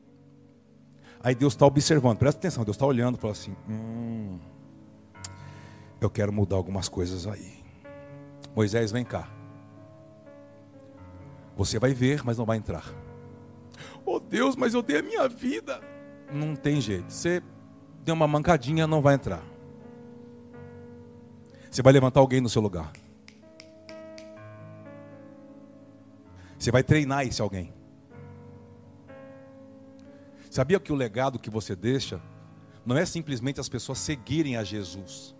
Aí 1.22 1.34
Deus 1.34 1.54
está 1.54 1.64
observando, 1.64 2.18
presta 2.18 2.38
atenção, 2.40 2.64
Deus 2.64 2.76
está 2.76 2.84
olhando 2.84 3.16
e 3.16 3.20
fala 3.20 3.32
assim: 3.32 3.56
hum, 3.68 4.38
eu 6.00 6.10
quero 6.10 6.32
mudar 6.32 6.56
algumas 6.56 6.88
coisas 6.88 7.26
aí. 7.26 7.62
Moisés, 8.54 8.92
vem 8.92 9.04
cá. 9.04 9.28
Você 11.56 11.78
vai 11.78 11.94
ver, 11.94 12.22
mas 12.24 12.38
não 12.38 12.44
vai 12.44 12.58
entrar. 12.58 12.84
Oh 14.04 14.18
Deus, 14.18 14.56
mas 14.56 14.74
eu 14.74 14.82
dei 14.82 14.98
a 14.98 15.02
minha 15.02 15.28
vida. 15.28 15.80
Não 16.32 16.56
tem 16.56 16.80
jeito. 16.80 17.12
Você 17.12 17.42
deu 18.04 18.14
uma 18.14 18.26
mancadinha, 18.26 18.86
não 18.86 19.00
vai 19.00 19.14
entrar. 19.14 19.42
Você 21.72 21.80
vai 21.80 21.90
levantar 21.90 22.20
alguém 22.20 22.38
no 22.38 22.50
seu 22.50 22.60
lugar. 22.60 22.92
Você 26.58 26.70
vai 26.70 26.82
treinar 26.82 27.26
esse 27.26 27.40
alguém. 27.40 27.72
Sabia 30.50 30.78
que 30.78 30.92
o 30.92 30.94
legado 30.94 31.38
que 31.38 31.48
você 31.48 31.74
deixa 31.74 32.20
não 32.84 32.94
é 32.94 33.06
simplesmente 33.06 33.58
as 33.58 33.70
pessoas 33.70 33.98
seguirem 34.00 34.58
a 34.58 34.62
Jesus. 34.62 35.34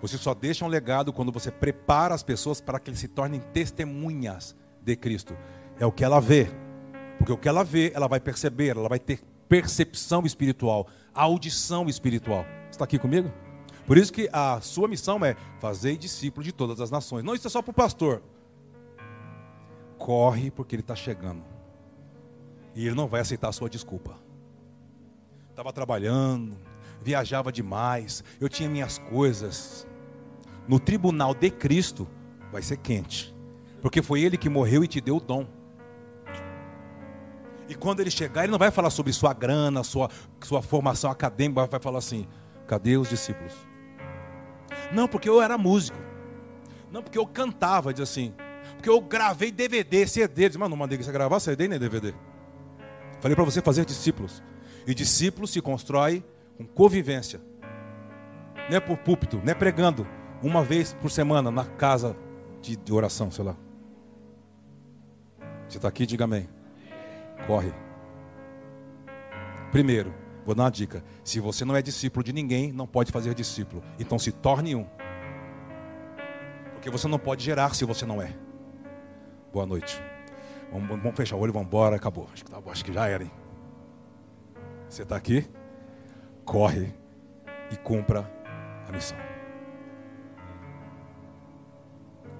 Você 0.00 0.16
só 0.16 0.34
deixa 0.34 0.64
um 0.64 0.68
legado 0.68 1.12
quando 1.12 1.32
você 1.32 1.50
prepara 1.50 2.14
as 2.14 2.22
pessoas 2.22 2.60
para 2.60 2.78
que 2.78 2.90
eles 2.90 3.00
se 3.00 3.08
tornem 3.08 3.40
testemunhas 3.40 4.54
de 4.80 4.94
Cristo. 4.94 5.36
É 5.80 5.84
o 5.84 5.90
que 5.90 6.04
ela 6.04 6.20
vê. 6.20 6.46
Porque 7.18 7.32
o 7.32 7.36
que 7.36 7.48
ela 7.48 7.64
vê, 7.64 7.90
ela 7.92 8.06
vai 8.06 8.20
perceber, 8.20 8.76
ela 8.76 8.88
vai 8.88 9.00
ter 9.00 9.20
percepção 9.48 10.24
espiritual, 10.24 10.86
audição 11.12 11.88
espiritual. 11.88 12.46
Está 12.70 12.84
aqui 12.84 13.00
comigo? 13.00 13.32
Por 13.86 13.98
isso 13.98 14.12
que 14.12 14.28
a 14.32 14.60
sua 14.60 14.88
missão 14.88 15.22
é 15.24 15.36
fazer 15.60 15.96
discípulo 15.96 16.42
de 16.42 16.52
todas 16.52 16.80
as 16.80 16.90
nações. 16.90 17.24
Não 17.24 17.34
isso 17.34 17.46
é 17.46 17.50
só 17.50 17.60
para 17.60 17.70
o 17.70 17.74
pastor. 17.74 18.22
Corre 19.98 20.50
porque 20.50 20.74
ele 20.74 20.82
está 20.82 20.94
chegando. 20.94 21.42
E 22.74 22.86
ele 22.86 22.94
não 22.94 23.06
vai 23.06 23.20
aceitar 23.20 23.48
a 23.48 23.52
sua 23.52 23.68
desculpa. 23.68 24.16
Estava 25.50 25.72
trabalhando, 25.72 26.56
viajava 27.00 27.52
demais, 27.52 28.24
eu 28.40 28.48
tinha 28.48 28.68
minhas 28.68 28.98
coisas. 28.98 29.86
No 30.66 30.80
tribunal 30.80 31.34
de 31.34 31.50
Cristo 31.50 32.08
vai 32.50 32.62
ser 32.62 32.78
quente, 32.78 33.34
porque 33.80 34.02
foi 34.02 34.22
ele 34.22 34.36
que 34.36 34.48
morreu 34.48 34.82
e 34.82 34.88
te 34.88 35.00
deu 35.00 35.18
o 35.18 35.20
dom. 35.20 35.46
E 37.68 37.74
quando 37.74 38.00
ele 38.00 38.10
chegar, 38.10 38.42
ele 38.42 38.50
não 38.50 38.58
vai 38.58 38.70
falar 38.70 38.90
sobre 38.90 39.12
sua 39.12 39.32
grana, 39.32 39.84
sua, 39.84 40.10
sua 40.42 40.60
formação 40.60 41.10
acadêmica, 41.10 41.66
vai 41.66 41.80
falar 41.80 41.98
assim: 41.98 42.26
cadê 42.66 42.96
os 42.96 43.08
discípulos? 43.08 43.54
Não, 44.94 45.08
porque 45.08 45.28
eu 45.28 45.42
era 45.42 45.58
músico. 45.58 45.98
Não, 46.90 47.02
porque 47.02 47.18
eu 47.18 47.26
cantava, 47.26 47.92
diz 47.92 48.02
assim. 48.02 48.32
Porque 48.76 48.88
eu 48.88 49.00
gravei 49.00 49.50
DVD, 49.50 50.06
CD. 50.06 50.48
Diz, 50.48 50.56
mas 50.56 50.70
não 50.70 50.76
mandei 50.76 50.96
você 50.96 51.10
gravar 51.10 51.40
CD 51.40 51.66
nem 51.66 51.78
DVD. 51.78 52.14
Falei 53.20 53.34
para 53.34 53.44
você 53.44 53.60
fazer 53.60 53.84
discípulos. 53.84 54.42
E 54.86 54.94
discípulos 54.94 55.50
se 55.50 55.60
constrói 55.60 56.24
com 56.56 56.64
convivência. 56.64 57.40
Não 58.70 58.76
é 58.76 58.80
por 58.80 58.96
púlpito, 58.98 59.40
não 59.44 59.50
é 59.50 59.54
pregando 59.54 60.06
uma 60.42 60.62
vez 60.62 60.92
por 60.94 61.10
semana 61.10 61.50
na 61.50 61.64
casa 61.64 62.16
de, 62.62 62.76
de 62.76 62.92
oração, 62.92 63.30
sei 63.30 63.44
lá. 63.44 63.56
Você 65.68 65.78
está 65.78 65.88
aqui, 65.88 66.06
diga 66.06 66.24
amém. 66.24 66.48
Corre. 67.46 67.72
Primeiro, 69.72 70.14
vou 70.44 70.54
dar 70.54 70.64
uma 70.64 70.70
dica. 70.70 71.02
Se 71.22 71.40
você 71.40 71.64
não 71.64 71.74
é 71.74 71.82
discípulo 71.82 72.22
de 72.22 72.32
ninguém, 72.32 72.72
não 72.72 72.86
pode 72.86 73.10
fazer 73.10 73.34
discípulo. 73.34 73.82
Então 73.98 74.18
se 74.18 74.30
torne 74.32 74.74
um. 74.74 74.86
Porque 76.72 76.90
você 76.90 77.08
não 77.08 77.18
pode 77.18 77.42
gerar 77.42 77.74
se 77.74 77.84
você 77.84 78.04
não 78.04 78.20
é. 78.20 78.34
Boa 79.52 79.64
noite. 79.66 80.02
Vamos, 80.70 80.88
vamos 80.88 81.16
fechar 81.16 81.36
o 81.36 81.40
olho, 81.40 81.52
vamos 81.52 81.68
embora, 81.68 81.96
acabou. 81.96 82.28
Acho 82.32 82.44
que, 82.44 82.50
tá, 82.50 82.60
acho 82.66 82.84
que 82.84 82.92
já 82.92 83.06
era, 83.06 83.24
hein? 83.24 83.30
Você 84.88 85.02
está 85.02 85.16
aqui? 85.16 85.48
Corre 86.44 86.92
e 87.70 87.76
cumpra 87.76 88.30
a 88.86 88.92
missão. 88.92 89.16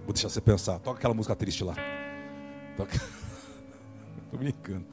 Vou 0.04 0.12
deixar 0.12 0.28
você 0.28 0.40
pensar. 0.40 0.78
Toca 0.78 0.98
aquela 0.98 1.14
música 1.14 1.34
triste 1.34 1.64
lá. 1.64 1.74
Toca. 2.76 2.94
Estou 4.24 4.38
brincando. 4.38 4.86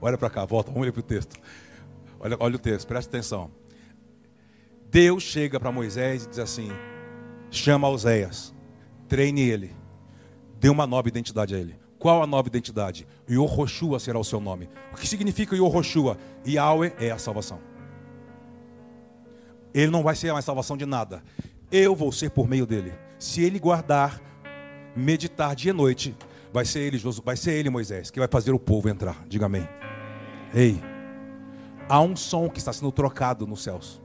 Olha 0.00 0.16
para 0.16 0.30
cá, 0.30 0.44
volta, 0.44 0.70
vamos 0.70 0.86
ler 0.86 0.92
para 0.92 1.00
o 1.00 1.02
texto. 1.02 1.36
Olha, 2.20 2.36
olha 2.40 2.56
o 2.56 2.58
texto, 2.58 2.86
preste 2.86 3.08
atenção. 3.08 3.50
Deus 4.90 5.22
chega 5.22 5.60
para 5.60 5.70
Moisés 5.70 6.24
e 6.24 6.28
diz 6.28 6.38
assim: 6.38 6.70
chama 7.50 7.88
Oséias, 7.88 8.54
treine 9.06 9.42
ele, 9.42 9.76
dê 10.58 10.68
uma 10.68 10.86
nova 10.86 11.08
identidade 11.08 11.54
a 11.54 11.58
ele. 11.58 11.76
Qual 11.98 12.22
a 12.22 12.26
nova 12.26 12.48
identidade? 12.48 13.06
Yohoshua 13.28 13.98
será 13.98 14.18
o 14.18 14.24
seu 14.24 14.40
nome. 14.40 14.68
O 14.92 14.96
que 14.96 15.06
significa 15.06 15.56
Yohoshua? 15.56 16.16
Yahweh 16.46 16.94
é 17.00 17.10
a 17.10 17.18
salvação. 17.18 17.60
Ele 19.74 19.90
não 19.90 20.02
vai 20.02 20.14
ser 20.14 20.32
mais 20.32 20.44
salvação 20.44 20.76
de 20.76 20.86
nada. 20.86 21.22
Eu 21.70 21.94
vou 21.94 22.12
ser 22.12 22.30
por 22.30 22.48
meio 22.48 22.66
dele. 22.66 22.94
Se 23.18 23.42
ele 23.42 23.58
guardar, 23.58 24.22
meditar 24.96 25.56
dia 25.56 25.70
e 25.70 25.74
noite, 25.74 26.16
vai 26.52 26.64
ser 26.64 26.80
ele, 26.80 26.98
vai 27.24 27.36
ser 27.36 27.52
ele, 27.52 27.68
Moisés, 27.68 28.10
que 28.10 28.18
vai 28.18 28.28
fazer 28.28 28.52
o 28.52 28.58
povo 28.58 28.88
entrar. 28.88 29.24
Diga 29.28 29.46
amém. 29.46 29.68
Ei, 30.54 30.80
há 31.88 32.00
um 32.00 32.14
som 32.14 32.48
que 32.48 32.58
está 32.58 32.72
sendo 32.72 32.92
trocado 32.92 33.46
nos 33.46 33.62
céus. 33.62 34.02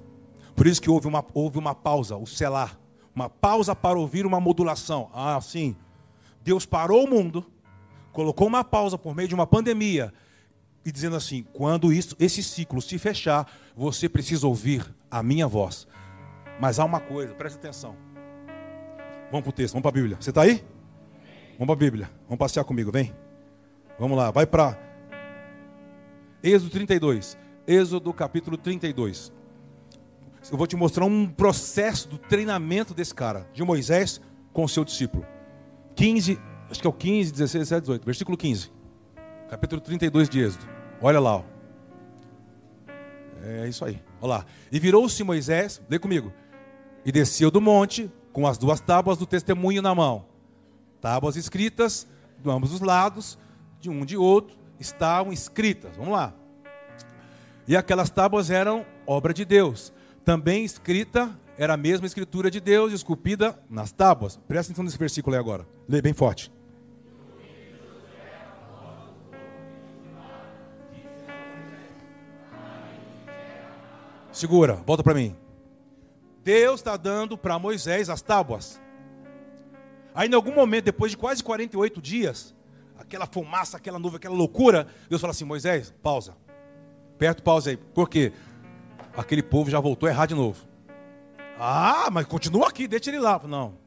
Por 0.56 0.68
isso 0.68 0.82
que 0.82 0.90
houve 0.90 1.08
uma, 1.08 1.26
houve 1.34 1.58
uma 1.58 1.76
pausa, 1.76 2.16
o 2.16 2.26
selar. 2.26 2.80
Uma 3.16 3.30
pausa 3.30 3.76
para 3.76 3.98
ouvir 3.98 4.26
uma 4.26 4.40
modulação. 4.40 5.10
Ah, 5.14 5.40
sim. 5.42 5.76
Deus 6.44 6.66
parou 6.66 7.06
o 7.06 7.10
mundo 7.10 7.46
colocou 8.14 8.48
uma 8.48 8.64
pausa 8.64 8.98
por 8.98 9.14
meio 9.16 9.28
de 9.28 9.36
uma 9.36 9.48
pandemia 9.48 10.14
e 10.86 10.92
dizendo 10.92 11.16
assim: 11.18 11.44
quando 11.52 11.92
isso, 11.92 12.16
esse 12.20 12.42
ciclo 12.42 12.82
se 12.82 12.98
fechar, 12.98 13.52
você 13.76 14.08
precisa 14.08 14.48
ouvir 14.48 14.86
a 15.12 15.22
minha 15.22 15.48
voz. 15.48 15.88
Mas 16.62 16.80
há 16.80 16.86
uma 16.86 17.00
coisa, 17.00 17.34
preste 17.34 17.58
atenção. 17.58 17.98
Vamos 19.32 19.42
para 19.44 19.50
o 19.50 19.54
texto, 19.54 19.74
vamos 19.74 19.82
para 19.82 19.90
a 19.90 20.02
Bíblia. 20.02 20.18
Você 20.20 20.30
está 20.30 20.44
aí? 20.44 20.64
Vamos 21.58 21.66
para 21.66 21.74
a 21.74 21.76
Bíblia. 21.76 22.12
Vamos 22.26 22.38
passear 22.38 22.64
comigo, 22.64 22.92
vem. 22.92 23.14
Vamos 24.00 24.16
lá, 24.16 24.30
vai 24.30 24.46
para 24.46 24.78
Êxodo 26.44 26.70
32. 26.70 27.38
Êxodo 27.68 28.14
capítulo 28.14 28.58
32. 28.58 29.32
Eu 30.52 30.58
vou 30.58 30.68
te 30.68 30.76
mostrar 30.76 31.06
um 31.06 31.26
processo 31.26 32.08
do 32.10 32.18
treinamento 32.18 32.94
desse 32.94 33.14
cara, 33.14 33.48
de 33.54 33.64
Moisés 33.64 34.20
com 34.52 34.68
seu 34.68 34.84
discípulo. 34.84 35.26
15 35.96 36.40
acho 36.74 36.82
que 36.82 36.88
é 36.88 36.90
o 36.90 36.94
15, 36.94 37.32
16, 37.32 37.70
17, 37.70 37.82
18, 37.82 38.06
versículo 38.06 38.36
15, 38.36 38.72
capítulo 39.48 39.80
32 39.80 40.28
de 40.28 40.40
Êxodo. 40.40 40.66
Olha 41.02 41.20
lá. 41.20 41.38
Ó. 41.38 41.44
É 43.44 43.68
isso 43.68 43.86
aí. 43.86 44.02
Olha 44.20 44.30
lá. 44.30 44.46
E 44.72 44.80
virou-se 44.80 45.24
Moisés, 45.24 45.82
lê 45.88 46.00
comigo, 46.00 46.34
e 47.06 47.12
desceu 47.12 47.52
do 47.52 47.62
monte 47.62 48.12
com 48.32 48.48
as 48.48 48.58
duas 48.58 48.80
tábuas 48.80 49.18
do 49.18 49.26
testemunho 49.28 49.82
na 49.82 49.94
mão. 49.94 50.26
Tábuas 51.00 51.36
escritas 51.36 52.08
de 52.42 52.50
ambos 52.50 52.74
os 52.74 52.82
lados, 52.82 53.38
de 53.80 53.90
um 53.90 54.04
de 54.04 54.18
outro, 54.18 54.58
estavam 54.80 55.32
escritas. 55.32 55.96
Vamos 55.96 56.14
lá. 56.14 56.34
E 57.68 57.78
aquelas 57.78 58.10
tábuas 58.10 58.50
eram 58.50 58.86
obra 59.08 59.34
de 59.34 59.46
Deus. 59.46 59.94
Também 60.26 60.64
escrita 60.66 61.38
era 61.58 61.76
a 61.76 61.78
mesma 61.78 62.08
escritura 62.08 62.50
de 62.50 62.60
Deus, 62.60 62.92
esculpida 62.92 63.60
nas 63.70 63.92
tábuas. 63.92 64.40
Presta 64.48 64.72
atenção 64.72 64.84
nesse 64.84 64.98
versículo 64.98 65.36
aí 65.36 65.40
agora. 65.40 65.68
Lê 65.88 66.02
bem 66.02 66.14
forte. 66.14 66.52
Segura, 74.32 74.74
volta 74.86 75.04
para 75.04 75.14
mim. 75.14 75.36
Deus 76.44 76.80
está 76.80 76.98
dando 76.98 77.38
para 77.38 77.60
Moisés 77.60 78.10
as 78.10 78.22
tábuas. 78.22 78.82
Aí, 80.16 80.28
em 80.28 80.34
algum 80.34 80.54
momento, 80.54 80.86
depois 80.86 81.12
de 81.12 81.18
quase 81.18 81.44
48 81.44 82.02
dias, 82.02 82.56
aquela 82.98 83.28
fumaça, 83.28 83.78
aquela 83.78 84.00
nuvem, 84.00 84.18
aquela 84.18 84.36
loucura, 84.36 84.88
Deus 85.08 85.22
fala 85.22 85.32
assim: 85.32 85.46
Moisés, 85.46 85.94
pausa. 86.02 86.36
Perto, 87.18 87.44
pausa 87.44 87.70
aí. 87.70 87.78
Por 87.78 88.10
quê? 88.10 88.32
Aquele 89.16 89.44
povo 89.44 89.70
já 89.70 89.80
voltou 89.80 90.08
a 90.08 90.12
errar 90.12 90.26
de 90.26 90.36
novo. 90.36 90.66
Ah, 91.60 92.10
mas 92.12 92.26
continua 92.26 92.68
aqui, 92.68 92.88
deixa 92.88 93.10
ele 93.10 93.20
lá. 93.20 93.40
Não. 93.48 93.78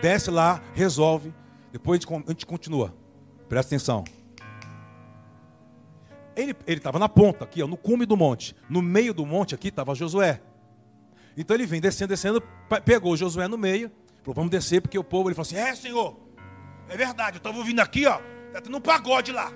Desce 0.00 0.30
lá, 0.30 0.62
resolve. 0.74 1.32
Depois 1.70 2.00
a 2.04 2.30
gente 2.30 2.46
continua. 2.46 2.94
Presta 3.48 3.74
atenção. 3.74 4.04
Ele 6.34 6.56
estava 6.66 6.98
na 6.98 7.08
ponta, 7.08 7.44
aqui, 7.44 7.62
ó, 7.62 7.66
no 7.66 7.76
cume 7.76 8.06
do 8.06 8.16
monte. 8.16 8.56
No 8.68 8.80
meio 8.80 9.12
do 9.12 9.26
monte 9.26 9.54
aqui 9.54 9.68
estava 9.68 9.94
Josué. 9.94 10.40
Então 11.36 11.54
ele 11.54 11.66
vem 11.66 11.80
descendo, 11.80 12.08
descendo, 12.08 12.42
pegou 12.84 13.16
Josué 13.16 13.46
no 13.46 13.58
meio, 13.58 13.90
falou, 14.22 14.34
vamos 14.34 14.50
descer, 14.50 14.80
porque 14.80 14.98
o 14.98 15.04
povo, 15.04 15.28
ele 15.28 15.34
falou 15.34 15.46
assim, 15.46 15.56
é 15.56 15.74
senhor, 15.74 16.18
é 16.88 16.96
verdade, 16.96 17.36
eu 17.36 17.38
estava 17.38 17.56
ouvindo 17.56 17.80
aqui, 17.80 18.04
ó, 18.06 18.20
está 18.48 18.60
tendo 18.60 18.76
um 18.76 18.80
pagode 18.80 19.30
lá. 19.30 19.52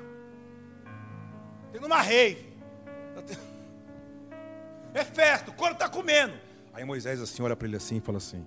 Tendo 1.74 1.86
uma 1.86 2.00
rave. 2.00 2.46
Tá. 3.16 3.22
É 4.96 5.02
festa, 5.02 5.50
o 5.50 5.54
couro 5.54 5.72
está 5.72 5.88
comendo. 5.88 6.32
Aí 6.72 6.84
Moisés 6.84 7.20
assim 7.20 7.42
olha 7.42 7.56
para 7.56 7.66
ele 7.66 7.74
assim 7.76 7.96
e 7.96 8.00
fala 8.00 8.18
assim: 8.18 8.46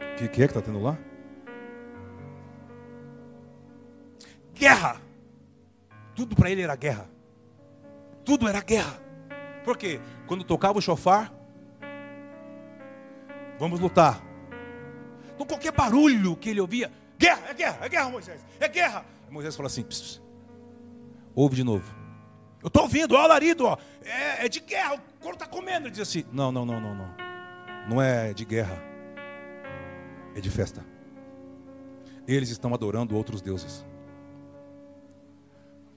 O 0.00 0.16
que, 0.16 0.26
que 0.26 0.42
é 0.42 0.48
que 0.48 0.50
está 0.50 0.60
tendo 0.60 0.82
lá? 0.82 0.98
Guerra! 4.52 5.00
Tudo 6.12 6.34
para 6.34 6.50
ele 6.50 6.62
era 6.62 6.74
guerra. 6.74 7.08
Tudo 8.24 8.48
era 8.48 8.60
guerra. 8.62 9.00
Por 9.64 9.76
quê? 9.76 10.00
Quando 10.26 10.42
tocava 10.42 10.76
o 10.76 10.82
chofar, 10.82 11.32
vamos 13.60 13.78
lutar. 13.78 14.20
Então 15.36 15.46
qualquer 15.46 15.70
barulho 15.70 16.34
que 16.34 16.50
ele 16.50 16.60
ouvia, 16.60 16.90
guerra, 17.16 17.42
é 17.48 17.54
guerra, 17.54 17.78
é 17.80 17.88
guerra, 17.88 18.10
Moisés, 18.10 18.40
é 18.58 18.66
guerra. 18.66 19.04
Moisés 19.30 19.54
falou 19.54 19.68
assim: 19.68 19.84
pss, 19.84 20.20
ouve 21.36 21.54
de 21.54 21.62
novo. 21.62 21.94
Eu 22.62 22.68
estou 22.68 22.82
ouvindo, 22.82 23.14
ó, 23.14 23.18
alarido, 23.18 23.66
ó, 23.66 23.76
é, 24.02 24.46
é 24.46 24.48
de 24.48 24.58
guerra, 24.58 24.94
o 24.94 25.20
couro 25.20 25.36
está 25.36 25.46
comendo. 25.46 25.86
Ele 25.86 25.92
diz 25.92 26.00
assim: 26.00 26.24
não, 26.32 26.50
não, 26.50 26.64
não, 26.64 26.80
não, 26.80 26.94
não. 26.94 27.14
Não 27.88 28.02
é 28.02 28.32
de 28.34 28.44
guerra, 28.44 28.82
é 30.34 30.40
de 30.40 30.50
festa. 30.50 30.84
Eles 32.26 32.48
estão 32.48 32.74
adorando 32.74 33.14
outros 33.14 33.40
deuses. 33.40 33.86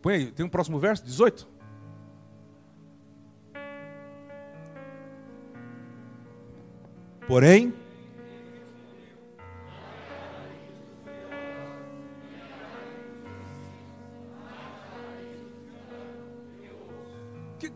Põe 0.01 0.13
aí, 0.13 0.31
tem 0.31 0.45
um 0.45 0.49
próximo 0.49 0.77
verso, 0.77 1.03
18. 1.03 1.47
Porém, 7.27 7.73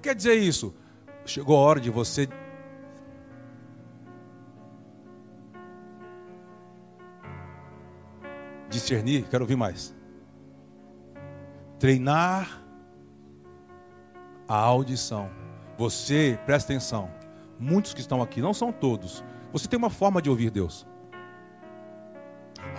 quer 0.04 0.14
dizer 0.14 0.36
isso? 0.36 0.76
Chegou 1.26 1.58
a 1.58 1.62
hora 1.62 1.80
de 1.80 1.90
você 1.90 2.28
discernir, 8.70 9.24
quero 9.30 9.44
ouvir 9.44 9.56
mais. 9.56 9.96
treinar 11.80 12.62
a 14.48 14.56
audição. 14.56 15.30
Você, 15.78 16.40
presta 16.46 16.72
atenção, 16.72 17.10
muitos 17.60 17.94
que 17.94 18.02
estão 18.02 18.22
aqui, 18.22 18.42
não 18.42 18.54
são 18.54 18.72
todos, 18.72 19.24
você 19.52 19.68
tem 19.68 19.78
uma 19.78 19.90
forma 19.90 20.22
de 20.22 20.30
ouvir 20.30 20.50
Deus. 20.50 20.86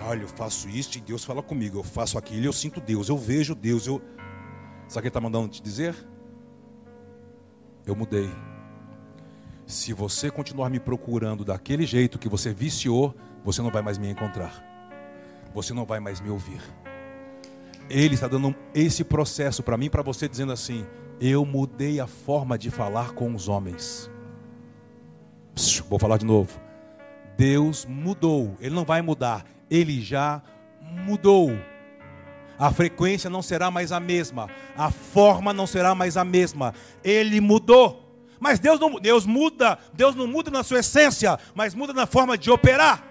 Olha, 0.07 0.23
eu 0.23 0.27
faço 0.27 0.69
isso 0.69 0.97
e 0.97 1.01
Deus 1.01 1.23
fala 1.23 1.41
comigo. 1.41 1.79
Eu 1.79 1.83
faço 1.83 2.17
aquilo 2.17 2.43
e 2.43 2.45
eu 2.45 2.53
sinto 2.53 2.81
Deus. 2.81 3.09
Eu 3.09 3.17
vejo 3.17 3.55
Deus. 3.55 3.87
Eu... 3.87 4.01
Sabe 4.87 4.89
o 4.89 4.91
que 4.91 4.99
ele 4.99 5.07
está 5.07 5.21
mandando 5.21 5.47
te 5.47 5.61
dizer? 5.61 5.95
Eu 7.85 7.95
mudei. 7.95 8.29
Se 9.65 9.93
você 9.93 10.29
continuar 10.29 10.69
me 10.69 10.79
procurando 10.79 11.43
daquele 11.43 11.85
jeito 11.85 12.19
que 12.19 12.29
você 12.29 12.53
viciou, 12.53 13.15
você 13.43 13.61
não 13.61 13.71
vai 13.71 13.81
mais 13.81 13.97
me 13.97 14.09
encontrar. 14.09 14.63
Você 15.53 15.73
não 15.73 15.85
vai 15.85 15.99
mais 15.99 16.21
me 16.21 16.29
ouvir. 16.29 16.61
Ele 17.89 18.15
está 18.15 18.27
dando 18.27 18.55
esse 18.73 19.03
processo 19.03 19.61
para 19.61 19.77
mim, 19.77 19.89
para 19.89 20.01
você, 20.01 20.27
dizendo 20.27 20.51
assim: 20.51 20.85
Eu 21.19 21.45
mudei 21.45 21.99
a 21.99 22.07
forma 22.07 22.57
de 22.57 22.69
falar 22.69 23.13
com 23.13 23.33
os 23.33 23.47
homens. 23.47 24.09
Psh, 25.53 25.81
vou 25.89 25.99
falar 25.99 26.17
de 26.17 26.25
novo. 26.25 26.59
Deus 27.37 27.85
mudou, 27.85 28.55
Ele 28.59 28.73
não 28.73 28.85
vai 28.85 29.01
mudar, 29.01 29.45
Ele 29.69 30.01
já 30.01 30.41
mudou. 30.81 31.51
A 32.57 32.71
frequência 32.71 33.29
não 33.29 33.41
será 33.41 33.69
mais 33.69 33.91
a 33.91 33.99
mesma, 33.99 34.49
a 34.77 34.89
forma 34.89 35.51
não 35.51 35.67
será 35.67 35.93
mais 35.93 36.15
a 36.15 36.23
mesma. 36.23 36.73
Ele 37.03 37.41
mudou. 37.41 38.01
Mas 38.39 38.59
Deus 38.59 38.79
não 38.79 38.99
Deus 38.99 39.25
muda, 39.25 39.77
Deus 39.93 40.15
não 40.15 40.27
muda 40.27 40.51
na 40.51 40.63
sua 40.63 40.79
essência, 40.79 41.37
mas 41.53 41.73
muda 41.73 41.93
na 41.93 42.05
forma 42.05 42.37
de 42.37 42.49
operar. 42.51 43.03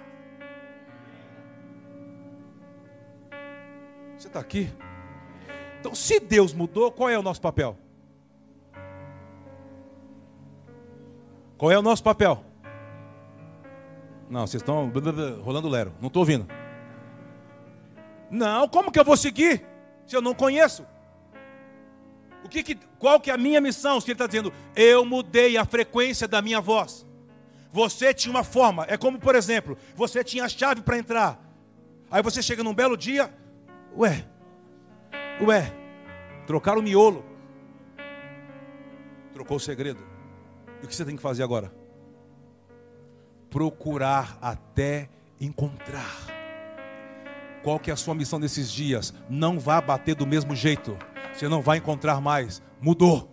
Você 4.17 4.29
está 4.29 4.41
aqui? 4.41 4.71
Então, 5.81 5.95
se 5.95 6.19
Deus 6.19 6.55
mudou, 6.55 6.91
qual 6.91 7.11
é 7.11 7.19
o 7.19 7.23
nosso 7.23 7.41
papel? 7.41 7.77
Qual 11.59 11.71
é 11.71 11.79
o 11.79 11.83
nosso 11.83 12.03
papel? 12.03 12.43
Não, 14.31 14.47
vocês 14.47 14.63
estão 14.63 14.91
rolando 15.43 15.69
lero. 15.69 15.93
Não 16.01 16.09
estou 16.09 16.21
ouvindo. 16.21 16.47
Não, 18.31 18.69
como 18.69 18.91
que 18.91 18.99
eu 18.99 19.05
vou 19.05 19.17
seguir 19.17 19.65
se 20.07 20.17
eu 20.17 20.23
não 20.23 20.35
conheço? 20.35 20.87
O 22.45 22.49
que, 22.49 22.63
que 22.63 22.75
qual 22.99 23.19
que 23.19 23.31
é 23.31 23.35
a 23.35 23.39
minha 23.39 23.61
missão? 23.61 24.01
Se 24.01 24.07
ele 24.07 24.15
está 24.15 24.27
dizendo, 24.27 24.53
eu 24.77 25.05
mudei 25.05 25.57
a 25.57 25.65
frequência 25.65 26.29
da 26.29 26.43
minha 26.43 26.61
voz. 26.61 27.07
Você 27.73 28.13
tinha 28.15 28.31
uma 28.31 28.45
forma. 28.45 28.85
É 28.89 28.97
como, 28.97 29.19
por 29.19 29.35
exemplo, 29.35 29.77
você 29.97 30.23
tinha 30.23 30.45
a 30.45 30.49
chave 30.49 30.83
para 30.83 30.99
entrar. 30.99 31.41
Aí 32.11 32.23
você 32.23 32.43
chega 32.43 32.63
num 32.63 32.75
belo 32.75 32.97
dia, 32.97 33.35
ué, 33.97 34.25
ué, 35.41 35.73
trocaram 36.47 36.81
o 36.81 36.83
miolo. 36.83 37.25
Trocou 39.33 39.57
o 39.57 39.61
segredo. 39.61 40.01
E 40.81 40.85
o 40.85 40.89
que 40.89 40.95
você 40.95 41.05
tem 41.05 41.17
que 41.17 41.23
fazer 41.23 41.43
agora? 41.43 41.73
Procurar 43.51 44.39
até 44.41 45.09
encontrar. 45.41 46.34
Qual 47.65 47.81
que 47.81 47.91
é 47.91 47.95
a 47.95 47.97
sua 47.97 48.15
missão 48.15 48.39
nesses 48.39 48.71
dias? 48.71 49.15
Não 49.29 49.59
vá 49.59 49.81
bater 49.81 50.15
do 50.15 50.27
mesmo 50.27 50.55
jeito. 50.55 50.99
Você 51.33 51.49
não 51.49 51.63
vai 51.63 51.79
encontrar 51.79 52.21
mais. 52.21 52.63
Mudou. 52.79 53.31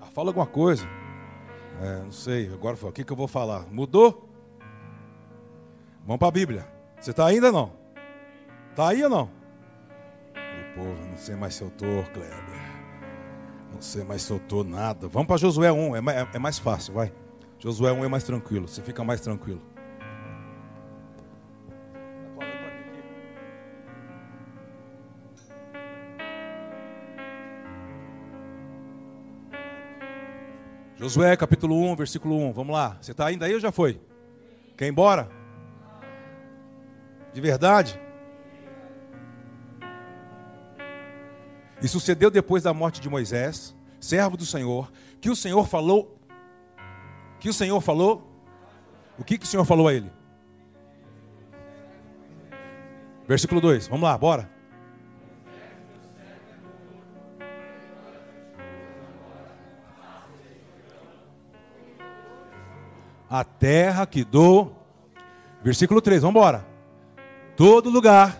Ah, 0.00 0.06
fala 0.06 0.30
alguma 0.30 0.46
coisa. 0.46 0.84
É, 1.80 2.02
não 2.02 2.10
sei. 2.10 2.52
Agora 2.52 2.76
o 2.82 2.90
que, 2.90 3.04
que 3.04 3.12
eu 3.12 3.16
vou 3.16 3.28
falar? 3.28 3.66
Mudou? 3.70 4.28
Vamos 6.04 6.18
para 6.18 6.26
a 6.26 6.32
Bíblia. 6.32 6.68
Você 7.00 7.12
está 7.12 7.24
ainda 7.24 7.52
não? 7.52 7.72
Está 8.70 8.88
aí 8.88 9.04
ou 9.04 9.10
não? 9.10 9.30
Meu 10.34 10.74
povo, 10.74 11.06
não 11.08 11.16
sei 11.16 11.36
mais 11.36 11.54
se 11.54 11.62
eu 11.62 11.68
estou, 11.68 12.02
Kleber. 12.12 12.62
Não 13.72 13.80
sei 13.80 14.02
mais 14.02 14.22
se 14.22 14.32
eu 14.32 14.38
estou 14.38 14.64
nada. 14.64 15.06
Vamos 15.06 15.28
para 15.28 15.36
Josué 15.36 15.70
1. 15.70 15.96
É 15.96 16.00
mais, 16.00 16.34
é 16.34 16.38
mais 16.40 16.58
fácil, 16.58 16.94
vai. 16.94 17.12
Josué 17.60 17.92
1 17.92 18.04
é 18.04 18.08
mais 18.08 18.24
tranquilo. 18.24 18.66
Você 18.66 18.82
fica 18.82 19.04
mais 19.04 19.20
tranquilo. 19.20 19.62
Josué 31.02 31.36
capítulo 31.36 31.74
1, 31.90 31.96
versículo 31.96 32.38
1. 32.38 32.52
Vamos 32.52 32.72
lá. 32.72 32.96
Você 33.00 33.10
está 33.10 33.26
ainda 33.26 33.44
aí 33.44 33.54
ou 33.54 33.58
já 33.58 33.72
foi? 33.72 34.00
Quer 34.76 34.86
ir 34.86 34.90
embora? 34.90 35.28
De 37.32 37.40
verdade? 37.40 38.00
E 41.82 41.88
sucedeu 41.88 42.30
depois 42.30 42.62
da 42.62 42.72
morte 42.72 43.00
de 43.00 43.08
Moisés, 43.08 43.74
servo 43.98 44.36
do 44.36 44.46
Senhor, 44.46 44.92
que 45.20 45.28
o 45.28 45.34
Senhor 45.34 45.66
falou. 45.66 46.20
Que 47.40 47.48
o 47.48 47.52
Senhor 47.52 47.80
falou? 47.80 48.32
O 49.18 49.24
que, 49.24 49.38
que 49.38 49.44
o 49.44 49.48
Senhor 49.48 49.64
falou 49.64 49.88
a 49.88 49.94
ele? 49.94 50.08
Versículo 53.26 53.60
2. 53.60 53.88
Vamos 53.88 54.04
lá, 54.04 54.16
bora. 54.16 54.51
A 63.32 63.42
terra 63.44 64.06
que 64.06 64.22
dou. 64.22 64.76
Versículo 65.62 66.02
3, 66.02 66.20
vamos 66.20 66.36
embora. 66.36 66.66
Todo 67.56 67.88
lugar. 67.88 68.36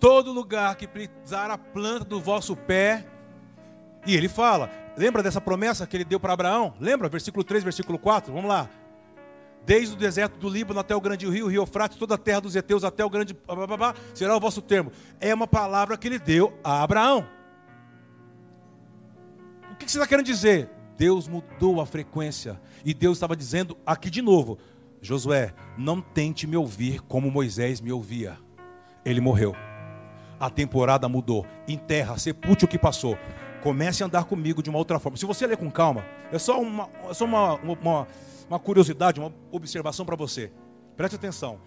Todo 0.00 0.32
lugar 0.32 0.74
que 0.74 0.88
pisar 0.88 1.52
a 1.52 1.56
planta 1.56 2.04
do 2.04 2.20
vosso 2.20 2.56
pé. 2.56 3.06
E 4.04 4.16
ele 4.16 4.28
fala, 4.28 4.68
lembra 4.96 5.22
dessa 5.22 5.40
promessa 5.40 5.86
que 5.86 5.96
ele 5.96 6.04
deu 6.04 6.18
para 6.18 6.32
Abraão? 6.32 6.74
Lembra? 6.80 7.08
Versículo 7.08 7.44
3, 7.44 7.62
versículo 7.62 7.96
4, 7.96 8.32
vamos 8.32 8.48
lá 8.48 8.68
desde 9.66 9.94
o 9.94 9.98
deserto 9.98 10.38
do 10.38 10.48
Líbano 10.48 10.80
até 10.80 10.94
o 10.94 11.00
grande 11.00 11.28
rio, 11.28 11.46
o 11.46 11.48
rio 11.48 11.62
Eufrates, 11.62 11.98
toda 11.98 12.14
a 12.14 12.18
terra 12.18 12.40
dos 12.40 12.54
heteus 12.54 12.84
até 12.84 13.04
o 13.04 13.10
grande 13.10 13.36
será 14.14 14.36
o 14.36 14.40
vosso 14.40 14.60
termo. 14.60 14.92
É 15.20 15.34
uma 15.34 15.46
palavra 15.46 15.96
que 15.96 16.06
ele 16.06 16.18
deu 16.18 16.58
a 16.62 16.82
Abraão. 16.82 17.26
O 19.72 19.76
que 19.76 19.90
você 19.90 19.98
está 19.98 20.06
querendo 20.06 20.26
dizer? 20.26 20.70
Deus 20.96 21.26
mudou 21.26 21.80
a 21.80 21.86
frequência. 21.86 22.60
E 22.84 22.94
Deus 22.94 23.16
estava 23.16 23.36
dizendo 23.36 23.76
aqui 23.84 24.10
de 24.10 24.22
novo: 24.22 24.58
Josué, 25.00 25.52
não 25.76 26.00
tente 26.00 26.46
me 26.46 26.56
ouvir 26.56 27.00
como 27.02 27.30
Moisés 27.30 27.80
me 27.80 27.90
ouvia. 27.90 28.38
Ele 29.04 29.20
morreu. 29.20 29.54
A 30.38 30.50
temporada 30.50 31.08
mudou. 31.08 31.46
Enterra, 31.66 32.18
sepulte 32.18 32.64
o 32.64 32.68
que 32.68 32.78
passou. 32.78 33.18
Comece 33.62 34.02
a 34.02 34.06
andar 34.06 34.24
comigo 34.24 34.62
de 34.62 34.68
uma 34.68 34.78
outra 34.78 34.98
forma. 34.98 35.16
Se 35.16 35.24
você 35.24 35.46
ler 35.46 35.56
com 35.56 35.70
calma, 35.70 36.04
é 36.30 36.38
só 36.38 36.60
uma, 36.60 36.88
é 37.08 37.14
só 37.14 37.24
uma, 37.24 37.54
uma, 37.54 37.78
uma 37.80 38.08
uma 38.48 38.58
curiosidade, 38.58 39.20
uma 39.20 39.32
observação 39.50 40.04
para 40.04 40.16
você. 40.16 40.52
Preste 40.96 41.16
atenção. 41.16 41.58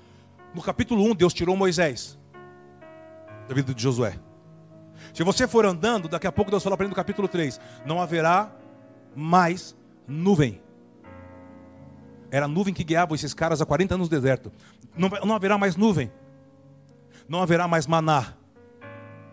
No 0.53 0.61
capítulo 0.61 1.03
1, 1.11 1.15
Deus 1.15 1.33
tirou 1.33 1.55
Moisés 1.55 2.17
da 3.47 3.55
vida 3.55 3.73
de 3.73 3.81
Josué. 3.81 4.19
Se 5.13 5.23
você 5.23 5.47
for 5.47 5.65
andando, 5.65 6.07
daqui 6.07 6.27
a 6.27 6.31
pouco 6.31 6.51
Deus 6.51 6.63
fala 6.63 6.75
para 6.75 6.85
ele 6.85 6.89
no 6.89 6.95
capítulo 6.95 7.27
3: 7.27 7.59
não 7.85 8.01
haverá 8.01 8.51
mais 9.15 9.75
nuvem. 10.07 10.61
Era 12.29 12.45
a 12.45 12.47
nuvem 12.47 12.73
que 12.73 12.83
guiava 12.83 13.15
esses 13.15 13.33
caras 13.33 13.61
há 13.61 13.65
40 13.65 13.95
anos 13.95 14.09
no 14.09 14.15
deserto. 14.15 14.51
Não, 14.97 15.09
não 15.25 15.35
haverá 15.35 15.57
mais 15.57 15.75
nuvem. 15.75 16.11
Não 17.27 17.41
haverá 17.41 17.67
mais 17.67 17.87
maná. 17.87 18.33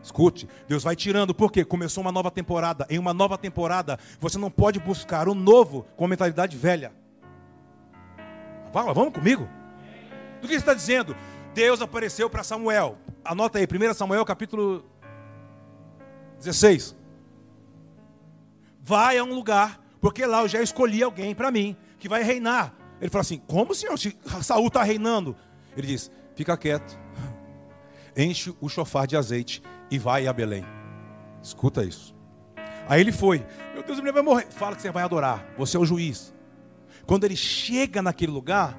Escute, 0.03 0.47
Deus 0.69 0.83
vai 0.83 0.95
tirando, 0.95 1.35
porque 1.35 1.65
começou 1.65 2.03
uma 2.03 2.13
nova 2.13 2.31
temporada. 2.31 2.87
Em 2.91 2.99
uma 2.99 3.15
nova 3.15 3.39
temporada, 3.39 3.99
você 4.21 4.37
não 4.37 4.51
pode 4.51 4.79
buscar 4.79 5.29
o 5.29 5.35
novo 5.35 5.87
com 5.97 6.07
mentalidade 6.07 6.57
velha. 6.57 6.93
Fala, 8.75 8.93
vamos 8.93 9.15
comigo? 9.15 9.49
Do 10.43 10.49
que 10.49 10.55
está 10.55 10.75
dizendo? 10.75 11.15
Deus 11.55 11.81
apareceu 11.81 12.29
para 12.29 12.43
Samuel. 12.43 12.99
Anota 13.25 13.61
aí, 13.61 13.67
1 13.67 13.95
Samuel 13.95 14.25
capítulo 14.25 14.85
16. 16.39 16.97
Vai 18.83 19.17
a 19.17 19.23
um 19.23 19.33
lugar, 19.33 19.81
porque 20.01 20.27
lá 20.27 20.43
eu 20.43 20.49
já 20.49 20.61
escolhi 20.61 21.05
alguém 21.05 21.37
para 21.37 21.53
mim, 21.53 21.77
que 22.01 22.09
vai 22.09 22.25
reinar. 22.25 22.75
Ele 23.01 23.09
fala 23.09 23.21
assim: 23.23 23.41
Como, 23.47 23.77
senhor? 23.77 23.97
Se 23.97 24.19
Saul 24.43 24.67
está 24.67 24.83
reinando. 24.83 25.37
Ele 25.77 25.87
diz: 25.87 26.11
Fica 26.35 26.57
quieto, 26.57 26.99
enche 28.17 28.53
o 28.61 28.69
chofar 28.69 29.07
de 29.07 29.17
azeite 29.17 29.63
e 29.89 30.01
vai 30.01 30.27
a 30.27 30.33
Belém. 30.33 30.65
Escuta 31.41 31.85
isso. 31.85 32.13
Aí 32.89 33.01
ele 33.01 33.13
foi: 33.13 33.47
Meu 33.73 33.85
Deus, 33.85 33.99
a 33.99 34.01
mulher 34.01 34.15
vai 34.15 34.23
morrer. 34.25 34.47
Fala 34.51 34.75
que 34.75 34.83
você 34.83 34.91
vai 34.91 35.05
adorar. 35.05 35.47
Você 35.57 35.77
é 35.77 35.81
o 35.81 35.87
juiz. 35.87 36.34
Quando 37.07 37.25
ele 37.25 37.37
chega 37.37 38.01
naquele 38.03 38.33
lugar, 38.33 38.79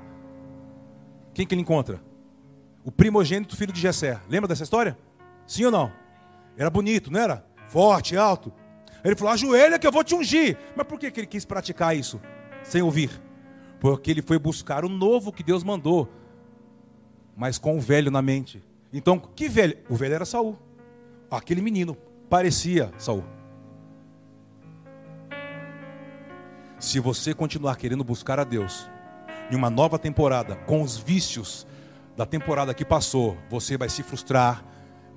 quem 1.34 1.45
que 1.45 1.53
ele 1.53 1.61
encontra? 1.61 2.01
O 2.84 2.91
primogênito 2.91 3.55
filho 3.55 3.73
de 3.73 3.82
Jessé. 3.82 4.19
Lembra 4.30 4.47
dessa 4.47 4.63
história? 4.63 4.97
Sim 5.45 5.65
ou 5.65 5.71
não? 5.71 5.91
Era 6.57 6.69
bonito, 6.69 7.11
não 7.11 7.19
era? 7.19 7.45
forte, 7.67 8.15
alto. 8.15 8.53
Ele 9.03 9.15
falou: 9.15 9.34
ajoelha 9.34 9.78
que 9.78 9.86
eu 9.86 9.91
vou 9.91 10.03
te 10.03 10.15
ungir. 10.15 10.57
Mas 10.76 10.88
por 10.88 10.99
que, 10.99 11.11
que 11.11 11.19
ele 11.19 11.28
quis 11.28 11.45
praticar 11.45 11.95
isso 11.95 12.21
sem 12.63 12.82
ouvir? 12.82 13.21
Porque 13.80 14.09
ele 14.11 14.21
foi 14.21 14.39
buscar 14.39 14.86
o 14.86 14.89
novo 14.89 15.32
que 15.32 15.43
Deus 15.43 15.63
mandou, 15.63 16.09
mas 17.36 17.57
com 17.57 17.78
o 17.78 17.82
velho 17.82 18.09
na 18.09 18.21
mente. 18.21 18.63
Então, 18.91 19.19
que 19.19 19.49
velho? 19.49 19.78
O 19.89 19.95
velho 19.95 20.15
era 20.15 20.26
Saul. 20.26 20.57
Aquele 21.30 21.61
menino 21.61 21.97
parecia 22.30 22.91
Saul. 22.97 23.23
Se 26.80 26.99
você 26.99 27.34
continuar 27.34 27.78
querendo 27.78 28.03
buscar 28.03 28.39
a 28.39 28.43
Deus 28.43 28.89
em 29.49 29.55
uma 29.55 29.69
nova 29.69 29.97
temporada, 29.97 30.55
com 30.55 30.82
os 30.82 30.97
vícios 30.97 31.65
da 32.17 32.26
temporada 32.26 32.73
que 32.73 32.84
passou, 32.84 33.38
você 33.49 33.78
vai 33.78 33.88
se 33.88 34.03
frustrar, 34.03 34.63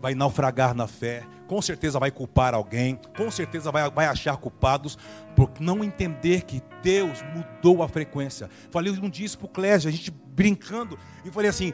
vai 0.01 0.15
naufragar 0.15 0.73
na 0.73 0.87
fé, 0.87 1.27
com 1.49 1.61
certeza 1.61 1.99
vai 1.99 2.13
culpar 2.13 2.55
alguém, 2.55 2.99
com 3.17 3.31
certeza 3.31 3.73
vai, 3.73 3.91
vai 3.91 4.07
achar 4.07 4.37
culpados, 4.37 4.97
por 5.35 5.51
não 5.59 5.83
entender 5.83 6.43
que 6.43 6.63
Deus 6.83 7.23
mudou 7.35 7.83
a 7.83 7.89
frequência. 7.89 8.49
Falei 8.71 8.93
um 8.93 9.11
dia 9.11 9.27
isso 9.27 9.39
para 9.39 9.47
o 9.47 9.51
Clésio, 9.51 9.89
a 9.89 9.93
gente 9.93 10.11
brincando, 10.11 10.97
e 11.25 11.31
falei 11.31 11.51
assim: 11.51 11.73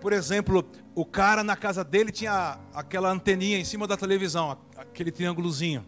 por 0.00 0.12
exemplo, 0.12 0.64
o 0.94 1.04
cara 1.04 1.44
na 1.44 1.56
casa 1.56 1.84
dele 1.84 2.10
tinha 2.10 2.58
aquela 2.74 3.10
anteninha 3.10 3.58
em 3.58 3.64
cima 3.64 3.86
da 3.86 3.96
televisão, 3.96 4.58
aquele 4.76 5.12
triângulozinho, 5.12 5.86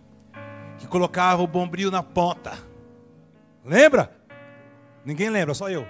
que 0.79 0.87
colocava 0.87 1.43
o 1.43 1.47
bombril 1.47 1.91
na 1.91 2.03
ponta. 2.03 2.68
Lembra? 3.65 4.11
Ninguém 5.05 5.31
lembra, 5.31 5.55
só 5.55 5.71
eu. 5.71 5.87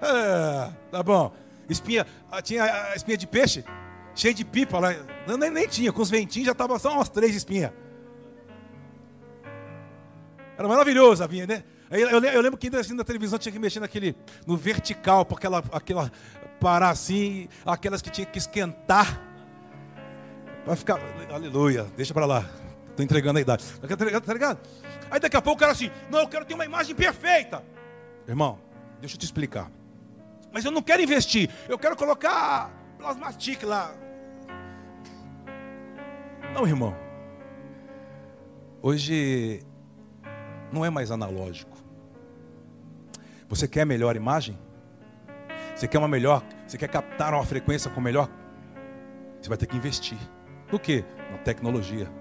É, 0.00 0.70
tá 0.90 1.02
bom. 1.02 1.32
Espinha, 1.68 2.06
ah, 2.30 2.40
tinha 2.40 2.64
a 2.64 2.94
espinha 2.94 3.16
de 3.16 3.26
peixe, 3.26 3.64
cheia 4.14 4.32
de 4.32 4.44
pipa 4.44 4.78
lá. 4.78 4.94
Nem, 5.38 5.50
nem 5.50 5.68
tinha, 5.68 5.92
com 5.92 6.00
os 6.00 6.10
ventinhos 6.10 6.46
já 6.46 6.54
tava 6.54 6.78
só 6.78 6.92
umas 6.92 7.08
três 7.08 7.34
espinhas. 7.34 7.72
Era 10.56 10.66
maravilhoso 10.66 11.22
a 11.22 11.26
vinha, 11.26 11.46
né? 11.46 11.62
Eu, 11.90 12.22
eu, 12.22 12.40
lembro 12.42 12.58
que 12.58 12.66
ainda 12.66 12.80
assim 12.80 12.94
na 12.94 13.04
televisão 13.04 13.38
tinha 13.38 13.52
que 13.52 13.58
mexer 13.58 13.80
naquele, 13.80 14.14
no 14.46 14.56
vertical, 14.56 15.24
para 15.24 15.36
aquela, 15.38 15.64
aquela 15.72 16.12
parar 16.60 16.90
assim, 16.90 17.48
aquelas 17.64 18.02
que 18.02 18.10
tinha 18.10 18.26
que 18.26 18.38
esquentar. 18.38 19.22
Vai 20.66 20.76
ficar, 20.76 20.98
aleluia, 21.32 21.86
deixa 21.96 22.12
para 22.12 22.26
lá. 22.26 22.44
Estou 22.98 23.04
entregando 23.04 23.38
a 23.38 23.42
idade. 23.42 23.64
Tá 24.26 24.32
ligado? 24.32 24.58
Aí 25.08 25.20
daqui 25.20 25.36
a 25.36 25.40
pouco 25.40 25.56
o 25.56 25.60
cara 25.60 25.70
assim, 25.70 25.88
não, 26.10 26.18
eu 26.18 26.28
quero 26.28 26.44
ter 26.44 26.54
uma 26.54 26.64
imagem 26.64 26.96
perfeita. 26.96 27.62
Irmão, 28.26 28.58
deixa 29.00 29.14
eu 29.14 29.20
te 29.20 29.24
explicar. 29.24 29.70
Mas 30.52 30.64
eu 30.64 30.72
não 30.72 30.82
quero 30.82 31.00
investir, 31.00 31.48
eu 31.68 31.78
quero 31.78 31.94
colocar 31.94 32.72
plasmatic 32.98 33.62
lá. 33.62 33.94
Não, 36.52 36.66
irmão. 36.66 36.96
Hoje 38.82 39.62
não 40.72 40.84
é 40.84 40.90
mais 40.90 41.12
analógico. 41.12 41.78
Você 43.48 43.68
quer 43.68 43.86
melhor 43.86 44.16
imagem? 44.16 44.58
Você 45.76 45.86
quer 45.86 45.98
uma 45.98 46.08
melhor, 46.08 46.42
você 46.66 46.76
quer 46.76 46.88
captar 46.88 47.32
uma 47.32 47.46
frequência 47.46 47.88
com 47.92 48.00
melhor? 48.00 48.28
Você 49.40 49.48
vai 49.48 49.56
ter 49.56 49.66
que 49.66 49.76
investir. 49.76 50.18
No 50.72 50.80
que? 50.80 51.04
Na 51.30 51.38
tecnologia. 51.38 52.17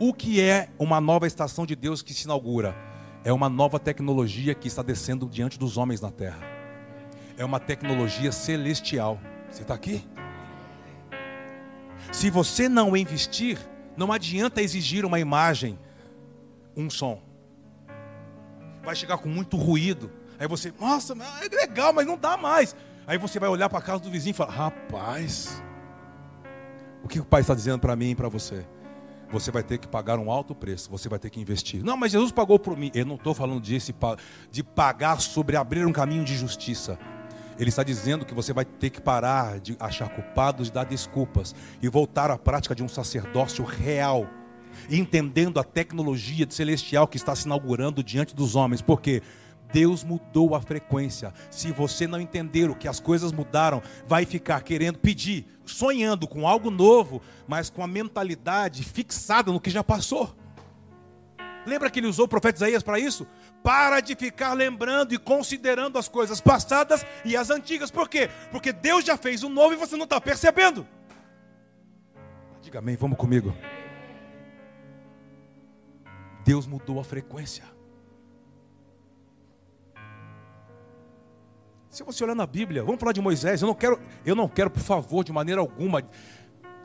O 0.00 0.14
que 0.14 0.40
é 0.40 0.68
uma 0.78 1.00
nova 1.00 1.26
estação 1.26 1.66
de 1.66 1.74
Deus 1.74 2.02
que 2.02 2.14
se 2.14 2.24
inaugura? 2.24 2.76
É 3.24 3.32
uma 3.32 3.48
nova 3.48 3.80
tecnologia 3.80 4.54
que 4.54 4.68
está 4.68 4.80
descendo 4.80 5.28
diante 5.28 5.58
dos 5.58 5.76
homens 5.76 6.00
na 6.00 6.10
terra. 6.10 6.38
É 7.36 7.44
uma 7.44 7.58
tecnologia 7.58 8.30
celestial. 8.30 9.18
Você 9.50 9.62
está 9.62 9.74
aqui? 9.74 10.06
Se 12.12 12.30
você 12.30 12.68
não 12.68 12.96
investir, 12.96 13.58
não 13.96 14.12
adianta 14.12 14.62
exigir 14.62 15.04
uma 15.04 15.18
imagem, 15.18 15.76
um 16.76 16.88
som. 16.88 17.20
Vai 18.84 18.94
chegar 18.94 19.18
com 19.18 19.28
muito 19.28 19.56
ruído. 19.56 20.12
Aí 20.38 20.46
você, 20.46 20.72
nossa, 20.78 21.12
é 21.42 21.48
legal, 21.56 21.92
mas 21.92 22.06
não 22.06 22.16
dá 22.16 22.36
mais. 22.36 22.76
Aí 23.04 23.18
você 23.18 23.40
vai 23.40 23.48
olhar 23.48 23.68
para 23.68 23.80
a 23.80 23.82
casa 23.82 24.00
do 24.00 24.10
vizinho 24.10 24.30
e 24.30 24.34
falar: 24.34 24.52
rapaz, 24.52 25.60
o 27.02 27.08
que 27.08 27.18
o 27.18 27.24
pai 27.24 27.40
está 27.40 27.54
dizendo 27.54 27.80
para 27.80 27.96
mim 27.96 28.10
e 28.10 28.14
para 28.14 28.28
você? 28.28 28.64
Você 29.30 29.50
vai 29.50 29.62
ter 29.62 29.78
que 29.78 29.86
pagar 29.86 30.18
um 30.18 30.30
alto 30.30 30.54
preço, 30.54 30.90
você 30.90 31.08
vai 31.08 31.18
ter 31.18 31.28
que 31.28 31.40
investir. 31.40 31.84
Não, 31.84 31.96
mas 31.96 32.12
Jesus 32.12 32.32
pagou 32.32 32.58
por 32.58 32.76
mim. 32.76 32.90
Eu 32.94 33.04
não 33.04 33.16
estou 33.16 33.34
falando 33.34 33.60
disso, 33.60 33.92
de 34.50 34.62
pagar 34.62 35.20
sobre 35.20 35.56
abrir 35.56 35.86
um 35.86 35.92
caminho 35.92 36.24
de 36.24 36.36
justiça. 36.36 36.98
Ele 37.58 37.68
está 37.68 37.82
dizendo 37.82 38.24
que 38.24 38.32
você 38.32 38.52
vai 38.52 38.64
ter 38.64 38.88
que 38.88 39.00
parar 39.00 39.58
de 39.58 39.76
achar 39.80 40.08
culpados, 40.08 40.70
dar 40.70 40.84
desculpas 40.84 41.54
e 41.82 41.88
voltar 41.88 42.30
à 42.30 42.38
prática 42.38 42.74
de 42.74 42.82
um 42.82 42.88
sacerdócio 42.88 43.64
real, 43.64 44.26
entendendo 44.88 45.58
a 45.58 45.64
tecnologia 45.64 46.46
celestial 46.48 47.08
que 47.08 47.16
está 47.16 47.34
se 47.34 47.46
inaugurando 47.46 48.02
diante 48.02 48.34
dos 48.34 48.54
homens. 48.54 48.80
Por 48.80 49.00
quê? 49.00 49.22
Deus 49.72 50.02
mudou 50.02 50.54
a 50.54 50.60
frequência. 50.60 51.32
Se 51.50 51.72
você 51.72 52.06
não 52.06 52.20
entender 52.20 52.70
o 52.70 52.74
que 52.74 52.88
as 52.88 53.00
coisas 53.00 53.32
mudaram, 53.32 53.82
vai 54.06 54.24
ficar 54.24 54.62
querendo 54.62 54.98
pedir, 54.98 55.46
sonhando 55.64 56.26
com 56.26 56.46
algo 56.46 56.70
novo, 56.70 57.20
mas 57.46 57.70
com 57.70 57.82
a 57.82 57.86
mentalidade 57.86 58.82
fixada 58.82 59.52
no 59.52 59.60
que 59.60 59.70
já 59.70 59.84
passou. 59.84 60.34
Lembra 61.66 61.90
que 61.90 62.00
ele 62.00 62.06
usou 62.06 62.24
o 62.24 62.28
profeta 62.28 62.56
Isaías 62.56 62.82
para 62.82 62.98
isso? 62.98 63.26
Para 63.62 64.00
de 64.00 64.14
ficar 64.14 64.54
lembrando 64.54 65.12
e 65.12 65.18
considerando 65.18 65.98
as 65.98 66.08
coisas 66.08 66.40
passadas 66.40 67.04
e 67.24 67.36
as 67.36 67.50
antigas. 67.50 67.90
Por 67.90 68.08
quê? 68.08 68.30
Porque 68.50 68.72
Deus 68.72 69.04
já 69.04 69.16
fez 69.16 69.42
o 69.42 69.50
novo 69.50 69.74
e 69.74 69.76
você 69.76 69.96
não 69.96 70.04
está 70.04 70.18
percebendo. 70.20 70.86
Diga 72.62 72.78
amém, 72.78 72.96
vamos 72.96 73.18
comigo. 73.18 73.54
Deus 76.44 76.66
mudou 76.66 76.98
a 76.98 77.04
frequência. 77.04 77.77
Se 81.98 82.04
você 82.04 82.22
olhar 82.22 82.36
na 82.36 82.46
Bíblia, 82.46 82.84
vamos 82.84 83.00
falar 83.00 83.10
de 83.10 83.20
Moisés. 83.20 83.60
Eu 83.60 83.66
não 83.66 83.74
quero, 83.74 83.98
eu 84.24 84.36
não 84.36 84.46
quero, 84.46 84.70
por 84.70 84.80
favor, 84.80 85.24
de 85.24 85.32
maneira 85.32 85.60
alguma, 85.60 86.00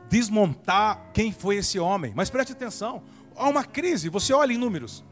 desmontar 0.08 1.12
quem 1.12 1.30
foi 1.30 1.54
esse 1.54 1.78
homem. 1.78 2.12
Mas 2.16 2.30
preste 2.30 2.50
atenção. 2.50 3.00
Há 3.36 3.48
uma 3.48 3.62
crise, 3.62 4.08
você 4.08 4.32
olha 4.32 4.52
em 4.52 4.58
números. 4.58 5.04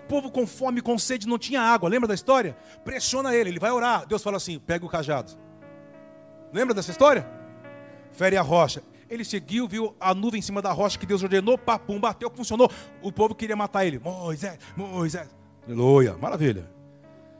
O 0.00 0.08
povo 0.08 0.30
com 0.30 0.46
fome, 0.46 0.82
com 0.82 0.98
sede, 0.98 1.26
não 1.26 1.38
tinha 1.38 1.62
água. 1.62 1.88
Lembra 1.88 2.06
da 2.06 2.12
história? 2.12 2.54
Pressiona 2.84 3.34
ele, 3.34 3.48
ele 3.48 3.58
vai 3.58 3.70
orar. 3.70 4.06
Deus 4.06 4.22
fala 4.22 4.36
assim: 4.36 4.58
pega 4.58 4.84
o 4.84 4.90
cajado. 4.90 5.32
Lembra 6.52 6.74
dessa 6.74 6.90
história? 6.90 7.26
Fere 8.12 8.36
a 8.36 8.42
rocha. 8.42 8.82
Ele 9.08 9.24
seguiu, 9.24 9.66
viu 9.66 9.96
a 9.98 10.12
nuvem 10.12 10.40
em 10.40 10.42
cima 10.42 10.60
da 10.60 10.70
rocha 10.70 10.98
que 10.98 11.06
Deus 11.06 11.22
ordenou, 11.22 11.56
papum, 11.56 11.98
bateu, 11.98 12.30
funcionou. 12.30 12.70
O 13.00 13.10
povo 13.10 13.34
queria 13.34 13.56
matar 13.56 13.86
ele. 13.86 13.98
Moisés, 13.98 14.58
Moisés. 14.76 15.34
Aleluia, 15.64 16.14
maravilha. 16.18 16.70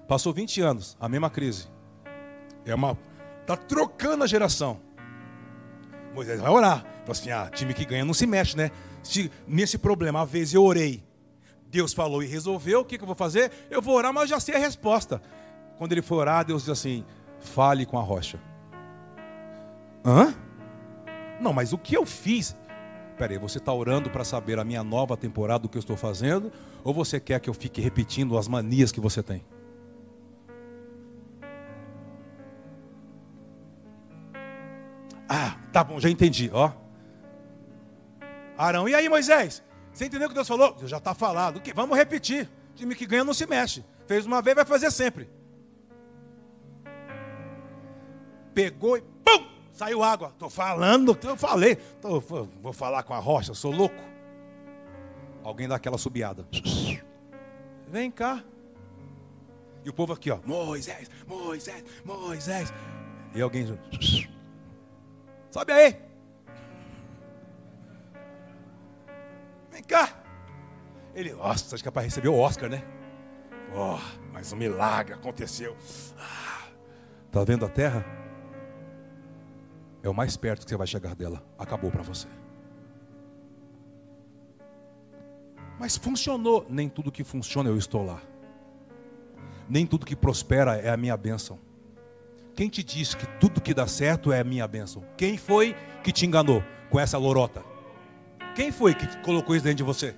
Passou 0.09 0.33
20 0.33 0.63
anos, 0.63 0.97
a 0.99 1.11
mesma 1.11 1.29
crise. 1.29 1.76
É 2.67 2.75
uma. 2.75 2.99
Está 3.41 3.57
trocando 3.57 4.25
a 4.25 4.27
geração. 4.27 4.81
Moisés 6.13 6.41
vai 6.41 6.51
orar. 6.51 6.81
Fala 6.81 7.11
assim: 7.11 7.31
ah, 7.31 7.49
time 7.49 7.73
que 7.73 7.85
ganha 7.85 8.05
não 8.05 8.13
se 8.13 8.27
mexe, 8.27 8.57
né? 8.57 8.71
Se 9.03 9.31
nesse 9.47 9.79
problema, 9.79 10.23
a 10.23 10.25
vez 10.25 10.53
eu 10.53 10.65
orei, 10.65 11.03
Deus 11.71 11.93
falou 11.93 12.23
e 12.23 12.27
resolveu, 12.27 12.81
o 12.81 12.85
que, 12.85 12.99
que 12.99 13.05
eu 13.05 13.07
vou 13.07 13.15
fazer? 13.15 13.53
Eu 13.71 13.81
vou 13.81 13.95
orar, 13.95 14.13
mas 14.13 14.29
já 14.29 14.41
sei 14.41 14.57
a 14.57 14.59
resposta. 14.59 15.23
Quando 15.79 15.93
ele 15.93 16.03
for 16.03 16.17
orar, 16.17 16.45
Deus 16.45 16.63
diz 16.63 16.71
assim: 16.71 17.05
fale 17.39 17.87
com 17.87 17.99
a 17.99 18.03
rocha. 18.03 18.41
Hã? 20.05 20.35
Não, 21.41 21.53
mas 21.53 21.73
o 21.73 21.79
que 21.79 21.97
eu 21.97 22.05
fiz? 22.05 22.57
Peraí, 23.17 23.39
você 23.39 23.59
está 23.59 23.73
orando 23.73 24.11
para 24.11 24.25
saber 24.25 24.59
a 24.59 24.65
minha 24.65 24.85
nova 24.85 25.17
temporada, 25.17 25.61
do 25.61 25.69
que 25.69 25.77
eu 25.77 25.81
estou 25.81 25.97
fazendo? 25.97 26.53
Ou 26.85 26.93
você 26.93 27.19
quer 27.19 27.41
que 27.41 27.49
eu 27.49 27.55
fique 27.55 27.81
repetindo 27.81 28.37
as 28.37 28.47
manias 28.47 28.93
que 28.93 29.01
você 29.01 29.23
tem? 29.23 29.43
Ah, 35.29 35.57
tá 35.73 35.83
bom, 35.83 35.99
já 35.99 36.09
entendi, 36.09 36.51
ó. 36.53 36.73
Arão, 38.57 38.89
e 38.89 38.95
aí 38.95 39.09
Moisés? 39.09 39.63
Você 39.93 40.07
entendeu 40.07 40.27
o 40.27 40.29
que 40.29 40.35
Deus 40.35 40.49
falou? 40.49 40.75
Deus 40.75 40.91
já 40.91 40.99
está 40.99 41.15
falado. 41.15 41.61
Que? 41.61 41.73
Vamos 41.73 41.97
repetir. 41.97 42.49
Time 42.75 42.95
que 42.95 43.07
ganha 43.07 43.25
não 43.25 43.35
se 43.35 43.47
mexe. 43.47 43.85
Fez 44.07 44.27
uma 44.27 44.43
vez, 44.43 44.55
vai 44.55 44.65
fazer 44.65 44.91
sempre. 44.91 45.29
Pegou 48.55 48.97
e 48.97 49.03
pum! 49.03 49.47
Saiu 49.73 50.03
água. 50.03 50.29
Estou 50.29 50.49
falando 50.49 51.11
o 51.11 51.17
que 51.17 51.27
eu 51.27 51.37
falei. 51.37 51.77
Tô, 51.77 52.21
vou 52.21 52.73
falar 52.73 53.03
com 53.03 53.15
a 53.15 53.19
rocha, 53.19 53.53
sou 53.53 53.73
louco. 53.73 54.03
Alguém 55.43 55.69
dá 55.69 55.77
aquela 55.77 55.99
subiada. 55.99 56.47
Vem 57.89 58.11
cá. 58.11 58.43
E 59.85 59.89
o 59.89 59.93
povo 59.93 60.13
aqui, 60.13 60.31
ó. 60.31 60.39
Moisés, 60.45 61.11
Moisés, 61.27 61.85
Moisés. 62.05 62.73
E 63.35 63.41
alguém. 63.41 63.79
Sobe 65.57 65.73
aí. 65.73 65.97
Vem 69.73 69.83
cá. 69.83 70.23
Ele, 71.15 71.33
nossa, 71.33 71.75
acho 71.75 71.83
que 71.83 71.89
é 71.89 71.91
para 71.91 72.03
receber 72.03 72.29
o 72.29 72.37
Oscar, 72.39 72.69
né? 72.69 72.85
Oh, 73.75 73.99
mas 74.35 74.53
um 74.53 74.57
milagre 74.57 75.15
aconteceu. 75.15 75.75
Ah, 76.19 76.69
tá 77.33 77.43
vendo 77.43 77.65
a 77.65 77.71
terra? 77.71 78.05
É 80.03 80.11
o 80.11 80.15
mais 80.15 80.37
perto 80.37 80.65
que 80.65 80.69
você 80.69 80.77
vai 80.77 80.87
chegar 80.87 81.15
dela. 81.15 81.43
Acabou 81.59 81.91
para 81.91 82.03
você. 82.03 82.29
Mas 85.81 85.97
funcionou. 85.97 86.67
Nem 86.69 86.87
tudo 86.87 87.11
que 87.11 87.25
funciona 87.25 87.71
eu 87.71 87.79
estou 87.79 88.05
lá. 88.05 88.21
Nem 89.67 89.87
tudo 89.87 90.05
que 90.05 90.15
prospera 90.15 90.77
é 90.77 90.91
a 90.91 90.99
minha 90.99 91.17
bênção. 91.17 91.59
Quem 92.57 92.71
te 92.71 92.83
disse 92.83 93.15
que 93.15 93.27
tudo 93.39 93.61
que 93.61 93.75
dá 93.75 93.87
certo 93.87 94.33
é 94.33 94.41
a 94.41 94.45
minha 94.45 94.67
bênção? 94.67 95.05
Quem 95.15 95.37
foi 95.37 95.77
que 96.03 96.11
te 96.11 96.25
enganou 96.25 96.65
com 96.89 96.99
essa 96.99 97.19
lorota? 97.19 97.63
Quem 98.55 98.73
foi 98.73 98.95
que 98.95 99.07
colocou 99.19 99.55
isso 99.55 99.65
dentro 99.65 99.77
de 99.77 99.83
você? 99.83 100.15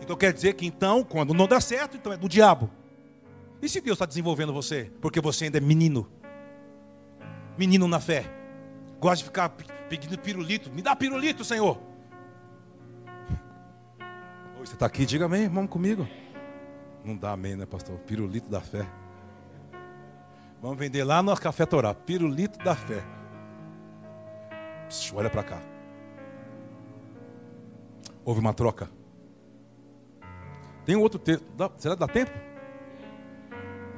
Então 0.00 0.16
quer 0.16 0.32
dizer 0.32 0.54
que 0.54 0.64
então, 0.64 1.04
quando 1.04 1.34
não 1.34 1.46
dá 1.46 1.60
certo, 1.60 1.98
então 1.98 2.10
é 2.10 2.16
do 2.16 2.30
diabo. 2.30 2.70
E 3.60 3.68
se 3.68 3.78
Deus 3.78 3.96
está 3.96 4.06
desenvolvendo 4.06 4.54
você? 4.54 4.90
Porque 5.02 5.20
você 5.20 5.44
ainda 5.44 5.58
é 5.58 5.60
menino. 5.60 6.10
Menino 7.58 7.86
na 7.86 8.00
fé. 8.00 8.24
Gosta 8.98 9.18
de 9.18 9.24
ficar 9.24 9.50
pedindo 9.90 10.18
pirulito. 10.18 10.70
Me 10.70 10.80
dá 10.80 10.96
pirulito, 10.96 11.44
Senhor. 11.44 11.78
Você 14.60 14.72
está 14.72 14.86
aqui, 14.86 15.04
diga 15.04 15.26
amém, 15.26 15.46
vamos 15.46 15.70
comigo. 15.70 16.08
Não 17.04 17.14
dá 17.14 17.32
amém, 17.32 17.54
né, 17.54 17.66
pastor? 17.66 17.98
Pirulito 17.98 18.48
da 18.48 18.62
fé. 18.62 18.86
Vamos 20.60 20.78
vender 20.78 21.04
lá 21.04 21.22
no 21.22 21.36
Café 21.36 21.64
Torá. 21.64 21.94
Pirulito 21.94 22.58
da 22.58 22.74
fé. 22.74 23.02
Psh, 24.88 25.12
olha 25.14 25.30
para 25.30 25.42
cá. 25.42 25.62
Houve 28.24 28.40
uma 28.40 28.52
troca. 28.52 28.90
Tem 30.84 30.96
outro 30.96 31.18
texto. 31.18 31.46
Será 31.76 31.94
que 31.94 32.00
dá 32.00 32.08
tempo? 32.08 32.32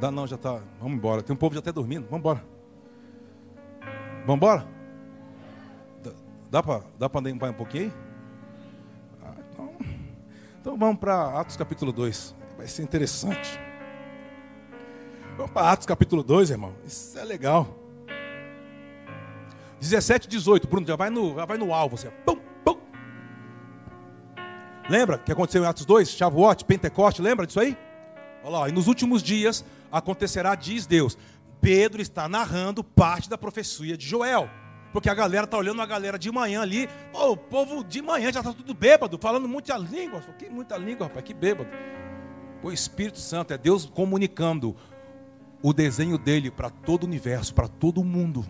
Dá 0.01 0.11
não, 0.11 0.27
já 0.27 0.37
está. 0.37 0.61
Vamos 0.79 0.97
embora. 0.97 1.23
Tem 1.23 1.35
um 1.35 1.39
povo 1.39 1.55
já 1.55 1.61
até 1.61 1.73
dormindo. 1.73 2.05
Vamos 2.05 2.19
embora. 2.19 2.45
Vamos 4.27 4.37
embora? 4.37 4.67
Dá 6.51 6.63
dá 6.99 7.09
para 7.09 7.21
um 7.51 7.53
pouquinho 7.53 7.85
aí? 7.85 7.93
Ah, 9.23 9.35
então, 9.51 9.75
então 10.61 10.77
vamos 10.77 10.99
para 10.99 11.41
Atos 11.41 11.57
capítulo 11.57 11.93
2. 11.93 12.35
Vai 12.57 12.67
ser 12.67 12.83
interessante. 12.83 13.70
Vamos 15.41 15.55
para 15.55 15.71
Atos 15.71 15.87
capítulo 15.87 16.23
2, 16.23 16.51
irmão. 16.51 16.75
Isso 16.85 17.19
é 17.19 17.25
legal. 17.25 17.75
17 19.81 20.27
e 20.27 20.29
18. 20.29 20.69
Bruno, 20.69 20.87
já 20.87 20.97
vai 20.97 21.09
no, 21.09 21.35
já 21.35 21.47
vai 21.47 21.57
no 21.57 21.73
alvo. 21.73 21.95
Assim, 21.95 22.09
pum, 22.27 22.37
pum. 22.63 22.77
Lembra 24.87 25.17
que 25.17 25.33
aconteceu 25.33 25.65
em 25.65 25.67
Atos 25.67 25.87
2? 25.87 26.11
Shavuot, 26.11 26.67
Pentecoste, 26.67 27.23
lembra 27.23 27.47
disso 27.47 27.59
aí? 27.59 27.75
Olha 28.45 28.59
lá, 28.59 28.69
e 28.69 28.73
nos 28.73 28.87
últimos 28.87 29.23
dias 29.23 29.65
acontecerá, 29.91 30.55
diz 30.55 30.85
Deus. 30.85 31.17
Pedro 31.59 32.03
está 32.03 32.29
narrando 32.29 32.85
parte 32.85 33.31
da 33.31 33.39
profecia 33.39 33.97
de 33.97 34.07
Joel. 34.07 34.47
Porque 34.93 35.09
a 35.09 35.15
galera 35.15 35.45
está 35.45 35.57
olhando 35.57 35.81
a 35.81 35.87
galera 35.87 36.19
de 36.19 36.31
manhã 36.31 36.61
ali. 36.61 36.87
Oh, 37.15 37.31
o 37.31 37.37
povo 37.39 37.83
de 37.83 38.03
manhã 38.03 38.31
já 38.31 38.41
está 38.41 38.53
tudo 38.53 38.75
bêbado, 38.75 39.17
falando 39.19 39.49
muita 39.49 39.79
língua. 39.79 40.21
Que 40.39 40.51
muita 40.51 40.77
língua, 40.77 41.07
rapaz, 41.07 41.25
que 41.25 41.33
bêbado. 41.33 41.71
O 42.63 42.71
Espírito 42.71 43.19
Santo 43.19 43.55
é 43.55 43.57
Deus 43.57 43.87
comunicando 43.87 44.77
o 45.63 45.73
desenho 45.73 46.19
dele 46.19 46.51
para 46.51 46.71
todo 46.71 47.05
o 47.05 47.07
universo, 47.07 47.55
para 47.55 47.69
todo 47.69 48.01
o 48.01 48.05
mundo. 48.05 48.47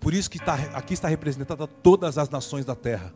Por 0.00 0.12
isso 0.14 0.30
que 0.30 0.38
está, 0.38 0.54
aqui 0.54 0.94
está 0.94 1.08
representada 1.08 1.66
todas 1.66 2.18
as 2.18 2.28
nações 2.28 2.64
da 2.64 2.74
terra. 2.74 3.14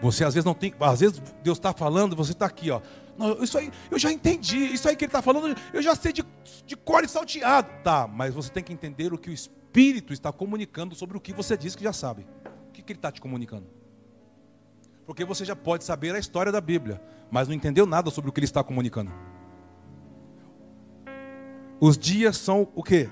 Você 0.00 0.24
às 0.24 0.34
vezes 0.34 0.44
não 0.44 0.54
tem, 0.54 0.74
às 0.80 1.00
vezes 1.00 1.22
Deus 1.42 1.58
está 1.58 1.72
falando, 1.72 2.16
você 2.16 2.32
está 2.32 2.46
aqui, 2.46 2.70
ó. 2.70 2.80
Não, 3.16 3.42
isso 3.42 3.56
aí, 3.56 3.70
eu 3.90 3.98
já 3.98 4.10
entendi. 4.10 4.58
Isso 4.58 4.88
aí 4.88 4.96
que 4.96 5.04
ele 5.04 5.08
está 5.08 5.22
falando, 5.22 5.56
eu 5.72 5.82
já 5.82 5.94
sei 5.94 6.12
de, 6.12 6.24
de 6.66 6.76
cor 6.76 7.04
e 7.04 7.08
salteado. 7.08 7.68
Tá, 7.82 8.06
mas 8.06 8.34
você 8.34 8.50
tem 8.50 8.62
que 8.62 8.72
entender 8.72 9.12
o 9.12 9.18
que 9.18 9.30
o 9.30 9.32
Espírito 9.32 10.12
está 10.12 10.32
comunicando 10.32 10.94
sobre 10.94 11.16
o 11.16 11.20
que 11.20 11.32
você 11.32 11.56
diz 11.56 11.74
que 11.76 11.84
já 11.84 11.92
sabe. 11.92 12.26
O 12.68 12.72
que, 12.72 12.82
que 12.82 12.92
ele 12.92 12.98
está 12.98 13.12
te 13.12 13.20
comunicando? 13.20 13.66
Porque 15.06 15.24
você 15.24 15.44
já 15.44 15.54
pode 15.54 15.84
saber 15.84 16.14
a 16.14 16.18
história 16.18 16.50
da 16.50 16.60
Bíblia, 16.60 17.00
mas 17.30 17.48
não 17.48 17.54
entendeu 17.54 17.86
nada 17.86 18.10
sobre 18.10 18.30
o 18.30 18.32
que 18.32 18.40
ele 18.40 18.46
está 18.46 18.64
comunicando. 18.64 19.12
Os 21.84 21.98
dias 21.98 22.38
são 22.38 22.66
o 22.74 22.82
quê? 22.82 23.10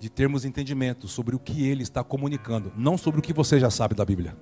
De 0.00 0.10
termos 0.10 0.44
entendimento 0.44 1.06
sobre 1.06 1.36
o 1.36 1.38
que 1.38 1.68
ele 1.68 1.84
está 1.84 2.02
comunicando, 2.02 2.72
não 2.76 2.98
sobre 2.98 3.20
o 3.20 3.22
que 3.22 3.32
você 3.32 3.60
já 3.60 3.70
sabe 3.70 3.94
da 3.94 4.04
Bíblia. 4.04 4.36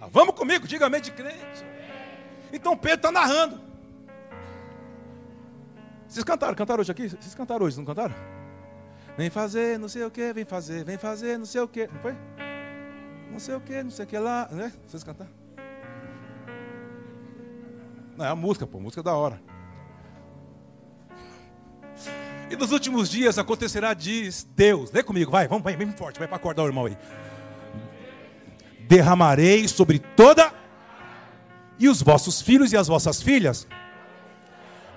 Ah, 0.00 0.08
vamos 0.10 0.34
comigo, 0.34 0.66
diga 0.66 0.86
amém 0.86 1.02
de 1.02 1.10
crente. 1.10 1.62
Então 2.50 2.74
Pedro 2.74 2.96
está 2.96 3.12
narrando. 3.12 3.60
Vocês 6.08 6.24
cantaram, 6.24 6.54
cantaram 6.54 6.80
hoje 6.80 6.90
aqui? 6.90 7.10
Vocês 7.10 7.34
cantaram 7.34 7.66
hoje, 7.66 7.76
não 7.76 7.84
cantaram? 7.84 8.14
Vem 9.18 9.28
fazer, 9.28 9.78
não 9.78 9.90
sei 9.90 10.04
o 10.04 10.10
que, 10.10 10.32
vem 10.32 10.46
fazer, 10.46 10.86
vem 10.86 10.96
fazer, 10.96 11.38
não 11.38 11.44
sei 11.44 11.60
o 11.60 11.68
que, 11.68 11.86
não 11.86 12.00
foi? 12.00 12.16
Não 13.30 13.38
sei 13.38 13.54
o 13.54 13.60
que, 13.60 13.82
não 13.82 13.90
sei 13.90 14.06
o 14.06 14.08
que 14.08 14.18
lá, 14.18 14.48
né? 14.50 14.72
Vocês 14.86 15.04
cantaram? 15.04 15.30
Não, 18.16 18.24
é 18.24 18.28
a 18.28 18.34
música, 18.34 18.66
pô, 18.66 18.80
música 18.80 19.02
da 19.02 19.14
hora. 19.14 19.51
E 22.50 22.56
nos 22.56 22.72
últimos 22.72 23.08
dias 23.08 23.38
acontecerá, 23.38 23.94
diz 23.94 24.46
Deus. 24.54 24.90
Lê 24.90 25.02
comigo, 25.02 25.30
vai, 25.30 25.48
vamos, 25.48 25.64
vai, 25.64 25.76
bem 25.76 25.90
forte, 25.92 26.18
vai 26.18 26.28
para 26.28 26.36
acordar 26.36 26.62
o 26.62 26.66
irmão 26.66 26.86
aí. 26.86 26.96
Derramarei 28.88 29.66
sobre 29.68 29.98
toda 29.98 30.52
e 31.78 31.88
os 31.88 32.02
vossos 32.02 32.40
filhos 32.40 32.72
e 32.72 32.76
as 32.76 32.86
vossas 32.88 33.20
filhas, 33.20 33.66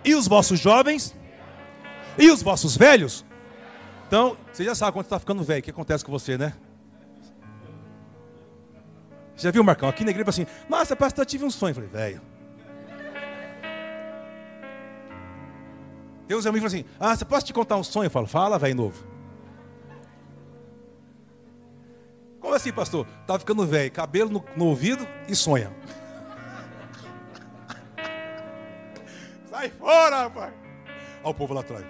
e 0.04 0.14
os 0.14 0.28
vossos 0.28 0.60
jovens, 0.60 1.16
e 2.18 2.30
os 2.30 2.44
vossos 2.44 2.78
velhos. 2.78 3.26
Então, 4.08 4.38
você 4.52 4.64
já 4.64 4.76
sabe 4.76 4.92
quando 4.92 5.06
está 5.06 5.18
ficando 5.18 5.44
velho, 5.44 5.62
o 5.62 5.64
que 5.64 5.72
acontece 5.72 6.06
com 6.06 6.12
você, 6.12 6.38
né? 6.38 6.54
Já 9.36 9.52
viu, 9.52 9.64
Marcão? 9.64 9.90
Aqui 9.90 10.04
na 10.04 10.12
igreja 10.12 10.30
assim, 10.30 10.48
nossa, 10.70 10.96
pastor, 10.96 11.24
eu 11.24 11.26
tive 11.26 11.44
um 11.44 11.50
sonho. 11.50 11.72
Eu 11.72 11.76
falei, 11.76 11.90
velho. 11.90 12.22
Tem 16.28 16.36
uns 16.36 16.46
amigos 16.46 16.74
assim, 16.74 16.86
ah, 17.00 17.16
você 17.16 17.24
posso 17.24 17.46
te 17.46 17.54
contar 17.54 17.78
um 17.78 17.84
sonho? 17.84 18.08
Eu 18.08 18.12
falo, 18.12 18.28
fala, 18.28 18.58
velho 18.58 18.76
novo. 18.76 19.06
Como 22.40 22.54
assim, 22.54 22.72
pastor? 22.72 23.08
Tá 23.26 23.40
ficando 23.40 23.66
velho, 23.66 23.92
cabelo 23.92 24.30
no, 24.30 24.46
no 24.56 24.66
ouvido 24.66 25.08
e 25.28 25.36
sonha. 25.36 25.72
Sai 29.50 29.70
fora, 29.70 30.24
rapaz. 30.24 30.54
Olha 31.24 31.32
o 31.32 31.34
povo 31.34 31.54
lá 31.54 31.62
atrás. 31.62 31.86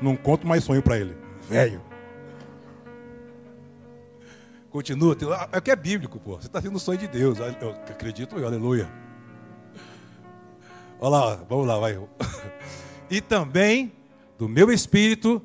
Não 0.00 0.16
conto 0.16 0.46
mais 0.46 0.64
sonho 0.64 0.82
para 0.82 0.98
ele. 0.98 1.16
Velho. 1.48 1.82
Continua. 4.70 5.16
É 5.52 5.58
o 5.58 5.62
que 5.62 5.70
é 5.70 5.76
bíblico, 5.76 6.18
pô. 6.18 6.36
Você 6.36 6.46
está 6.46 6.60
tendo 6.60 6.76
o 6.76 6.80
sonho 6.80 6.98
de 6.98 7.08
Deus. 7.08 7.38
Eu 7.38 7.70
acredito, 7.70 8.36
aleluia. 8.36 8.90
Olha 11.00 11.10
lá, 11.10 11.34
vamos 11.48 11.66
lá, 11.66 11.78
vai 11.78 11.96
e 13.10 13.20
também 13.20 13.92
do 14.38 14.48
meu 14.48 14.70
espírito. 14.70 15.42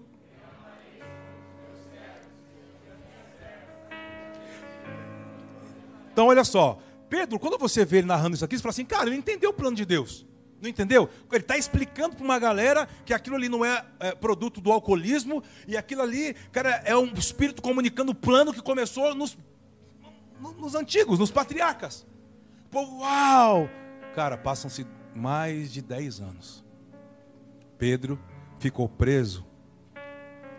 Então, 6.13 6.27
olha 6.27 6.45
só, 6.45 6.79
Pedro, 7.09 7.37
quando 7.39 7.57
você 7.57 7.83
vê 7.83 7.97
ele 7.97 8.07
narrando 8.07 8.35
isso 8.35 8.45
aqui, 8.45 8.55
você 8.55 8.61
fala 8.61 8.71
assim, 8.71 8.85
cara, 8.85 9.07
ele 9.07 9.17
entendeu 9.17 9.49
o 9.49 9.53
plano 9.53 9.75
de 9.75 9.83
Deus. 9.83 10.25
Não 10.61 10.69
entendeu? 10.69 11.09
Ele 11.31 11.41
está 11.41 11.57
explicando 11.57 12.15
para 12.15 12.23
uma 12.23 12.39
galera 12.39 12.87
que 13.05 13.13
aquilo 13.13 13.35
ali 13.35 13.49
não 13.49 13.65
é, 13.65 13.85
é, 13.99 14.15
produto 14.15 14.61
do 14.61 14.71
alcoolismo, 14.71 15.43
e 15.67 15.75
aquilo 15.75 16.01
ali, 16.01 16.33
cara, 16.51 16.81
é 16.85 16.95
um 16.95 17.13
espírito 17.13 17.61
comunicando 17.61 18.13
o 18.13 18.15
plano 18.15 18.53
que 18.53 18.61
começou 18.61 19.13
nos, 19.13 19.37
nos 20.57 20.73
antigos, 20.73 21.19
nos 21.19 21.31
patriarcas. 21.31 22.07
Pô, 22.71 22.81
uau! 22.99 23.69
Cara, 24.15 24.37
passam-se 24.37 24.87
mais 25.13 25.71
de 25.71 25.81
10 25.81 26.21
anos. 26.21 26.64
Pedro 27.77 28.19
ficou 28.59 28.87
preso 28.87 29.45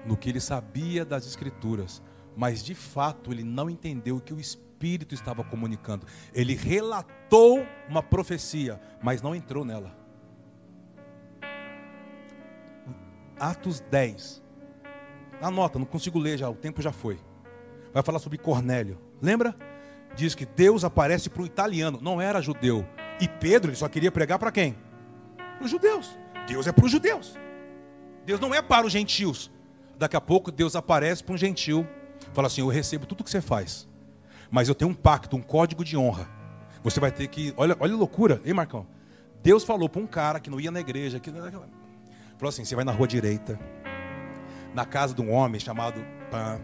no 0.04 0.16
que 0.16 0.30
ele 0.30 0.40
sabia 0.40 1.04
das 1.04 1.26
Escrituras, 1.26 2.02
mas 2.36 2.62
de 2.62 2.74
fato 2.74 3.32
ele 3.32 3.42
não 3.42 3.68
entendeu 3.68 4.16
o 4.16 4.20
que 4.20 4.32
o 4.32 4.40
Espírito 4.40 5.14
estava 5.14 5.42
comunicando. 5.42 6.06
Ele 6.32 6.54
relatou 6.54 7.66
uma 7.88 8.02
profecia, 8.02 8.80
mas 9.02 9.22
não 9.22 9.34
entrou 9.34 9.64
nela. 9.64 9.96
Atos 13.38 13.80
10. 13.80 14.42
Anota, 15.40 15.78
não 15.78 15.86
consigo 15.86 16.18
ler 16.18 16.38
já, 16.38 16.48
o 16.48 16.54
tempo 16.54 16.80
já 16.80 16.92
foi. 16.92 17.18
Vai 17.92 18.02
falar 18.02 18.18
sobre 18.18 18.38
Cornélio. 18.38 18.98
Lembra? 19.20 19.54
Diz 20.14 20.34
que 20.34 20.46
Deus 20.46 20.84
aparece 20.84 21.28
para 21.28 21.42
o 21.42 21.46
italiano, 21.46 21.98
não 22.00 22.20
era 22.20 22.40
judeu. 22.40 22.86
E 23.20 23.28
Pedro 23.28 23.70
ele 23.70 23.76
só 23.76 23.88
queria 23.88 24.12
pregar 24.12 24.38
para 24.38 24.52
quem? 24.52 24.76
Para 25.36 25.64
os 25.64 25.70
judeus. 25.70 26.16
Deus 26.46 26.66
é 26.66 26.72
para 26.72 26.84
os 26.84 26.90
judeus. 26.90 27.38
Deus 28.24 28.40
não 28.40 28.54
é 28.54 28.62
para 28.62 28.86
os 28.86 28.92
gentios. 28.92 29.50
Daqui 29.98 30.16
a 30.16 30.20
pouco 30.20 30.52
Deus 30.52 30.76
aparece 30.76 31.24
para 31.24 31.34
um 31.34 31.38
gentil, 31.38 31.86
fala 32.32 32.48
assim: 32.48 32.60
Eu 32.60 32.68
recebo 32.68 33.06
tudo 33.06 33.24
que 33.24 33.30
você 33.30 33.40
faz, 33.40 33.88
mas 34.50 34.68
eu 34.68 34.74
tenho 34.74 34.90
um 34.90 34.94
pacto, 34.94 35.36
um 35.36 35.42
código 35.42 35.84
de 35.84 35.96
honra. 35.96 36.28
Você 36.82 37.00
vai 37.00 37.10
ter 37.10 37.26
que. 37.28 37.54
Olha, 37.56 37.76
olha 37.80 37.94
a 37.94 37.96
loucura, 37.96 38.40
hein, 38.44 38.52
Marcão? 38.52 38.86
Deus 39.42 39.64
falou 39.64 39.88
para 39.88 40.00
um 40.02 40.06
cara 40.06 40.40
que 40.40 40.50
não 40.50 40.60
ia 40.60 40.70
na 40.70 40.80
igreja, 40.80 41.18
que 41.18 41.30
falou 41.30 42.48
assim: 42.48 42.64
Você 42.64 42.74
vai 42.74 42.84
na 42.84 42.92
rua 42.92 43.08
direita, 43.08 43.58
na 44.74 44.84
casa 44.84 45.14
de 45.14 45.22
um 45.22 45.32
homem 45.32 45.58
chamado 45.58 46.04
Pã, 46.30 46.60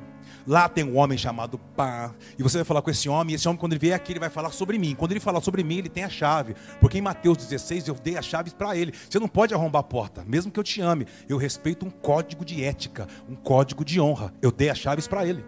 Lá 0.47 0.68
tem 0.68 0.85
um 0.85 0.97
homem 0.97 1.16
chamado 1.16 1.59
Pá. 1.59 2.12
E 2.39 2.43
você 2.43 2.59
vai 2.59 2.64
falar 2.64 2.83
com 2.83 2.91
esse 2.91 3.09
homem. 3.09 3.33
E 3.33 3.37
esse 3.37 3.49
homem, 3.49 3.59
quando 3.59 3.72
ele 3.72 3.80
vier 3.80 3.95
aqui, 3.95 4.12
ele 4.12 4.20
vai 4.20 4.30
falar 4.30 4.51
sobre 4.51 4.78
mim. 4.78 4.95
Quando 4.95 5.12
ele 5.12 5.20
falar 5.20 5.41
sobre 5.41 5.62
mim, 5.62 5.78
ele 5.78 5.89
tem 5.89 6.05
a 6.05 6.09
chave. 6.09 6.55
Porque 6.80 6.99
em 6.99 7.03
Mateus 7.03 7.39
16 7.39 7.89
eu 7.89 7.95
dei 7.95 8.16
as 8.16 8.24
chaves 8.24 8.53
para 8.53 8.76
ele. 8.76 8.93
Você 9.09 9.18
não 9.18 9.28
pode 9.28 9.55
arrombar 9.55 9.80
a 9.80 9.85
porta, 9.85 10.24
mesmo 10.26 10.51
que 10.51 10.59
eu 10.59 10.64
te 10.64 10.80
ame. 10.80 11.07
Eu 11.28 11.37
respeito 11.37 11.87
um 11.87 11.91
código 11.91 12.45
de 12.45 12.64
ética, 12.64 13.07
um 13.28 13.35
código 13.35 13.85
de 13.85 14.01
honra. 14.01 14.33
Eu 14.41 14.51
dei 14.51 14.70
as 14.70 14.78
chaves 14.78 15.07
para 15.07 15.26
ele. 15.26 15.45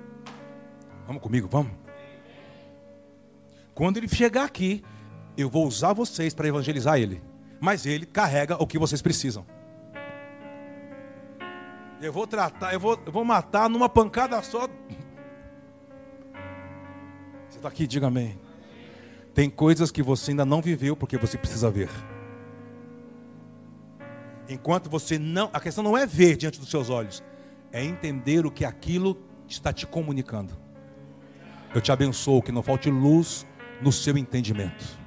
Vamos 1.06 1.22
comigo, 1.22 1.48
vamos? 1.50 1.72
Quando 3.74 3.96
ele 3.96 4.08
chegar 4.08 4.44
aqui, 4.44 4.82
eu 5.36 5.50
vou 5.50 5.66
usar 5.66 5.92
vocês 5.92 6.32
para 6.32 6.46
evangelizar 6.46 6.98
ele. 6.98 7.22
Mas 7.60 7.86
ele 7.86 8.06
carrega 8.06 8.62
o 8.62 8.66
que 8.66 8.78
vocês 8.78 9.02
precisam. 9.02 9.44
Eu 12.04 12.12
vou 12.12 12.26
tratar, 12.26 12.74
eu 12.74 12.78
vou, 12.78 13.00
eu 13.06 13.10
vou 13.10 13.24
matar 13.24 13.66
numa 13.70 13.88
pancada 13.88 14.42
só. 14.42 14.68
Você 17.48 17.56
está 17.56 17.66
aqui, 17.66 17.86
diga 17.86 18.08
amém. 18.08 18.38
Tem 19.32 19.48
coisas 19.48 19.90
que 19.90 20.02
você 20.02 20.32
ainda 20.32 20.44
não 20.44 20.60
viveu 20.60 20.94
porque 20.94 21.16
você 21.16 21.38
precisa 21.38 21.70
ver. 21.70 21.88
Enquanto 24.50 24.90
você 24.90 25.18
não. 25.18 25.48
A 25.50 25.58
questão 25.58 25.82
não 25.82 25.96
é 25.96 26.04
ver 26.04 26.36
diante 26.36 26.60
dos 26.60 26.68
seus 26.68 26.90
olhos, 26.90 27.24
é 27.72 27.82
entender 27.82 28.44
o 28.44 28.50
que 28.50 28.66
aquilo 28.66 29.16
está 29.48 29.72
te 29.72 29.86
comunicando. 29.86 30.52
Eu 31.74 31.80
te 31.80 31.90
abençoo, 31.90 32.42
que 32.42 32.52
não 32.52 32.62
falte 32.62 32.90
luz 32.90 33.46
no 33.80 33.90
seu 33.90 34.18
entendimento 34.18 35.03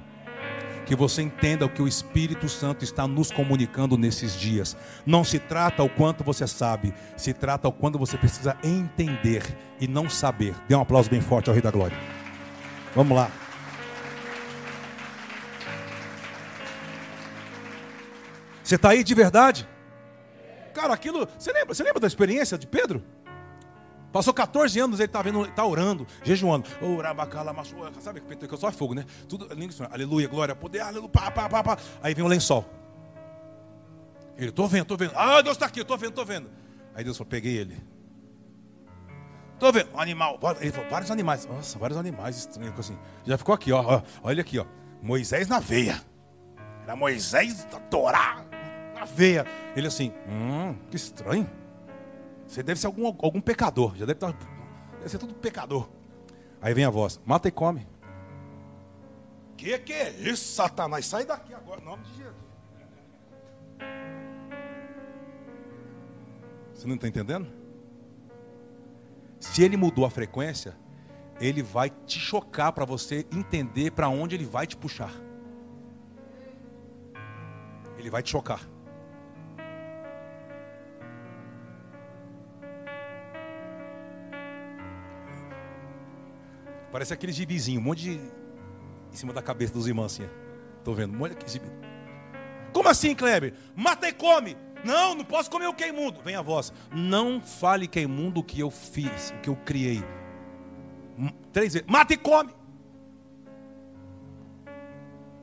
que 0.88 0.96
você 0.96 1.20
entenda 1.20 1.66
o 1.66 1.68
que 1.68 1.82
o 1.82 1.86
Espírito 1.86 2.48
Santo 2.48 2.82
está 2.82 3.06
nos 3.06 3.30
comunicando 3.30 3.98
nesses 3.98 4.34
dias. 4.34 4.74
Não 5.04 5.22
se 5.22 5.38
trata 5.38 5.82
o 5.82 5.88
quanto 5.88 6.24
você 6.24 6.46
sabe, 6.46 6.94
se 7.14 7.34
trata 7.34 7.68
o 7.68 7.72
quanto 7.72 7.98
você 7.98 8.16
precisa 8.16 8.56
entender 8.64 9.42
e 9.78 9.86
não 9.86 10.08
saber. 10.08 10.54
Dê 10.66 10.74
um 10.74 10.80
aplauso 10.80 11.10
bem 11.10 11.20
forte 11.20 11.50
ao 11.50 11.52
Rei 11.54 11.60
da 11.60 11.70
Glória. 11.70 11.96
Vamos 12.94 13.14
lá. 13.14 13.30
Você 18.64 18.76
está 18.76 18.88
aí 18.88 19.04
de 19.04 19.14
verdade? 19.14 19.68
Cara, 20.72 20.94
aquilo. 20.94 21.28
Você 21.38 21.52
lembra, 21.52 21.74
você 21.74 21.82
lembra 21.82 22.00
da 22.00 22.06
experiência 22.06 22.56
de 22.56 22.66
Pedro? 22.66 23.04
Passou 24.12 24.32
14 24.32 24.80
anos, 24.80 25.00
ele 25.00 25.06
está 25.06 25.20
vendo, 25.20 25.46
tá 25.48 25.64
orando, 25.64 26.06
jejuando. 26.22 26.66
Sabe 28.00 28.20
que 28.20 28.56
só 28.56 28.68
é 28.68 28.72
fogo, 28.72 28.94
né? 28.94 29.04
Tudo, 29.28 29.48
aleluia, 29.90 30.26
glória, 30.28 30.54
poder, 30.54 30.80
aleluia, 30.80 31.08
pá, 31.08 31.30
pá, 31.30 31.48
pá, 31.48 31.62
pá. 31.62 31.78
Aí 32.02 32.14
vem 32.14 32.24
o 32.24 32.28
lençol. 32.28 32.64
Ele, 34.36 34.50
tô 34.52 34.66
vendo, 34.66 34.86
tô 34.86 34.96
vendo. 34.96 35.12
Ah, 35.14 35.42
Deus 35.42 35.56
está 35.56 35.66
aqui, 35.66 35.80
eu 35.80 35.84
tô 35.84 35.96
vendo, 35.96 36.12
tô 36.12 36.24
vendo. 36.24 36.48
Aí 36.94 37.04
Deus 37.04 37.16
falou, 37.18 37.28
peguei 37.28 37.56
ele. 37.56 37.76
Tô 39.58 39.72
vendo, 39.72 39.92
um 39.92 40.00
animal. 40.00 40.38
Ele 40.60 40.70
falou, 40.70 40.88
vários 40.88 41.10
animais. 41.10 41.44
Nossa, 41.46 41.78
vários 41.78 41.98
animais 41.98 42.36
estranhos. 42.36 42.78
Assim. 42.78 42.96
Já 43.26 43.36
ficou 43.36 43.54
aqui, 43.54 43.72
ó, 43.72 43.82
ó. 43.82 44.02
Olha 44.22 44.40
aqui, 44.40 44.58
ó. 44.58 44.64
Moisés 45.02 45.48
na 45.48 45.58
veia. 45.58 46.00
Era 46.84 46.94
Moisés 46.96 47.64
da 47.64 47.80
Torá 47.80 48.44
na 48.94 49.04
veia. 49.04 49.44
Ele 49.76 49.88
assim, 49.88 50.12
hum, 50.28 50.74
que 50.88 50.96
estranho. 50.96 51.48
Você 52.48 52.62
deve 52.62 52.80
ser 52.80 52.86
algum, 52.86 53.06
algum 53.06 53.40
pecador. 53.40 53.94
Já 53.94 54.06
deve 54.06 54.14
estar. 54.14 54.32
Deve 54.96 55.08
ser 55.08 55.18
tudo 55.18 55.34
pecador. 55.34 55.88
Aí 56.60 56.72
vem 56.72 56.84
a 56.84 56.90
voz: 56.90 57.20
mata 57.24 57.46
e 57.46 57.52
come. 57.52 57.86
Que 59.56 59.78
que 59.78 59.92
é 59.92 60.10
isso, 60.10 60.54
Satanás? 60.54 61.04
Sai 61.04 61.26
daqui 61.26 61.52
agora, 61.52 61.80
em 61.80 61.84
nome 61.84 62.02
de 62.04 62.10
Jesus. 62.16 62.48
Você 66.72 66.86
não 66.86 66.94
está 66.94 67.06
entendendo? 67.08 67.46
Se 69.40 69.62
ele 69.62 69.76
mudou 69.76 70.06
a 70.06 70.10
frequência, 70.10 70.76
ele 71.40 71.62
vai 71.62 71.90
te 71.90 72.18
chocar 72.18 72.72
para 72.72 72.84
você 72.84 73.26
entender 73.32 73.90
para 73.90 74.08
onde 74.08 74.34
ele 74.36 74.46
vai 74.46 74.66
te 74.66 74.76
puxar. 74.76 75.12
Ele 77.98 78.08
vai 78.08 78.22
te 78.22 78.30
chocar. 78.30 78.60
Parece 86.98 87.14
aquele 87.14 87.30
gibizinho, 87.30 87.80
um 87.80 87.84
monte 87.84 88.02
de. 88.02 88.10
em 88.10 89.14
cima 89.14 89.32
da 89.32 89.40
cabeça 89.40 89.72
dos 89.72 89.86
irmãos 89.86 90.06
assim. 90.06 90.28
Estou 90.78 90.96
vendo, 90.96 91.14
um 91.14 91.16
monte 91.16 91.44
de 91.44 91.52
gibi. 91.52 91.70
Como 92.72 92.88
assim, 92.88 93.14
Kleber? 93.14 93.54
Mata 93.76 94.08
e 94.08 94.12
come. 94.12 94.56
Não, 94.84 95.14
não 95.14 95.24
posso 95.24 95.48
comer 95.48 95.68
o 95.68 95.74
que 95.74 95.84
é 95.84 95.90
imundo. 95.90 96.20
Vem 96.22 96.34
a 96.34 96.42
voz. 96.42 96.72
Não 96.90 97.40
fale 97.40 97.86
que 97.86 98.00
é 98.00 98.02
imundo 98.02 98.40
o 98.40 98.42
que 98.42 98.58
eu 98.58 98.68
fiz, 98.68 99.30
o 99.30 99.40
que 99.40 99.48
eu 99.48 99.54
criei. 99.54 100.02
Três 101.52 101.74
vezes. 101.74 101.88
Mata 101.88 102.14
e 102.14 102.16
come. 102.16 102.52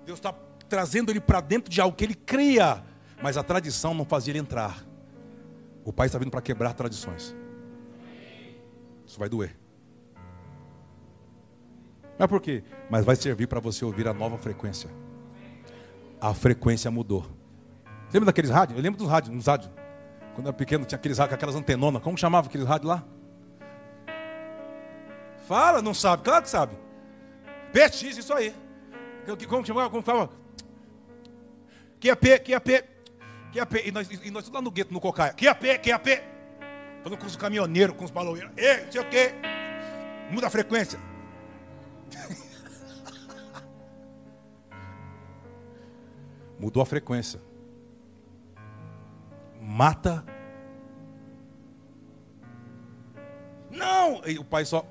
Deus 0.05 0.19
está 0.19 0.33
trazendo 0.67 1.09
ele 1.09 1.21
para 1.21 1.39
dentro 1.39 1.71
de 1.71 1.79
algo 1.79 1.95
que 1.95 2.03
ele 2.03 2.15
cria. 2.15 2.83
Mas 3.23 3.37
a 3.37 3.43
tradição 3.43 3.93
não 3.93 4.03
fazia 4.03 4.33
ele 4.33 4.39
entrar. 4.39 4.85
O 5.85 5.93
pai 5.93 6.07
está 6.07 6.19
vindo 6.19 6.31
para 6.31 6.41
quebrar 6.41 6.73
tradições. 6.73 7.33
Isso 9.05 9.17
vai 9.17 9.29
doer. 9.29 9.55
Mas 12.17 12.27
por 12.27 12.41
quê? 12.41 12.63
Mas 12.89 13.05
vai 13.05 13.15
servir 13.15 13.47
para 13.47 13.59
você 13.59 13.83
ouvir 13.83 14.07
a 14.07 14.13
nova 14.13 14.37
frequência. 14.37 14.89
A 16.19 16.33
frequência 16.33 16.89
mudou. 16.89 17.25
Lembra 18.13 18.27
daqueles 18.27 18.49
rádios? 18.49 18.77
Eu 18.77 18.83
lembro 18.83 18.97
dos 18.97 19.09
rádios, 19.09 19.35
uns 19.35 19.47
rádios. 19.47 19.71
Quando 20.33 20.47
eu 20.47 20.49
era 20.49 20.57
pequeno 20.57 20.85
tinha 20.85 20.97
aqueles 20.97 21.17
rádios, 21.17 21.35
aquelas 21.35 21.55
antenonas. 21.55 22.01
Como 22.01 22.17
chamava 22.17 22.47
aqueles 22.47 22.67
rádios 22.67 22.89
lá? 22.89 23.03
Fala, 25.47 25.81
não 25.81 25.93
sabe? 25.93 26.23
Claro 26.23 26.43
que 26.43 26.49
sabe. 26.49 26.75
PX, 27.71 28.17
isso 28.17 28.33
aí. 28.33 28.53
Como 29.47 29.65
chamava? 29.65 29.89
Como 29.89 30.01
falava? 30.01 30.31
QAP, 31.99 32.39
QAP, 32.39 32.83
QAP. 33.53 33.75
E 33.85 33.91
nós, 33.91 34.09
e 34.09 34.31
nós 34.31 34.43
tudo 34.45 34.55
lá 34.55 34.61
no 34.61 34.71
gueto, 34.71 34.93
no 34.93 34.99
cocaia. 35.01 35.33
QAP, 35.33 35.79
QAP. 35.79 36.21
Falando 37.03 37.19
com 37.19 37.27
os 37.27 37.35
caminhoneiros, 37.35 37.95
com 37.95 38.05
os 38.05 38.11
baloeiros. 38.11 38.51
Ei, 38.57 38.87
sei 38.89 39.01
o 39.01 39.05
quê. 39.09 39.33
Muda 40.31 40.47
a 40.47 40.49
frequência. 40.49 40.99
Mudou 46.59 46.81
a 46.81 46.85
frequência. 46.85 47.39
Mata. 49.61 50.25
Não! 53.69 54.21
E 54.25 54.39
o 54.39 54.43
pai 54.43 54.65
só. 54.65 54.85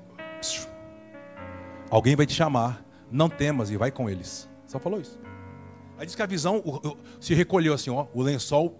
Alguém 1.89 2.15
vai 2.15 2.25
te 2.25 2.33
chamar. 2.33 2.85
Não 3.11 3.29
temas 3.29 3.69
e 3.69 3.77
vai 3.77 3.91
com 3.91 4.09
eles. 4.09 4.49
Só 4.67 4.79
falou 4.79 4.99
isso. 4.99 5.19
Aí 5.97 6.05
diz 6.05 6.15
que 6.15 6.21
a 6.21 6.25
visão 6.25 6.61
se 7.19 7.33
recolheu 7.33 7.73
assim, 7.73 7.89
ó, 7.89 8.07
o 8.13 8.21
lençol. 8.21 8.79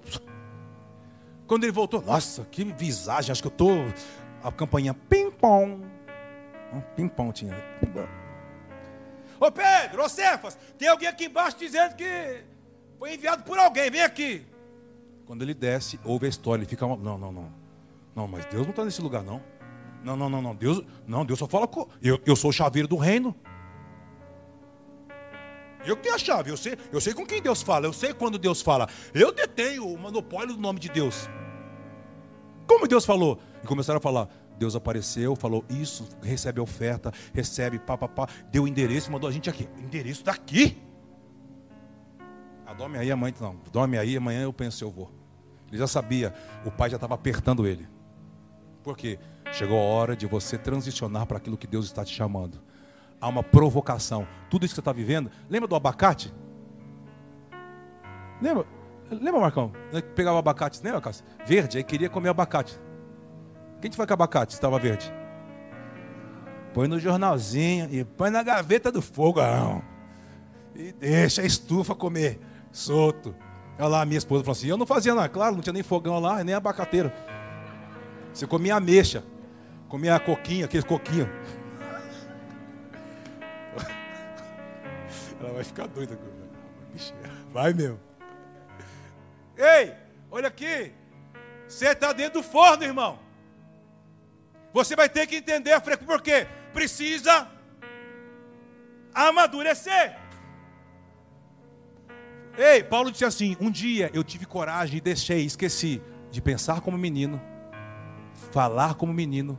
Quando 1.47 1.63
ele 1.63 1.71
voltou, 1.71 2.01
nossa, 2.01 2.43
que 2.45 2.63
visagem, 2.63 3.31
acho 3.31 3.41
que 3.41 3.47
eu 3.47 3.51
tô. 3.51 3.69
A 4.43 4.51
campainha 4.51 4.93
pim-pom. 4.93 5.81
Pim-pom 6.95 7.31
tinha. 7.31 7.55
Ô 9.39 9.51
Pedro, 9.51 10.03
ô 10.03 10.09
Cefas, 10.09 10.57
tem 10.77 10.87
alguém 10.87 11.07
aqui 11.07 11.25
embaixo 11.25 11.57
dizendo 11.57 11.95
que 11.95 12.43
foi 12.97 13.13
enviado 13.13 13.43
por 13.43 13.57
alguém, 13.57 13.91
vem 13.91 14.01
aqui. 14.01 14.45
Quando 15.25 15.41
ele 15.41 15.53
desce, 15.53 15.99
ouve 16.03 16.25
a 16.27 16.29
história, 16.29 16.61
ele 16.61 16.69
fica. 16.69 16.85
Não, 16.85 17.17
não, 17.17 17.31
não. 17.31 17.51
Não, 18.15 18.27
mas 18.27 18.45
Deus 18.45 18.63
não 18.63 18.69
está 18.69 18.85
nesse 18.85 19.01
lugar, 19.01 19.23
não. 19.23 19.41
Não, 20.03 20.15
não, 20.15 20.29
não, 20.29 20.41
não. 20.41 20.55
Deus, 20.55 20.81
não, 21.07 21.25
Deus 21.25 21.39
só 21.39 21.47
fala 21.47 21.67
com. 21.67 21.87
Eu, 22.01 22.19
eu 22.25 22.35
sou 22.35 22.51
o 22.51 22.53
chaveiro 22.53 22.87
do 22.87 22.95
reino. 22.95 23.35
Eu 25.85 25.95
que 25.95 26.03
tenho 26.03 26.15
a 26.15 26.17
chave, 26.17 26.49
eu 26.49 26.57
sei, 26.57 26.75
eu 26.91 26.99
sei 26.99 27.13
com 27.13 27.25
quem 27.25 27.39
Deus 27.39 27.61
fala, 27.61 27.85
eu 27.85 27.93
sei 27.93 28.11
quando 28.11 28.39
Deus 28.39 28.61
fala. 28.61 28.89
Eu 29.13 29.31
detenho 29.31 29.87
o 29.87 29.97
monopólio 29.97 30.55
do 30.55 30.61
nome 30.61 30.79
de 30.79 30.89
Deus. 30.89 31.29
Como 32.65 32.87
Deus 32.87 33.05
falou? 33.05 33.39
E 33.63 33.67
começaram 33.67 33.97
a 33.97 34.01
falar: 34.01 34.27
Deus 34.57 34.75
apareceu, 34.75 35.35
falou 35.35 35.63
isso, 35.69 36.07
recebe 36.21 36.59
a 36.59 36.63
oferta, 36.63 37.11
recebe, 37.33 37.79
pá, 37.79 37.97
pá, 37.97 38.07
pá, 38.07 38.27
deu 38.51 38.63
o 38.63 38.67
endereço, 38.67 39.11
mandou 39.11 39.29
a 39.29 39.33
gente 39.33 39.49
aqui. 39.49 39.67
Endereço 39.77 40.23
daqui? 40.23 40.81
Ah, 42.65 42.73
dorme 42.73 42.97
aí, 42.97 43.11
amanhã 43.11 43.33
não. 43.39 43.59
Dorme 43.71 43.97
aí, 43.97 44.17
amanhã 44.17 44.43
eu 44.43 44.53
penso 44.53 44.83
eu 44.83 44.89
vou. 44.89 45.11
Ele 45.67 45.77
já 45.77 45.87
sabia, 45.87 46.33
o 46.65 46.71
pai 46.71 46.89
já 46.89 46.95
estava 46.95 47.13
apertando 47.15 47.67
ele. 47.67 47.87
Por 48.83 48.95
quê? 48.95 49.19
Chegou 49.51 49.77
a 49.77 49.83
hora 49.83 50.15
de 50.15 50.25
você 50.25 50.57
transicionar 50.57 51.25
para 51.25 51.37
aquilo 51.37 51.57
que 51.57 51.67
Deus 51.67 51.85
está 51.85 52.03
te 52.03 52.13
chamando. 52.13 52.61
Há 53.19 53.27
uma 53.27 53.43
provocação. 53.43 54.27
Tudo 54.49 54.65
isso 54.65 54.73
que 54.73 54.75
você 54.75 54.81
está 54.81 54.93
vivendo, 54.93 55.31
lembra 55.49 55.67
do 55.67 55.75
abacate? 55.75 56.33
Lembra? 58.41 58.65
Lembra, 59.09 59.41
Marcão? 59.41 59.71
Pegava 60.15 60.35
o 60.35 60.39
abacate, 60.39 60.81
lembra, 60.83 60.99
Cássio? 60.99 61.25
Verde, 61.45 61.77
aí 61.77 61.83
queria 61.83 62.09
comer 62.09 62.29
abacate. 62.29 62.79
Quem 63.85 63.91
te 63.91 63.97
foi 63.97 64.07
com 64.07 64.13
abacate 64.15 64.55
estava 64.55 64.79
verde? 64.79 65.13
Põe 66.73 66.87
no 66.87 66.99
jornalzinho 66.99 67.87
e 67.91 68.03
põe 68.03 68.31
na 68.31 68.41
gaveta 68.41 68.91
do 68.91 68.99
fogão. 68.99 69.79
E 70.73 70.91
deixa 70.91 71.43
a 71.43 71.45
estufa 71.45 71.93
comer 71.93 72.39
solto. 72.71 73.35
Olha 73.77 73.87
lá, 73.87 74.03
minha 74.03 74.17
esposa 74.17 74.43
falou 74.43 74.53
assim: 74.53 74.65
eu 74.65 74.75
não 74.75 74.87
fazia 74.87 75.13
nada, 75.13 75.29
claro, 75.29 75.53
não 75.53 75.61
tinha 75.61 75.71
nem 75.71 75.83
fogão 75.83 76.19
lá, 76.19 76.43
nem 76.43 76.55
abacateiro. 76.55 77.11
Você 78.33 78.47
comia 78.47 78.75
ameixa. 78.75 79.23
Comia 79.87 80.19
coquinha, 80.19 80.65
aquele 80.65 80.81
coquinho. 80.81 81.29
Ela 85.39 85.53
vai 85.53 85.63
ficar 85.63 85.85
doida 85.85 86.15
comigo. 86.15 86.49
Vai 87.53 87.71
mesmo. 87.71 87.99
Ei, 89.55 89.93
olha 90.31 90.47
aqui. 90.47 90.91
Você 91.67 91.89
está 91.89 92.13
dentro 92.13 92.41
do 92.41 92.43
forno, 92.43 92.83
irmão. 92.83 93.23
Você 94.75 94.93
vai 94.93 95.07
ter 95.07 95.25
que 95.25 95.37
entender 95.37 95.71
a 95.71 95.79
frequência. 95.79 96.05
Por 96.05 96.21
quê? 96.21 96.47
Precisa 96.73 97.49
amadurecer. 99.13 100.17
Ei, 102.57 102.83
Paulo 102.83 103.09
disse 103.09 103.23
assim: 103.23 103.55
Um 103.61 103.71
dia 103.71 104.11
eu 104.13 104.21
tive 104.21 104.45
coragem 104.45 104.97
e 104.97 105.01
deixei, 105.01 105.45
esqueci 105.45 106.01
de 106.29 106.41
pensar 106.41 106.81
como 106.81 106.97
menino, 106.97 107.41
falar 108.51 108.95
como 108.95 109.13
menino. 109.13 109.57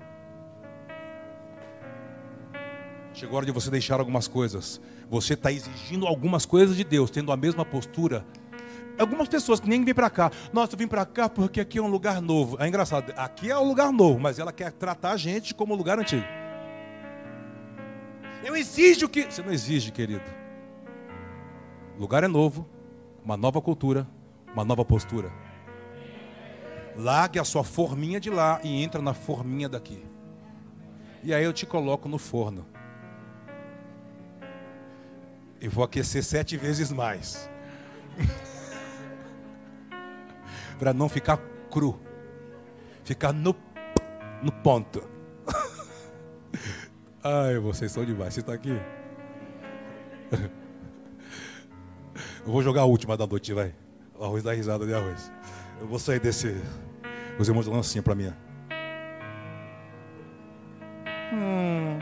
Chegou 3.15 3.37
a 3.37 3.39
hora 3.39 3.47
de 3.47 3.53
você 3.53 3.71
deixar 3.71 3.99
algumas 3.99 4.29
coisas. 4.29 4.79
Você 5.09 5.33
está 5.33 5.51
exigindo 5.51 6.07
algumas 6.07 6.45
coisas 6.45 6.77
de 6.77 6.85
Deus, 6.85 7.11
tendo 7.11 7.33
a 7.33 7.39
mesma 7.39 7.65
postura. 7.65 8.23
Algumas 8.99 9.29
pessoas 9.29 9.61
que 9.61 9.69
nem 9.69 9.85
vêm 9.85 9.95
para 9.95 10.09
cá. 10.09 10.31
Nossa, 10.53 10.75
eu 10.75 10.79
vim 10.79 10.89
para 10.89 11.05
cá 11.05 11.29
porque 11.29 11.61
aqui 11.61 11.79
é 11.79 11.83
um 11.83 11.89
lugar 11.89 12.21
novo. 12.21 12.57
É 12.61 12.67
engraçado, 12.67 13.13
aqui 13.17 13.51
é 13.51 13.59
um 13.59 13.69
lugar 13.69 13.93
novo, 13.93 14.19
mas 14.19 14.39
ela 14.39 14.53
quer 14.53 14.73
tratar 14.73 15.13
a 15.13 15.17
gente 15.17 15.55
como 15.55 15.75
um 15.75 15.77
lugar 15.77 15.99
antigo. 15.99 16.25
Eu 18.45 18.57
exijo 18.57 19.09
que. 19.09 19.25
Você 19.25 19.43
não 19.43 19.53
exige, 19.53 19.91
querido. 19.91 20.25
Lugar 21.99 22.23
é 22.23 22.29
novo, 22.29 22.69
uma 23.25 23.37
nova 23.37 23.61
cultura, 23.61 24.07
uma 24.53 24.65
nova 24.65 24.85
postura. 24.85 25.33
Largue 26.95 27.39
a 27.39 27.45
sua 27.45 27.65
forminha 27.65 28.21
de 28.21 28.31
lá 28.31 28.61
e 28.63 28.83
entra 28.83 29.03
na 29.03 29.13
forminha 29.13 29.69
daqui. 29.69 30.05
E 31.23 31.35
aí 31.35 31.45
eu 31.45 31.53
te 31.53 31.67
coloco 31.67 32.09
no 32.09 32.19
forno. 32.19 32.65
E 35.61 35.69
vou 35.69 35.85
aquecer 35.85 36.23
sete 36.23 36.57
vezes 36.57 36.93
mais. 36.93 37.51
Para 40.79 40.93
não 40.93 41.09
ficar 41.09 41.39
cru. 41.71 41.99
Ficar 43.05 43.33
no, 43.33 43.55
no 44.43 44.53
ponto. 44.53 45.03
Ai, 47.23 47.59
vocês 47.59 47.93
são 47.93 48.05
demais. 48.05 48.35
Você 48.35 48.41
está 48.41 48.53
aqui? 48.53 48.79
Eu 52.45 52.53
vou 52.53 52.63
jogar 52.63 52.83
a 52.83 52.85
última 52.85 53.17
da 53.17 53.27
noite, 53.27 53.53
vai. 53.53 53.75
O 54.19 54.25
arroz 54.25 54.43
da 54.43 54.53
risada 54.53 54.87
de 54.87 54.95
arroz. 54.95 55.33
Eu 55.81 55.87
vou 55.87 55.99
sair 55.99 56.21
desse. 56.21 56.57
Os 57.39 57.49
irmãos 57.49 57.67
dão 57.67 57.79
assim 57.79 58.01
para 58.01 58.15
mim. 58.15 58.33
Hum. 61.33 61.99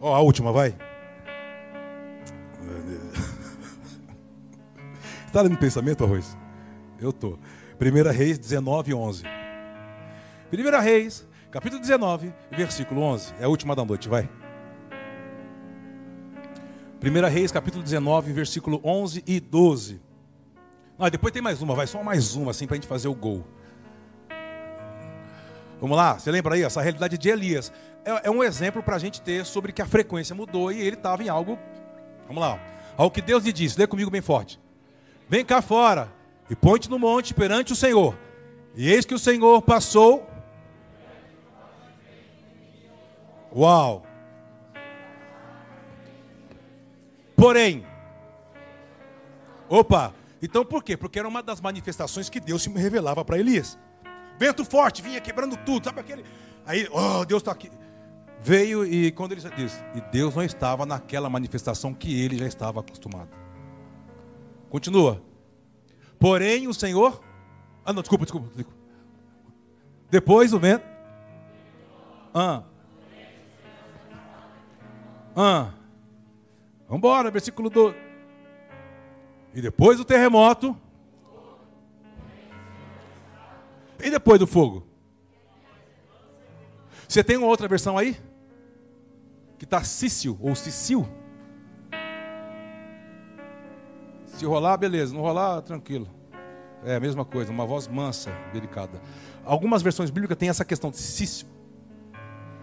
Ó, 0.00 0.14
a 0.14 0.20
última, 0.20 0.52
vai. 0.52 0.74
Está 5.26 5.42
no 5.42 5.56
pensamento, 5.56 6.04
arroz? 6.04 6.36
Eu 6.98 7.12
tô. 7.12 7.38
1 7.80 8.10
Reis 8.10 8.38
19, 8.38 8.94
11. 8.94 9.24
1 10.52 10.80
Reis, 10.80 11.26
capítulo 11.50 11.80
19, 11.80 12.32
versículo 12.50 13.02
11. 13.02 13.34
É 13.40 13.44
a 13.44 13.48
última 13.48 13.74
da 13.74 13.84
noite, 13.84 14.08
vai. 14.08 14.28
1 17.02 17.28
Reis, 17.28 17.52
capítulo 17.52 17.82
19, 17.82 18.32
versículo 18.32 18.80
11 18.82 19.22
e 19.26 19.38
12. 19.38 20.00
Ah, 20.98 21.10
depois 21.10 21.32
tem 21.32 21.42
mais 21.42 21.60
uma, 21.60 21.74
vai 21.74 21.86
só 21.86 22.02
mais 22.02 22.34
uma, 22.34 22.52
assim, 22.52 22.66
para 22.66 22.74
a 22.74 22.78
gente 22.78 22.88
fazer 22.88 23.08
o 23.08 23.14
gol. 23.14 23.46
Vamos 25.78 25.96
lá, 25.96 26.18
você 26.18 26.30
lembra 26.30 26.54
aí? 26.54 26.62
Essa 26.62 26.80
realidade 26.80 27.18
de 27.18 27.28
Elias 27.28 27.70
é, 28.02 28.28
é 28.28 28.30
um 28.30 28.42
exemplo 28.42 28.82
para 28.82 28.96
a 28.96 28.98
gente 28.98 29.20
ter 29.20 29.44
sobre 29.44 29.72
que 29.72 29.82
a 29.82 29.86
frequência 29.86 30.34
mudou 30.34 30.72
e 30.72 30.80
ele 30.80 30.96
estava 30.96 31.22
em 31.22 31.28
algo. 31.28 31.58
Vamos 32.26 32.40
lá, 32.40 32.58
ao 32.96 33.10
que 33.10 33.20
Deus 33.20 33.44
lhe 33.44 33.52
disse, 33.52 33.78
lê 33.78 33.86
comigo 33.86 34.10
bem 34.10 34.22
forte. 34.22 34.58
Vem 35.28 35.44
cá 35.44 35.60
fora 35.60 36.12
e 36.48 36.54
ponte 36.54 36.88
no 36.88 36.98
monte 36.98 37.34
perante 37.34 37.72
o 37.72 37.76
Senhor. 37.76 38.16
E 38.74 38.90
eis 38.90 39.04
que 39.04 39.14
o 39.14 39.18
Senhor 39.18 39.60
passou. 39.62 40.28
Uau! 43.54 44.04
Porém, 47.34 47.86
opa, 49.68 50.14
então 50.40 50.64
por 50.64 50.82
quê? 50.82 50.96
Porque 50.96 51.18
era 51.18 51.28
uma 51.28 51.42
das 51.42 51.60
manifestações 51.60 52.28
que 52.30 52.40
Deus 52.40 52.62
se 52.62 52.70
revelava 52.70 53.24
para 53.24 53.38
Elias. 53.38 53.78
Vento 54.38 54.64
forte, 54.64 55.02
vinha 55.02 55.20
quebrando 55.20 55.56
tudo, 55.58 55.84
sabe 55.84 56.00
aquele? 56.00 56.24
Aí, 56.64 56.88
oh, 56.90 57.24
Deus 57.24 57.42
está 57.42 57.52
aqui. 57.52 57.70
Veio 58.40 58.84
e 58.84 59.10
quando 59.12 59.32
ele 59.32 59.40
disse, 59.56 59.82
e 59.94 60.00
Deus 60.12 60.34
não 60.34 60.42
estava 60.42 60.84
naquela 60.84 61.28
manifestação 61.30 61.94
que 61.94 62.20
ele 62.22 62.38
já 62.38 62.46
estava 62.46 62.80
acostumado. 62.80 63.45
Continua. 64.70 65.22
Porém, 66.18 66.66
o 66.66 66.74
Senhor. 66.74 67.22
Ah, 67.84 67.92
não, 67.92 68.02
desculpa, 68.02 68.24
desculpa. 68.24 68.48
desculpa. 68.54 68.78
Depois 70.10 70.52
o 70.52 70.58
vento. 70.58 70.84
Ah. 72.34 72.62
Ah. 75.34 75.70
Vamos 76.86 76.98
embora, 76.98 77.30
versículo 77.30 77.68
12. 77.68 77.96
E 79.54 79.60
depois 79.60 79.98
do 79.98 80.04
terremoto. 80.04 80.76
E 84.02 84.10
depois 84.10 84.38
do 84.38 84.46
fogo? 84.46 84.86
Você 87.08 87.24
tem 87.24 87.36
uma 87.36 87.46
outra 87.46 87.66
versão 87.66 87.96
aí? 87.96 88.16
Que 89.58 89.64
está 89.64 89.82
Cício 89.82 90.38
ou 90.40 90.54
Cicil? 90.54 91.08
Se 94.36 94.44
rolar, 94.44 94.76
beleza. 94.76 95.14
Não 95.14 95.22
rolar, 95.22 95.62
tranquilo. 95.62 96.06
É 96.84 96.96
a 96.96 97.00
mesma 97.00 97.24
coisa, 97.24 97.50
uma 97.50 97.64
voz 97.64 97.88
mansa, 97.88 98.30
delicada. 98.52 99.00
Algumas 99.44 99.80
versões 99.80 100.10
bíblicas 100.10 100.36
têm 100.36 100.50
essa 100.50 100.64
questão 100.64 100.90
de 100.90 100.98
Cício. 100.98 101.46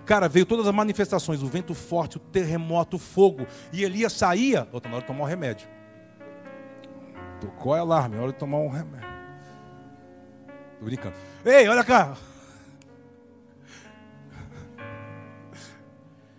Cara, 0.05 0.29
veio 0.29 0.45
todas 0.45 0.67
as 0.67 0.73
manifestações, 0.73 1.41
o 1.41 1.47
vento 1.47 1.73
forte, 1.73 2.17
o 2.17 2.19
terremoto, 2.19 2.97
o 2.97 2.99
fogo. 2.99 3.47
E 3.71 3.83
Elias 3.83 4.13
saía, 4.13 4.67
outra 4.71 4.89
na 4.89 4.97
hora 4.97 5.03
de 5.03 5.07
tomar 5.07 5.23
um 5.23 5.27
remédio. 5.27 5.67
Tocou 7.41 7.73
a 7.73 7.79
alarme, 7.79 8.17
hora 8.17 8.31
de 8.31 8.37
tomar 8.37 8.59
um 8.59 8.69
remédio. 8.69 9.09
Tô 10.77 10.85
brincando. 10.85 11.15
Ei, 11.43 11.67
olha 11.67 11.83
cá. 11.83 12.15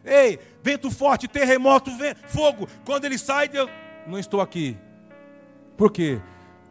Ei, 0.05 0.39
vento 0.63 0.91
forte, 0.93 1.27
terremoto, 1.27 1.91
vento, 1.97 2.21
fogo. 2.29 2.69
Quando 2.87 3.05
ele 3.05 3.19
sai, 3.19 3.49
Deus, 3.49 3.69
não 4.07 4.19
estou 4.19 4.41
aqui. 4.41 4.77
Por 5.77 5.91
quê? 5.91 6.21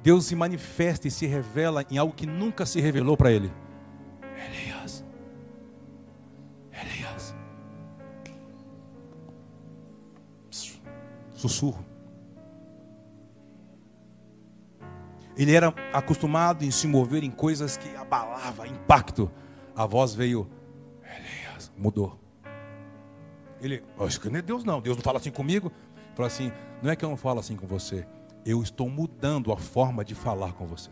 Deus 0.01 0.25
se 0.25 0.35
manifesta 0.35 1.07
e 1.07 1.11
se 1.11 1.25
revela 1.25 1.85
em 1.89 1.97
algo 1.97 2.13
que 2.13 2.25
nunca 2.25 2.65
se 2.65 2.81
revelou 2.81 3.15
para 3.15 3.31
ele. 3.31 3.51
Elias. 4.21 5.05
Elias. 6.71 7.35
Sussurro. 11.33 11.85
Ele 15.35 15.53
era 15.53 15.73
acostumado 15.91 16.63
em 16.63 16.71
se 16.71 16.87
mover 16.87 17.23
em 17.23 17.31
coisas 17.31 17.75
que 17.75 17.95
abalava, 17.95 18.67
impacto. 18.67 19.31
A 19.75 19.85
voz 19.85 20.13
veio, 20.13 20.47
Elias, 21.03 21.71
mudou. 21.75 22.19
Ele, 23.59 23.83
oh, 23.97 24.05
isso 24.05 24.29
não 24.29 24.37
é 24.37 24.41
Deus 24.41 24.63
não, 24.63 24.81
Deus 24.81 24.95
não 24.95 25.03
fala 25.03 25.17
assim 25.17 25.31
comigo. 25.31 25.71
Ele 25.95 26.15
falou 26.15 26.27
assim, 26.27 26.51
não 26.81 26.91
é 26.91 26.95
que 26.95 27.03
eu 27.03 27.09
não 27.09 27.17
falo 27.17 27.39
assim 27.39 27.55
com 27.55 27.65
você, 27.65 28.05
eu 28.45 28.61
estou 28.61 28.89
mudando 28.89 29.51
a 29.51 29.57
forma 29.57 30.03
de 30.03 30.15
falar 30.15 30.53
com 30.53 30.65
você. 30.65 30.89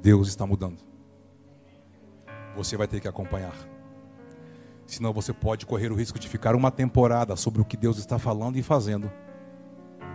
Deus 0.00 0.28
está 0.28 0.46
mudando. 0.46 0.84
Você 2.56 2.76
vai 2.76 2.86
ter 2.86 3.00
que 3.00 3.08
acompanhar. 3.08 3.54
Senão 4.86 5.12
você 5.12 5.32
pode 5.32 5.66
correr 5.66 5.90
o 5.90 5.96
risco 5.96 6.18
de 6.18 6.28
ficar 6.28 6.54
uma 6.54 6.70
temporada 6.70 7.34
sobre 7.36 7.60
o 7.60 7.64
que 7.64 7.76
Deus 7.76 7.98
está 7.98 8.18
falando 8.18 8.56
e 8.56 8.62
fazendo 8.62 9.10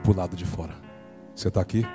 para 0.03 0.15
lado 0.15 0.35
de 0.35 0.45
fora. 0.45 0.73
Você 1.35 1.49
está 1.49 1.61
aqui? 1.61 1.85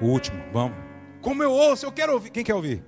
O 0.00 0.06
último, 0.06 0.40
vamos. 0.52 0.78
Como 1.20 1.42
eu 1.42 1.50
ouço, 1.50 1.84
eu 1.84 1.92
quero 1.92 2.12
ouvir. 2.12 2.30
Quem 2.30 2.44
quer 2.44 2.54
ouvir? 2.54 2.84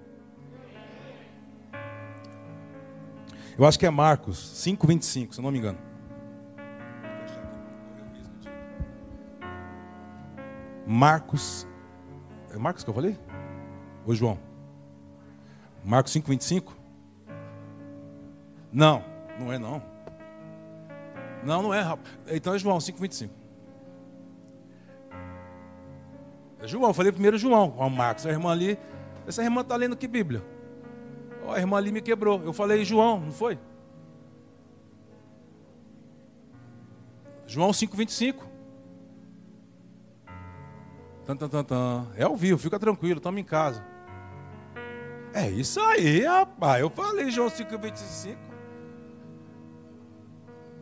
Eu 3.58 3.66
acho 3.66 3.78
que 3.78 3.84
é 3.84 3.90
Marcos 3.90 4.38
5,25, 4.64 5.32
se 5.34 5.40
eu 5.40 5.42
não 5.42 5.50
me 5.50 5.58
engano. 5.58 5.89
Marcos. 10.90 11.68
É 12.52 12.58
Marcos 12.58 12.82
que 12.82 12.90
eu 12.90 12.94
falei? 12.94 13.16
Ô 14.04 14.12
João. 14.12 14.36
Marcos 15.84 16.12
5,25? 16.12 16.72
Não, 18.72 19.04
não 19.38 19.52
é 19.52 19.58
não. 19.58 19.80
Não, 21.44 21.62
não 21.62 21.72
é, 21.72 21.80
rapaz. 21.80 22.12
Então 22.26 22.52
é 22.52 22.58
João 22.58 22.78
5,25. 22.78 23.30
É 26.58 26.66
João, 26.66 26.92
falei 26.92 27.12
primeiro 27.12 27.38
João, 27.38 27.72
Juan 27.76 27.88
Marcos, 27.88 28.26
a 28.26 28.30
irmã 28.30 28.50
ali. 28.50 28.76
Essa 29.28 29.44
irmã 29.44 29.60
está 29.60 29.76
lendo 29.76 29.96
que 29.96 30.08
Bíblia? 30.08 30.44
Oh, 31.46 31.52
a 31.52 31.60
irmã 31.60 31.76
ali 31.76 31.92
me 31.92 32.02
quebrou. 32.02 32.42
Eu 32.42 32.52
falei 32.52 32.84
João, 32.84 33.20
não 33.20 33.32
foi? 33.32 33.56
João 37.46 37.70
5,25. 37.70 38.49
Tan, 41.26 41.36
tan, 41.36 41.48
tan, 41.48 41.64
tan. 41.64 42.06
É 42.16 42.24
ao 42.24 42.36
vivo, 42.36 42.58
fica 42.58 42.78
tranquilo, 42.78 43.18
estamos 43.18 43.40
em 43.40 43.44
casa. 43.44 43.84
É 45.32 45.48
isso 45.48 45.80
aí, 45.80 46.24
rapaz. 46.24 46.80
Eu 46.80 46.90
falei 46.90 47.30
João 47.30 47.48
5,25. 47.48 48.36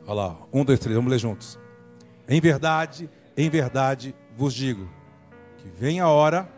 Olha 0.06 0.14
lá, 0.14 0.38
um, 0.52 0.64
dois, 0.64 0.78
três, 0.78 0.96
vamos 0.96 1.10
ler 1.10 1.18
juntos. 1.18 1.58
Em 2.26 2.40
verdade, 2.40 3.10
em 3.36 3.50
verdade 3.50 4.14
vos 4.36 4.54
digo, 4.54 4.88
que 5.58 5.68
vem 5.68 6.00
a 6.00 6.08
hora, 6.08 6.48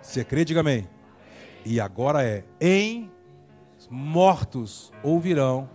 se 0.00 0.24
crê, 0.24 0.44
diga 0.44 0.60
amém. 0.60 0.88
E 1.64 1.80
agora 1.80 2.24
é, 2.24 2.44
em 2.60 3.10
mortos 3.90 4.92
ouvirão. 5.02 5.68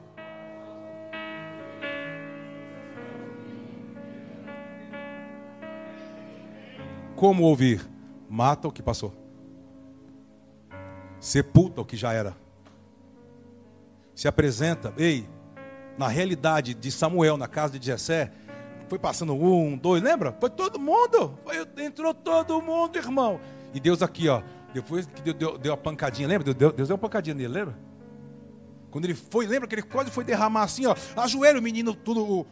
Como 7.19 7.43
ouvir? 7.43 7.85
Mata 8.29 8.69
o 8.69 8.71
que 8.71 8.81
passou. 8.81 9.13
Sepulta 11.19 11.81
o 11.81 11.85
que 11.85 11.97
já 11.97 12.13
era. 12.13 12.33
Se 14.15 14.25
apresenta, 14.25 14.93
ei, 14.97 15.27
na 15.97 16.07
realidade 16.07 16.73
de 16.73 16.89
Samuel, 16.89 17.35
na 17.35 17.45
casa 17.45 17.77
de 17.77 17.85
Jessé, 17.85 18.31
foi 18.87 18.97
passando 18.97 19.33
um, 19.33 19.75
dois, 19.75 20.01
lembra? 20.01 20.31
Foi 20.39 20.49
todo 20.49 20.79
mundo, 20.79 21.37
foi, 21.43 21.57
entrou 21.83 22.13
todo 22.13 22.61
mundo, 22.61 22.95
irmão. 22.95 23.37
E 23.73 23.81
Deus 23.81 24.01
aqui, 24.01 24.29
ó, 24.29 24.41
depois 24.73 25.05
que 25.05 25.21
Deus 25.21 25.35
deu, 25.35 25.57
deu 25.57 25.73
a 25.73 25.77
pancadinha, 25.77 26.25
lembra? 26.25 26.53
Deus, 26.53 26.73
Deus 26.73 26.87
deu 26.87 26.95
uma 26.95 27.01
pancadinha 27.01 27.35
nele, 27.35 27.49
lembra? 27.49 27.77
Quando 28.89 29.03
ele 29.03 29.15
foi, 29.15 29.45
lembra 29.45 29.67
que 29.67 29.75
ele 29.75 29.83
quase 29.83 30.09
foi 30.09 30.23
derramar 30.23 30.63
assim, 30.63 30.85
ó, 30.85 30.95
ajoelha 31.17 31.59
o 31.59 31.61
menino 31.61 31.93
tudo. 31.93 32.47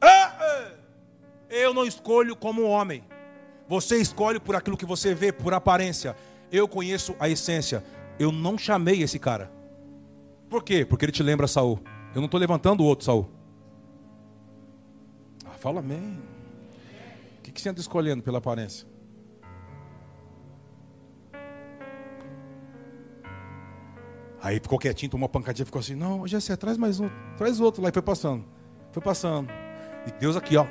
Ah, 0.00 0.36
ah, 0.38 0.70
eu 1.50 1.74
não 1.74 1.84
escolho 1.84 2.36
como 2.36 2.62
homem. 2.62 3.02
Você 3.68 3.98
escolhe 3.98 4.40
por 4.40 4.56
aquilo 4.56 4.76
que 4.76 4.86
você 4.86 5.14
vê, 5.14 5.30
por 5.30 5.52
aparência. 5.52 6.16
Eu 6.50 6.66
conheço 6.66 7.14
a 7.20 7.28
essência. 7.28 7.84
Eu 8.18 8.32
não 8.32 8.56
chamei 8.56 9.02
esse 9.02 9.18
cara. 9.18 9.52
Por 10.48 10.64
quê? 10.64 10.84
Porque 10.84 11.04
ele 11.04 11.12
te 11.12 11.22
lembra 11.22 11.46
Saul. 11.46 11.78
Eu 12.14 12.20
não 12.20 12.24
estou 12.24 12.40
levantando 12.40 12.82
o 12.82 12.86
outro 12.86 13.04
Saul. 13.04 13.28
Ah, 15.44 15.58
fala 15.58 15.80
amém. 15.80 16.18
O 17.38 17.42
que, 17.42 17.52
que 17.52 17.60
você 17.60 17.68
anda 17.68 17.80
escolhendo 17.80 18.22
pela 18.22 18.38
aparência? 18.38 18.86
Aí 24.40 24.60
ficou 24.60 24.78
quietinho, 24.78 25.10
tomou 25.10 25.24
uma 25.24 25.28
pancadinha, 25.28 25.66
ficou 25.66 25.80
assim, 25.80 25.94
não, 25.94 26.26
já 26.26 26.40
sei, 26.40 26.56
traz 26.56 26.78
mais 26.78 27.00
um, 27.00 27.10
traz 27.36 27.60
outro 27.60 27.82
lá, 27.82 27.88
e 27.88 27.92
foi 27.92 28.02
passando, 28.02 28.44
foi 28.92 29.02
passando. 29.02 29.50
E 30.06 30.12
Deus 30.12 30.36
aqui, 30.36 30.56
ó. 30.56 30.64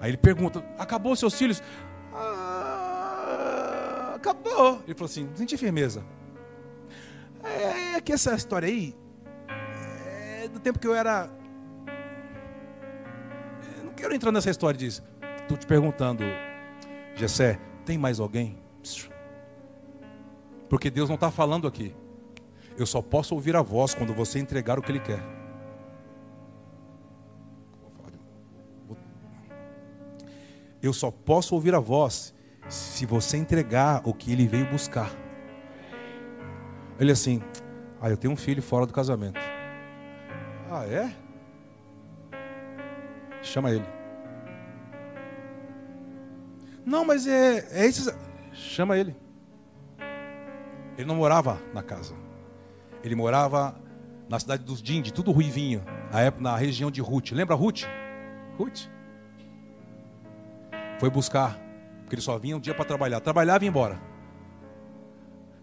Aí 0.00 0.10
ele 0.10 0.16
pergunta, 0.16 0.64
acabou 0.78 1.14
seus 1.16 1.34
filhos? 1.34 1.62
Ah, 2.12 4.12
acabou. 4.14 4.82
Ele 4.84 4.94
falou 4.94 5.06
assim, 5.06 5.28
senti 5.34 5.56
firmeza. 5.56 6.04
É, 7.42 7.96
é 7.96 8.00
que 8.00 8.12
essa 8.12 8.34
história 8.34 8.68
aí, 8.68 8.94
é 9.48 10.48
do 10.48 10.60
tempo 10.60 10.78
que 10.78 10.86
eu 10.86 10.94
era. 10.94 11.30
Eu 13.78 13.84
não 13.84 13.92
quero 13.92 14.14
entrar 14.14 14.32
nessa 14.32 14.50
história 14.50 14.78
disso. 14.78 15.02
Estou 15.42 15.56
te 15.56 15.66
perguntando, 15.66 16.24
Gessé, 17.14 17.58
tem 17.84 17.96
mais 17.96 18.18
alguém? 18.18 18.58
Porque 20.68 20.90
Deus 20.90 21.08
não 21.08 21.14
está 21.14 21.30
falando 21.30 21.68
aqui. 21.68 21.94
Eu 22.76 22.84
só 22.84 23.00
posso 23.00 23.34
ouvir 23.34 23.56
a 23.56 23.62
voz 23.62 23.94
quando 23.94 24.12
você 24.12 24.38
entregar 24.38 24.78
o 24.78 24.82
que 24.82 24.90
Ele 24.90 25.00
quer. 25.00 25.35
Eu 30.82 30.92
só 30.92 31.10
posso 31.10 31.54
ouvir 31.54 31.74
a 31.74 31.80
voz 31.80 32.34
se 32.68 33.06
você 33.06 33.36
entregar 33.36 34.02
o 34.04 34.12
que 34.12 34.32
Ele 34.32 34.46
veio 34.46 34.70
buscar. 34.70 35.10
Ele 36.98 37.12
assim, 37.12 37.42
ah, 38.00 38.10
eu 38.10 38.16
tenho 38.16 38.32
um 38.32 38.36
filho 38.36 38.62
fora 38.62 38.86
do 38.86 38.92
casamento. 38.92 39.38
Ah, 40.70 40.84
é? 40.86 41.14
Chama 43.42 43.70
ele. 43.70 43.84
Não, 46.84 47.04
mas 47.04 47.26
é, 47.26 47.66
é 47.70 47.86
isso. 47.86 48.12
Chama 48.52 48.96
ele. 48.96 49.14
Ele 50.96 51.06
não 51.06 51.16
morava 51.16 51.60
na 51.72 51.82
casa. 51.82 52.14
Ele 53.04 53.14
morava 53.14 53.80
na 54.28 54.38
cidade 54.40 54.64
dos 54.64 54.82
Dindi, 54.82 55.12
tudo 55.12 55.30
ruivinho, 55.30 55.84
na, 56.12 56.20
época, 56.20 56.42
na 56.42 56.56
região 56.56 56.90
de 56.90 57.00
Ruth. 57.00 57.32
Lembra 57.32 57.54
Ruth? 57.54 57.82
Ruth. 58.58 58.88
Foi 60.98 61.10
buscar, 61.10 61.58
porque 62.00 62.14
ele 62.14 62.22
só 62.22 62.38
vinha 62.38 62.56
um 62.56 62.60
dia 62.60 62.74
para 62.74 62.84
trabalhar. 62.84 63.20
Trabalhava 63.20 63.64
e 63.64 63.66
ia 63.66 63.68
embora. 63.68 64.00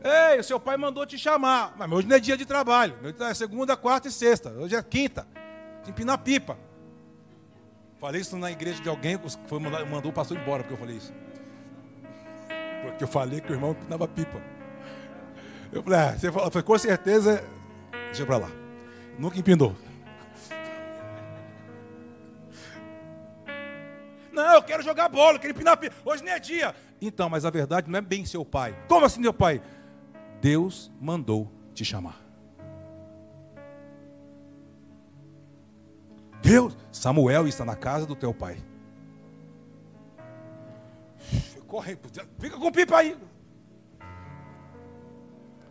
Ei, 0.03 0.39
o 0.39 0.43
seu 0.43 0.59
pai 0.59 0.75
mandou 0.75 1.05
te 1.05 1.17
chamar. 1.17 1.73
Mas 1.77 1.91
hoje 1.91 2.07
não 2.07 2.15
é 2.15 2.19
dia 2.19 2.35
de 2.35 2.45
trabalho. 2.45 2.95
Hoje 3.01 3.15
é 3.19 3.33
segunda, 3.33 3.77
quarta 3.77 4.09
e 4.09 4.11
sexta. 4.11 4.51
Hoje 4.51 4.75
é 4.75 4.83
quinta. 4.83 5.25
Empinar 5.87 6.17
pipa. 6.17 6.57
Falei 7.99 8.19
isso 8.19 8.35
na 8.37 8.51
igreja 8.51 8.81
de 8.83 8.89
alguém, 8.89 9.17
foi 9.47 9.59
mandou 9.59 10.11
o 10.11 10.13
pastor 10.13 10.37
embora 10.37 10.61
porque 10.61 10.73
eu 10.73 10.77
falei 10.77 10.97
isso. 10.97 11.13
Porque 12.81 13.03
eu 13.05 13.07
falei 13.07 13.39
que 13.39 13.49
o 13.49 13.55
irmão 13.55 13.71
empinava 13.71 14.05
pipa. 14.09 14.41
Eu 15.71 15.81
falei, 15.81 15.99
ah, 15.99 16.11
você 16.11 16.29
falou, 16.29 16.51
com 16.51 16.77
certeza, 16.77 17.41
deixa 18.07 18.25
pra 18.25 18.37
lá. 18.37 18.49
Nunca 19.17 19.39
empinou. 19.39 19.73
Não, 24.33 24.55
eu 24.55 24.63
quero 24.63 24.81
jogar 24.81 25.07
bola, 25.09 25.35
eu 25.35 25.39
quero 25.39 25.53
empinar. 25.53 25.79
Hoje 26.03 26.23
nem 26.23 26.33
é 26.33 26.39
dia. 26.39 26.75
Então, 26.99 27.29
mas 27.29 27.45
a 27.45 27.51
verdade 27.51 27.89
não 27.89 27.99
é 27.99 28.01
bem 28.01 28.25
seu 28.25 28.43
pai. 28.43 28.75
Como 28.87 29.05
assim, 29.05 29.21
meu 29.21 29.33
pai? 29.33 29.61
Deus 30.41 30.91
mandou 30.99 31.49
te 31.73 31.85
chamar. 31.85 32.19
Deus, 36.41 36.75
Samuel 36.91 37.47
está 37.47 37.63
na 37.63 37.75
casa 37.75 38.05
do 38.05 38.15
teu 38.15 38.33
pai. 38.33 38.57
Corre, 41.67 41.97
fica 42.39 42.57
com 42.57 42.71
pipa 42.71 42.97
aí. 42.97 43.17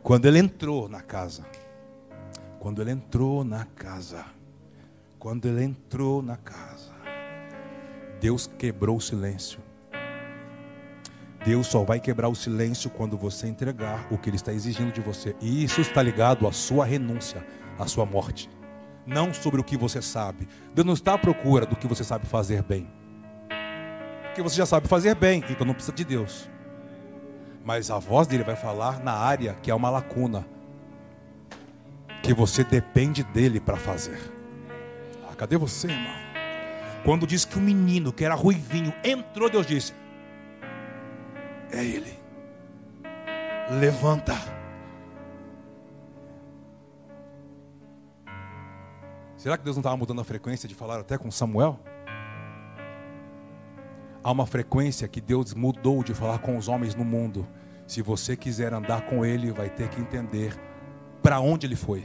Quando 0.02 0.26
ele 0.26 0.38
entrou 0.38 0.88
na 0.88 1.00
casa, 1.00 1.46
quando 2.58 2.80
ele 2.80 2.90
entrou 2.90 3.44
na 3.44 3.66
casa, 3.66 4.24
quando 5.18 5.46
ele 5.46 5.62
entrou 5.62 6.22
na 6.22 6.36
casa, 6.36 6.91
Deus 8.22 8.48
quebrou 8.56 8.98
o 8.98 9.00
silêncio. 9.00 9.58
Deus 11.44 11.66
só 11.66 11.82
vai 11.82 11.98
quebrar 11.98 12.28
o 12.28 12.36
silêncio 12.36 12.88
quando 12.88 13.18
você 13.18 13.48
entregar 13.48 14.06
o 14.12 14.16
que 14.16 14.30
Ele 14.30 14.36
está 14.36 14.52
exigindo 14.52 14.92
de 14.92 15.00
você. 15.00 15.34
E 15.40 15.64
isso 15.64 15.80
está 15.80 16.00
ligado 16.00 16.46
à 16.46 16.52
sua 16.52 16.84
renúncia, 16.84 17.44
à 17.76 17.84
sua 17.88 18.06
morte. 18.06 18.48
Não 19.04 19.34
sobre 19.34 19.60
o 19.60 19.64
que 19.64 19.76
você 19.76 20.00
sabe. 20.00 20.46
Deus 20.72 20.86
não 20.86 20.94
está 20.94 21.14
à 21.14 21.18
procura 21.18 21.66
do 21.66 21.74
que 21.74 21.88
você 21.88 22.04
sabe 22.04 22.24
fazer 22.24 22.62
bem. 22.62 22.88
Porque 24.26 24.40
você 24.40 24.54
já 24.54 24.66
sabe 24.66 24.86
fazer 24.86 25.16
bem, 25.16 25.42
então 25.50 25.66
não 25.66 25.74
precisa 25.74 25.92
de 25.92 26.04
Deus. 26.04 26.48
Mas 27.64 27.90
a 27.90 27.98
voz 27.98 28.28
dele 28.28 28.44
vai 28.44 28.54
falar 28.54 29.02
na 29.02 29.14
área 29.14 29.54
que 29.60 29.68
é 29.68 29.74
uma 29.74 29.90
lacuna. 29.90 30.46
Que 32.22 32.32
você 32.32 32.62
depende 32.62 33.24
dele 33.24 33.58
para 33.58 33.76
fazer. 33.76 34.20
Ah, 35.28 35.34
cadê 35.34 35.56
você, 35.56 35.88
irmão? 35.88 36.21
Quando 37.04 37.26
diz 37.26 37.44
que 37.44 37.58
o 37.58 37.60
menino, 37.60 38.12
que 38.12 38.24
era 38.24 38.34
ruivinho, 38.34 38.92
entrou, 39.04 39.50
Deus 39.50 39.66
disse: 39.66 39.92
é 41.72 41.84
Ele. 41.84 42.12
Levanta. 43.80 44.34
Será 49.36 49.56
que 49.56 49.64
Deus 49.64 49.74
não 49.74 49.80
estava 49.80 49.96
mudando 49.96 50.20
a 50.20 50.24
frequência 50.24 50.68
de 50.68 50.74
falar 50.74 51.00
até 51.00 51.18
com 51.18 51.30
Samuel? 51.30 51.80
Há 54.22 54.30
uma 54.30 54.46
frequência 54.46 55.08
que 55.08 55.20
Deus 55.20 55.52
mudou 55.52 56.04
de 56.04 56.14
falar 56.14 56.38
com 56.38 56.56
os 56.56 56.68
homens 56.68 56.94
no 56.94 57.04
mundo. 57.04 57.48
Se 57.86 58.02
você 58.02 58.36
quiser 58.36 58.72
andar 58.72 59.06
com 59.06 59.24
Ele, 59.24 59.50
vai 59.50 59.68
ter 59.68 59.88
que 59.88 60.00
entender 60.00 60.54
para 61.20 61.40
onde 61.40 61.66
Ele 61.66 61.74
foi, 61.74 62.04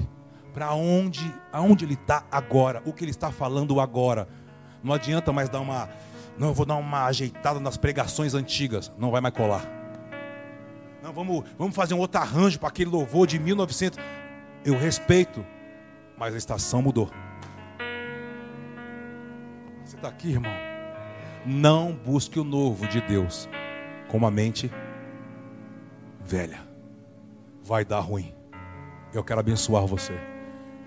para 0.53 0.73
onde, 0.73 1.31
aonde 1.51 1.85
Ele 1.85 1.93
está 1.93 2.25
agora, 2.31 2.81
o 2.85 2.93
que 2.93 3.03
Ele 3.03 3.11
está 3.11 3.31
falando 3.31 3.79
agora. 3.79 4.27
Não 4.83 4.93
adianta 4.93 5.33
mais 5.33 5.49
dar 5.49 5.59
uma 5.59 5.89
não, 6.37 6.49
eu 6.49 6.53
vou 6.53 6.65
dar 6.65 6.75
uma 6.75 7.05
ajeitada 7.05 7.59
nas 7.59 7.77
pregações 7.77 8.35
antigas. 8.35 8.91
Não 8.97 9.09
vai 9.09 9.19
mais 9.19 9.33
colar. 9.33 9.65
Não, 11.01 11.11
vamos, 11.11 11.43
vamos 11.57 11.75
fazer 11.75 11.95
um 11.95 11.99
outro 11.99 12.21
arranjo 12.21 12.59
para 12.59 12.69
aquele 12.69 12.89
louvor 12.89 13.25
de 13.25 13.39
1900. 13.39 13.97
Eu 14.63 14.77
respeito, 14.77 15.43
mas 16.15 16.35
a 16.35 16.37
estação 16.37 16.81
mudou. 16.81 17.09
Você 19.83 19.95
está 19.95 20.09
aqui, 20.09 20.31
irmão? 20.31 20.51
Não 21.45 21.93
busque 21.93 22.39
o 22.39 22.43
novo 22.43 22.87
de 22.87 23.01
Deus 23.01 23.49
com 24.07 24.17
uma 24.17 24.29
mente 24.29 24.71
velha. 26.23 26.59
Vai 27.63 27.83
dar 27.83 28.01
ruim. 28.01 28.33
Eu 29.13 29.23
quero 29.23 29.39
abençoar 29.39 29.87
você. 29.87 30.13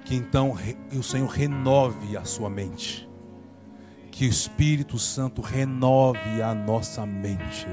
Que 0.05 0.15
então 0.15 0.55
o 0.93 1.03
Senhor 1.03 1.29
renove 1.29 2.17
a 2.17 2.25
sua 2.25 2.49
mente. 2.49 3.10
Que 4.11 4.27
o 4.27 4.29
Espírito 4.29 4.99
Santo 4.99 5.41
renove 5.41 6.43
a 6.43 6.55
nossa 6.55 7.07
mente. 7.07 7.67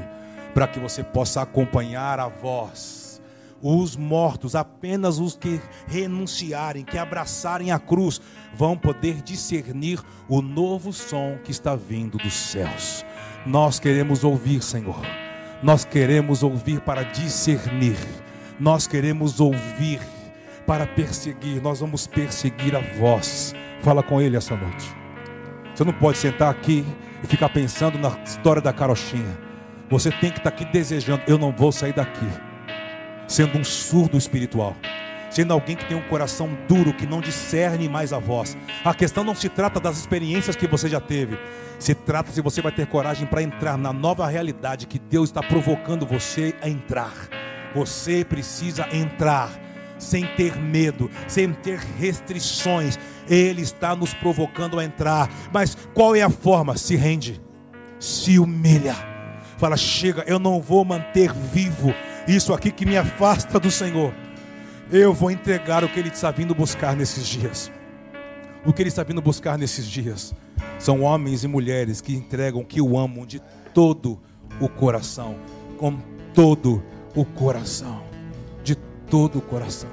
Para 0.53 0.67
que 0.67 0.79
você 0.79 1.03
possa 1.03 1.41
acompanhar 1.41 2.19
a 2.19 2.27
voz. 2.27 3.21
Os 3.61 3.95
mortos, 3.95 4.55
apenas 4.55 5.19
os 5.19 5.35
que 5.35 5.59
renunciarem, 5.87 6.85
que 6.85 6.97
abraçarem 6.97 7.71
a 7.71 7.79
cruz, 7.79 8.21
vão 8.53 8.77
poder 8.77 9.21
discernir 9.21 9.99
o 10.29 10.41
novo 10.41 10.93
som 10.93 11.37
que 11.43 11.51
está 11.51 11.75
vindo 11.75 12.17
dos 12.17 12.33
céus. 12.33 13.03
Nós 13.45 13.79
queremos 13.79 14.23
ouvir, 14.23 14.61
Senhor. 14.61 15.01
Nós 15.63 15.83
queremos 15.83 16.43
ouvir 16.43 16.81
para 16.81 17.03
discernir. 17.03 17.97
Nós 18.59 18.85
queremos 18.85 19.39
ouvir 19.39 19.99
para 20.67 20.85
perseguir. 20.85 21.61
Nós 21.61 21.79
vamos 21.79 22.05
perseguir 22.05 22.75
a 22.75 22.81
voz. 22.99 23.53
Fala 23.81 24.03
com 24.03 24.21
ele 24.21 24.37
essa 24.37 24.55
noite. 24.55 25.06
Você 25.77 25.83
não 25.83 25.93
pode 25.93 26.17
sentar 26.17 26.49
aqui 26.49 26.83
e 27.23 27.27
ficar 27.27 27.49
pensando 27.49 27.99
na 27.99 28.09
história 28.23 28.59
da 28.59 28.73
carochinha. 28.73 29.37
Você 29.91 30.09
tem 30.09 30.31
que 30.31 30.39
estar 30.39 30.49
aqui 30.49 30.65
desejando. 30.65 31.21
Eu 31.27 31.37
não 31.37 31.51
vou 31.51 31.71
sair 31.71 31.93
daqui 31.93 32.25
sendo 33.27 33.59
um 33.59 33.63
surdo 33.63 34.17
espiritual. 34.17 34.75
Sendo 35.29 35.53
alguém 35.53 35.75
que 35.75 35.85
tem 35.85 35.95
um 35.95 36.01
coração 36.01 36.49
duro, 36.67 36.91
que 36.95 37.05
não 37.05 37.21
discerne 37.21 37.87
mais 37.87 38.11
a 38.11 38.17
voz. 38.17 38.57
A 38.83 38.91
questão 38.91 39.23
não 39.23 39.35
se 39.35 39.49
trata 39.49 39.79
das 39.79 39.99
experiências 39.99 40.55
que 40.55 40.65
você 40.65 40.89
já 40.89 40.99
teve, 40.99 41.37
se 41.77 41.93
trata 41.93 42.31
se 42.31 42.41
você 42.41 42.59
vai 42.59 42.71
ter 42.71 42.87
coragem 42.87 43.27
para 43.27 43.43
entrar 43.43 43.77
na 43.77 43.93
nova 43.93 44.25
realidade 44.25 44.87
que 44.87 44.97
Deus 44.97 45.29
está 45.29 45.43
provocando 45.43 46.07
você 46.07 46.55
a 46.59 46.67
entrar. 46.67 47.13
Você 47.75 48.25
precisa 48.25 48.87
entrar 48.91 49.51
sem 49.97 50.25
ter 50.35 50.55
medo, 50.57 51.09
sem 51.27 51.51
ter 51.51 51.79
restrições. 51.79 52.97
Ele 53.29 53.61
está 53.61 53.95
nos 53.95 54.13
provocando 54.13 54.79
a 54.79 54.85
entrar. 54.85 55.29
Mas 55.51 55.77
qual 55.93 56.15
é 56.15 56.21
a 56.21 56.29
forma? 56.29 56.77
Se 56.77 56.95
rende, 56.95 57.41
se 57.99 58.39
humilha. 58.39 58.95
Fala, 59.57 59.75
chega, 59.75 60.23
eu 60.27 60.39
não 60.39 60.61
vou 60.61 60.85
manter 60.85 61.33
vivo 61.33 61.93
isso 62.27 62.53
aqui 62.53 62.71
que 62.71 62.85
me 62.85 62.97
afasta 62.97 63.59
do 63.59 63.71
Senhor. 63.71 64.13
Eu 64.91 65.13
vou 65.13 65.31
entregar 65.31 65.83
o 65.83 65.89
que 65.89 65.99
Ele 65.99 66.09
está 66.09 66.31
vindo 66.31 66.53
buscar 66.53 66.95
nesses 66.95 67.27
dias. 67.27 67.71
O 68.65 68.71
que 68.71 68.81
Ele 68.81 68.89
está 68.89 69.03
vindo 69.03 69.21
buscar 69.21 69.57
nesses 69.57 69.85
dias 69.85 70.33
são 70.79 71.01
homens 71.01 71.43
e 71.43 71.47
mulheres 71.47 72.01
que 72.01 72.13
entregam, 72.13 72.63
que 72.63 72.81
o 72.81 72.97
amam 72.97 73.25
de 73.25 73.41
todo 73.73 74.19
o 74.59 74.69
coração, 74.69 75.35
com 75.77 75.97
todo 76.33 76.83
o 77.15 77.25
coração 77.25 78.06
todo 79.09 79.39
o 79.39 79.41
coração. 79.41 79.89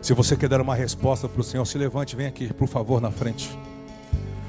Se 0.00 0.14
você 0.14 0.36
quer 0.36 0.48
dar 0.48 0.60
uma 0.60 0.74
resposta 0.74 1.28
para 1.28 1.40
o 1.40 1.44
Senhor, 1.44 1.64
se 1.64 1.78
levante, 1.78 2.16
vem 2.16 2.26
aqui, 2.26 2.52
por 2.52 2.66
favor, 2.66 3.00
na 3.00 3.10
frente. 3.10 3.56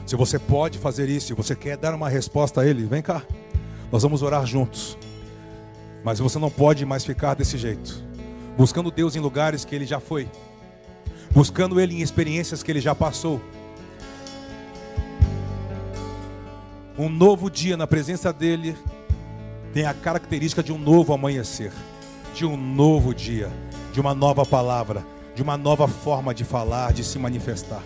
Se 0.06 0.16
você 0.16 0.40
pode 0.40 0.80
fazer 0.80 1.08
isso, 1.10 1.28
se 1.28 1.34
você 1.34 1.56
quer 1.56 1.78
dar 1.78 1.94
uma 1.94 2.10
resposta 2.10 2.62
a 2.62 2.68
Ele, 2.68 2.86
vem 2.86 3.02
cá. 3.02 3.22
Nós 3.92 4.02
vamos 4.02 4.24
orar 4.24 4.46
juntos. 4.46 4.98
Mas 6.04 6.20
você 6.20 6.40
não 6.40 6.50
pode 6.50 6.86
mais 6.86 7.06
ficar 7.06 7.36
desse 7.36 7.58
jeito, 7.58 8.04
buscando 8.58 8.92
Deus 8.92 9.16
em 9.16 9.20
lugares 9.20 9.64
que 9.64 9.74
Ele 9.74 9.86
já 9.86 10.00
foi, 10.00 10.28
buscando 11.32 11.80
Ele 11.80 11.96
em 11.96 12.02
experiências 12.02 12.62
que 12.64 12.72
Ele 12.72 12.82
já 12.82 12.94
passou. 12.94 13.40
Um 16.98 17.08
novo 17.10 17.50
dia 17.50 17.78
na 17.78 17.88
presença 17.88 18.34
dEle 18.34 18.76
tem 19.72 19.86
a 19.86 19.94
característica 19.94 20.62
de 20.62 20.74
um 20.74 20.78
novo 20.78 21.14
amanhecer 21.14 21.72
de 22.34 22.46
um 22.46 22.58
novo 22.58 23.14
dia, 23.14 23.52
de 23.94 24.02
uma 24.02 24.16
nova 24.16 24.46
palavra, 24.46 25.06
de 25.36 25.42
uma 25.44 25.56
nova 25.56 25.88
forma 25.88 26.34
de 26.34 26.44
falar, 26.44 26.92
de 26.92 27.04
se 27.04 27.20
manifestar. 27.20 27.84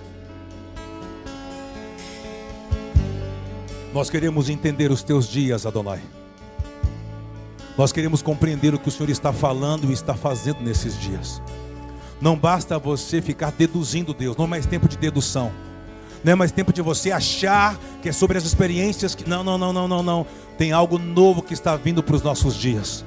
Nós 3.93 4.09
queremos 4.09 4.49
entender 4.49 4.91
os 4.91 5.03
teus 5.03 5.27
dias, 5.27 5.65
Adonai. 5.65 6.01
Nós 7.77 7.91
queremos 7.91 8.21
compreender 8.21 8.73
o 8.73 8.79
que 8.79 8.87
o 8.87 8.91
Senhor 8.91 9.09
está 9.09 9.33
falando 9.33 9.89
e 9.89 9.93
está 9.93 10.15
fazendo 10.15 10.61
nesses 10.61 10.99
dias. 10.99 11.41
Não 12.19 12.35
basta 12.35 12.79
você 12.79 13.21
ficar 13.21 13.51
deduzindo 13.51 14.13
Deus, 14.13 14.35
não 14.37 14.45
é 14.45 14.47
mais 14.47 14.65
tempo 14.65 14.87
de 14.87 14.97
dedução. 14.97 15.51
Não 16.23 16.33
é 16.33 16.35
mais 16.35 16.51
tempo 16.51 16.73
de 16.73 16.81
você 16.81 17.11
achar 17.11 17.77
que 18.01 18.09
é 18.09 18.11
sobre 18.11 18.37
as 18.37 18.45
experiências 18.45 19.13
que. 19.13 19.29
Não, 19.29 19.43
não, 19.43 19.57
não, 19.57 19.71
não, 19.71 19.87
não, 19.87 20.03
não. 20.03 20.25
Tem 20.57 20.71
algo 20.71 20.97
novo 20.97 21.43
que 21.43 21.53
está 21.53 21.75
vindo 21.75 22.01
para 22.01 22.15
os 22.15 22.23
nossos 22.23 22.55
dias. 22.55 23.05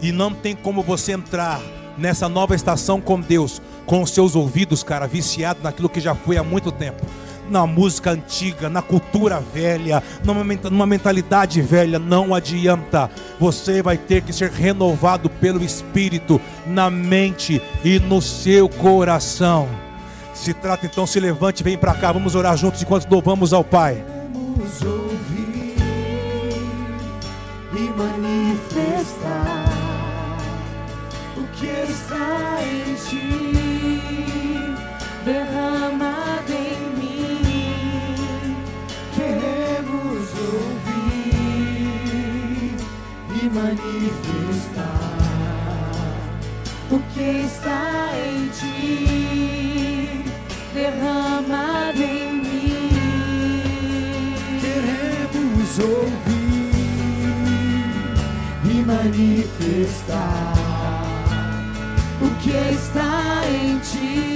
E 0.00 0.12
não 0.12 0.32
tem 0.32 0.54
como 0.54 0.82
você 0.82 1.12
entrar 1.12 1.60
nessa 1.96 2.28
nova 2.28 2.54
estação 2.54 3.00
com 3.00 3.20
Deus, 3.20 3.60
com 3.84 4.02
os 4.02 4.10
seus 4.10 4.36
ouvidos, 4.36 4.82
cara, 4.82 5.06
viciado 5.06 5.60
naquilo 5.62 5.88
que 5.88 6.00
já 6.00 6.14
foi 6.14 6.36
há 6.36 6.42
muito 6.42 6.70
tempo. 6.70 7.04
Na 7.48 7.64
música 7.64 8.10
antiga, 8.10 8.68
na 8.68 8.82
cultura 8.82 9.40
velha, 9.40 10.02
numa, 10.24 10.86
mentalidade 10.86 11.62
velha, 11.62 11.98
não 11.98 12.34
adianta. 12.34 13.08
Você 13.38 13.80
vai 13.82 13.96
ter 13.96 14.22
que 14.22 14.32
ser 14.32 14.50
renovado 14.50 15.30
pelo 15.30 15.62
Espírito, 15.62 16.40
na 16.66 16.90
mente 16.90 17.62
e 17.84 18.00
no 18.00 18.20
seu 18.20 18.68
coração. 18.68 19.68
Se 20.34 20.52
trata 20.52 20.86
então, 20.86 21.06
se 21.06 21.20
levante, 21.20 21.62
vem 21.62 21.78
para 21.78 21.94
cá, 21.94 22.10
vamos 22.10 22.34
orar 22.34 22.56
juntos 22.56 22.82
enquanto 22.82 23.08
louvamos 23.08 23.52
ao 23.52 23.62
Pai. 23.62 24.04
Vamos 24.34 24.82
ouvir 24.82 25.76
e 27.74 27.90
manifestar 27.96 29.65
que 47.16 47.46
está 47.46 48.10
em 48.14 48.48
ti, 48.48 50.22
derramado 50.74 52.02
em 52.02 52.32
mim. 52.42 52.90
Queremos 54.60 55.78
ouvir 55.78 56.74
e 58.70 58.82
manifestar 58.84 60.52
o 62.20 62.28
que 62.42 62.50
está 62.74 63.42
em 63.48 63.78
ti, 63.78 64.35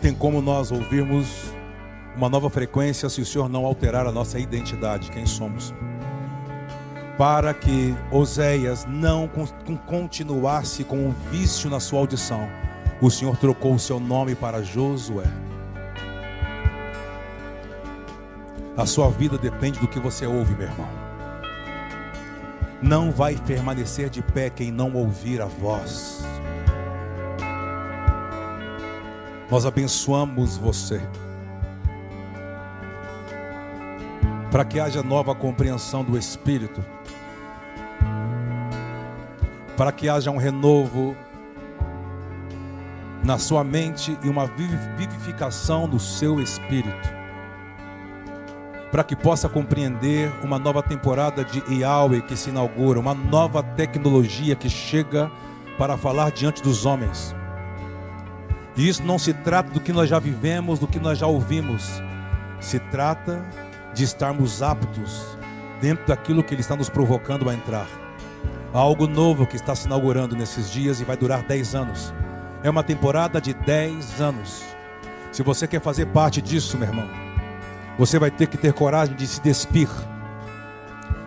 tem 0.00 0.14
como 0.14 0.40
nós 0.40 0.72
ouvirmos 0.72 1.52
uma 2.16 2.28
nova 2.28 2.48
frequência 2.48 3.08
se 3.08 3.20
o 3.20 3.26
Senhor 3.26 3.48
não 3.48 3.64
alterar 3.64 4.06
a 4.06 4.12
nossa 4.12 4.38
identidade, 4.38 5.10
quem 5.10 5.26
somos. 5.26 5.74
Para 7.18 7.52
que 7.52 7.94
Oséias 8.10 8.86
não 8.86 9.30
continuasse 9.86 10.84
com 10.84 10.96
um 10.96 11.14
vício 11.30 11.68
na 11.68 11.78
sua 11.78 12.00
audição, 12.00 12.48
o 13.00 13.10
Senhor 13.10 13.36
trocou 13.36 13.74
o 13.74 13.78
seu 13.78 14.00
nome 14.00 14.34
para 14.34 14.62
Josué. 14.62 15.26
A 18.76 18.86
sua 18.86 19.10
vida 19.10 19.36
depende 19.36 19.78
do 19.78 19.88
que 19.88 20.00
você 20.00 20.26
ouve, 20.26 20.54
meu 20.54 20.66
irmão. 20.66 20.88
Não 22.80 23.12
vai 23.12 23.36
permanecer 23.36 24.08
de 24.08 24.22
pé 24.22 24.48
quem 24.48 24.70
não 24.70 24.94
ouvir 24.94 25.42
a 25.42 25.46
voz. 25.46 26.24
Nós 29.50 29.66
abençoamos 29.66 30.56
você. 30.56 31.02
Para 34.50 34.64
que 34.64 34.78
haja 34.78 35.02
nova 35.02 35.34
compreensão 35.34 36.04
do 36.04 36.16
Espírito. 36.16 36.84
Para 39.76 39.90
que 39.90 40.08
haja 40.08 40.30
um 40.30 40.36
renovo 40.36 41.16
na 43.24 43.38
sua 43.38 43.64
mente 43.64 44.16
e 44.22 44.28
uma 44.28 44.46
vivificação 44.46 45.86
no 45.86 45.98
seu 45.98 46.40
espírito. 46.40 47.20
Para 48.90 49.04
que 49.04 49.14
possa 49.14 49.48
compreender 49.48 50.32
uma 50.42 50.58
nova 50.58 50.82
temporada 50.82 51.44
de 51.44 51.62
Yahweh 51.72 52.22
que 52.22 52.36
se 52.36 52.50
inaugura, 52.50 52.98
uma 52.98 53.14
nova 53.14 53.62
tecnologia 53.62 54.54
que 54.56 54.68
chega 54.68 55.30
para 55.78 55.96
falar 55.96 56.30
diante 56.32 56.62
dos 56.62 56.84
homens. 56.84 57.34
E 58.76 58.88
isso 58.88 59.02
não 59.02 59.18
se 59.18 59.32
trata 59.32 59.70
do 59.70 59.80
que 59.80 59.92
nós 59.92 60.08
já 60.08 60.18
vivemos, 60.18 60.78
do 60.78 60.86
que 60.86 60.98
nós 60.98 61.18
já 61.18 61.26
ouvimos. 61.26 62.02
Se 62.60 62.78
trata 62.78 63.44
de 63.92 64.04
estarmos 64.04 64.62
aptos 64.62 65.38
dentro 65.80 66.06
daquilo 66.06 66.42
que 66.42 66.54
Ele 66.54 66.60
está 66.60 66.76
nos 66.76 66.88
provocando 66.88 67.48
a 67.48 67.54
entrar. 67.54 67.86
Há 68.72 68.78
algo 68.78 69.06
novo 69.06 69.46
que 69.46 69.56
está 69.56 69.74
se 69.74 69.86
inaugurando 69.86 70.36
nesses 70.36 70.70
dias 70.70 71.00
e 71.00 71.04
vai 71.04 71.16
durar 71.16 71.42
10 71.42 71.74
anos. 71.74 72.14
É 72.62 72.70
uma 72.70 72.84
temporada 72.84 73.40
de 73.40 73.52
10 73.52 74.20
anos. 74.20 74.62
Se 75.32 75.42
você 75.42 75.66
quer 75.66 75.80
fazer 75.80 76.06
parte 76.06 76.40
disso, 76.40 76.78
meu 76.78 76.88
irmão, 76.88 77.08
você 77.98 78.18
vai 78.18 78.30
ter 78.30 78.46
que 78.46 78.56
ter 78.56 78.72
coragem 78.72 79.16
de 79.16 79.26
se 79.26 79.40
despir. 79.40 79.88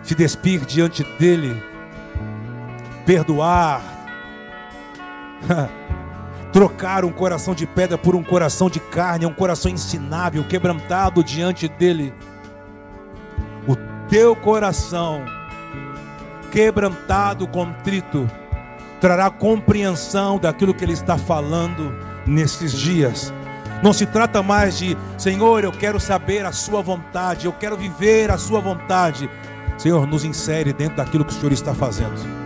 Se 0.02 0.14
despir 0.14 0.64
diante 0.64 1.02
dele, 1.18 1.62
perdoar, 3.04 3.82
trocar 6.54 7.04
um 7.04 7.10
coração 7.10 7.52
de 7.52 7.66
pedra 7.66 7.98
por 7.98 8.14
um 8.14 8.22
coração 8.22 8.70
de 8.70 8.78
carne, 8.78 9.26
um 9.26 9.34
coração 9.34 9.68
ensinável, 9.68 10.44
quebrantado 10.44 11.24
diante 11.24 11.66
dele. 11.66 12.14
O 13.66 13.74
teu 14.08 14.36
coração, 14.36 15.24
quebrantado, 16.52 17.48
contrito, 17.48 18.30
trará 19.00 19.28
compreensão 19.30 20.38
daquilo 20.38 20.72
que 20.72 20.84
Ele 20.84 20.92
está 20.92 21.18
falando 21.18 21.92
nesses 22.24 22.72
dias. 22.72 23.34
Não 23.82 23.92
se 23.92 24.06
trata 24.06 24.40
mais 24.40 24.78
de, 24.78 24.96
Senhor, 25.18 25.64
eu 25.64 25.72
quero 25.72 25.98
saber 25.98 26.46
a 26.46 26.52
Sua 26.52 26.80
vontade, 26.80 27.46
eu 27.46 27.52
quero 27.52 27.76
viver 27.76 28.30
a 28.30 28.38
Sua 28.38 28.60
vontade. 28.60 29.28
Senhor, 29.76 30.06
nos 30.06 30.24
insere 30.24 30.72
dentro 30.72 30.98
daquilo 30.98 31.24
que 31.24 31.32
o 31.32 31.34
Senhor 31.34 31.52
está 31.52 31.74
fazendo. 31.74 32.43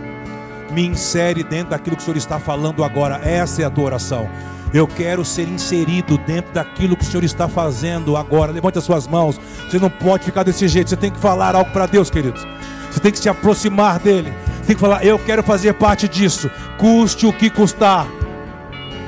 Me 0.71 0.85
insere 0.85 1.43
dentro 1.43 1.71
daquilo 1.71 1.95
que 1.95 2.01
o 2.01 2.05
Senhor 2.05 2.17
está 2.17 2.39
falando 2.39 2.83
agora. 2.83 3.19
Essa 3.23 3.61
é 3.61 3.65
a 3.65 3.69
tua 3.69 3.85
oração. 3.85 4.29
Eu 4.73 4.85
quero 4.85 5.25
ser 5.25 5.47
inserido 5.47 6.17
dentro 6.19 6.53
daquilo 6.53 6.95
que 6.95 7.03
o 7.03 7.07
Senhor 7.07 7.23
está 7.23 7.47
fazendo 7.47 8.15
agora. 8.15 8.51
Levante 8.51 8.77
as 8.77 8.83
suas 8.83 9.07
mãos. 9.07 9.39
Você 9.67 9.79
não 9.79 9.89
pode 9.89 10.25
ficar 10.25 10.43
desse 10.43 10.67
jeito. 10.67 10.89
Você 10.89 10.95
tem 10.95 11.11
que 11.11 11.19
falar 11.19 11.55
algo 11.55 11.71
para 11.71 11.87
Deus, 11.87 12.09
queridos. 12.09 12.45
Você 12.91 12.99
tem 12.99 13.11
que 13.11 13.19
se 13.19 13.29
aproximar 13.29 13.99
dele 13.99 14.33
tem 14.69 14.75
que 14.75 14.81
falar: 14.81 15.03
eu 15.03 15.17
quero 15.17 15.41
fazer 15.41 15.73
parte 15.73 16.07
disso, 16.07 16.49
custe 16.77 17.25
o 17.25 17.33
que 17.33 17.49
custar. 17.49 18.05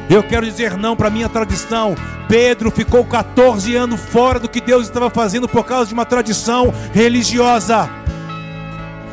Eu 0.09 0.23
quero 0.23 0.45
dizer 0.45 0.75
não 0.75 0.95
para 0.95 1.09
minha 1.09 1.29
tradição. 1.29 1.95
Pedro 2.27 2.71
ficou 2.71 3.05
14 3.05 3.75
anos 3.75 4.01
fora 4.01 4.39
do 4.39 4.49
que 4.49 4.59
Deus 4.59 4.83
estava 4.83 5.09
fazendo 5.09 5.47
por 5.47 5.63
causa 5.63 5.87
de 5.87 5.93
uma 5.93 6.05
tradição 6.05 6.73
religiosa. 6.93 7.87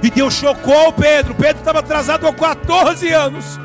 E 0.02 0.10
Deus 0.10 0.34
chocou 0.34 0.92
Pedro. 0.92 1.34
Pedro 1.34 1.58
estava 1.58 1.80
atrasado 1.80 2.26
há 2.26 2.32
14 2.32 3.08
anos. 3.08 3.58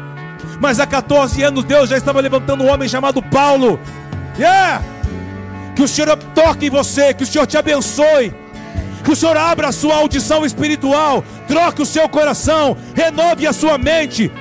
Mas 0.59 0.79
há 0.79 0.87
14 0.87 1.43
anos 1.43 1.63
Deus 1.63 1.89
já 1.89 1.97
estava 1.97 2.21
levantando 2.21 2.63
um 2.63 2.71
homem 2.71 2.87
chamado 2.87 3.21
Paulo. 3.21 3.79
Yeah! 4.37 4.81
Que 5.75 5.83
o 5.83 5.87
Senhor 5.87 6.15
toque 6.35 6.67
em 6.67 6.69
você, 6.69 7.13
que 7.13 7.23
o 7.23 7.27
Senhor 7.27 7.45
te 7.45 7.57
abençoe. 7.57 8.33
Que 9.03 9.11
o 9.11 9.15
Senhor 9.15 9.35
abra 9.35 9.67
a 9.67 9.71
sua 9.71 9.95
audição 9.95 10.45
espiritual, 10.45 11.23
troque 11.47 11.81
o 11.81 11.85
seu 11.85 12.07
coração, 12.07 12.77
renove 12.95 13.45
a 13.45 13.51
sua 13.51 13.77
mente. 13.77 14.31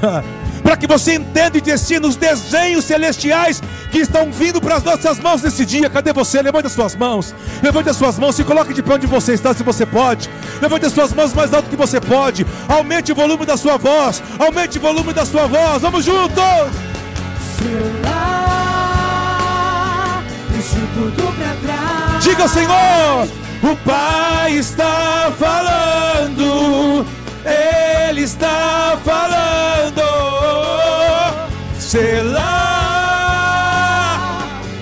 para 0.66 0.76
que 0.76 0.86
você 0.88 1.14
entenda 1.14 1.56
e 1.56 1.60
destine 1.60 2.04
os 2.04 2.16
desenhos 2.16 2.84
celestiais 2.84 3.62
que 3.92 4.00
estão 4.00 4.32
vindo 4.32 4.60
para 4.60 4.74
as 4.74 4.82
nossas 4.82 5.20
mãos 5.20 5.40
nesse 5.40 5.64
dia. 5.64 5.88
Cadê 5.88 6.12
você? 6.12 6.42
Levante 6.42 6.66
as 6.66 6.72
suas 6.72 6.96
mãos. 6.96 7.32
Levante 7.62 7.88
as 7.88 7.96
suas 7.96 8.18
mãos. 8.18 8.34
Se 8.34 8.42
coloque 8.42 8.74
de 8.74 8.82
pé 8.82 8.94
onde 8.94 9.06
você 9.06 9.34
está, 9.34 9.54
se 9.54 9.62
você 9.62 9.86
pode. 9.86 10.28
Levante 10.60 10.86
as 10.86 10.92
suas 10.92 11.12
mãos 11.12 11.32
mais 11.32 11.54
alto 11.54 11.70
que 11.70 11.76
você 11.76 12.00
pode. 12.00 12.44
Aumente 12.68 13.12
o 13.12 13.14
volume 13.14 13.46
da 13.46 13.56
sua 13.56 13.76
voz. 13.76 14.20
Aumente 14.40 14.78
o 14.78 14.80
volume 14.80 15.12
da 15.12 15.24
sua 15.24 15.46
voz. 15.46 15.82
Vamos 15.82 16.04
juntos. 16.04 16.34
trás. 21.64 22.24
Diga, 22.24 22.48
Senhor, 22.48 23.28
o 23.62 23.76
Pai 23.84 24.54
está 24.54 25.32
falando. 25.38 27.06
Ele 28.10 28.22
está 28.22 28.98
falando. 29.04 29.45
Sei 31.86 32.20
lá. 32.20 32.42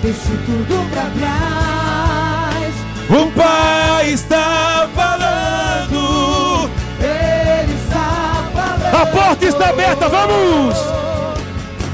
Deixe 0.01 0.37
tudo 0.47 0.91
pra 0.91 1.03
trás. 1.19 2.75
O 3.11 3.31
Pai 3.33 4.09
está 4.09 4.89
falando. 4.95 6.71
Ele 6.99 7.75
está 7.75 8.43
falando. 8.55 8.95
A 9.03 9.07
porta 9.07 9.45
está 9.45 9.69
aberta, 9.69 10.09
vamos! 10.09 10.79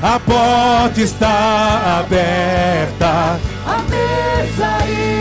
A 0.01 0.21
porta 0.21 1.01
está 1.01 1.99
aberta. 2.07 3.41
A 3.67 3.79
mesa 3.91 4.79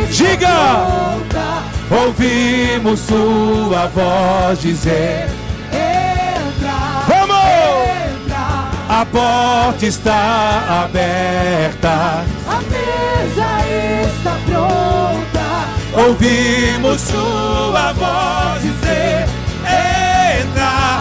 está 0.07 0.23
Diga! 0.23 0.85
pronta. 0.85 1.63
Ouvimos 2.05 2.99
sua 2.99 3.87
voz 3.87 4.61
dizer: 4.61 5.27
A 8.99 9.05
porta 9.05 9.85
está 9.85 10.83
aberta. 10.83 12.25
A 12.49 12.59
mesa 12.67 13.47
está 14.05 14.37
pronta. 14.45 16.03
Ouvimos 16.05 16.99
sua 16.99 17.93
voz 17.93 18.61
dizer: 18.61 19.25
Entra! 19.63 20.99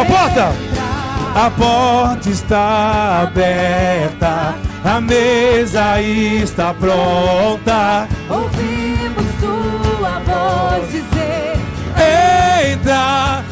A 0.00 0.04
porta! 0.06 0.54
Entra. 0.54 1.46
A 1.46 1.50
porta 1.50 2.30
está 2.30 3.20
aberta. 3.24 4.54
A 4.82 5.00
mesa 5.02 6.00
está 6.00 6.72
pronta. 6.72 8.08
Ouvimos 8.30 9.26
tua 9.38 10.18
voz 10.24 10.90
dizer: 10.90 11.58
Entra, 11.94 12.72
entra. 12.72 13.43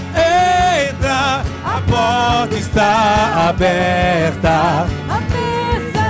Porta 1.83 2.55
está 2.57 3.49
aberta. 3.49 4.87
A 5.09 5.21
mesa 5.33 6.07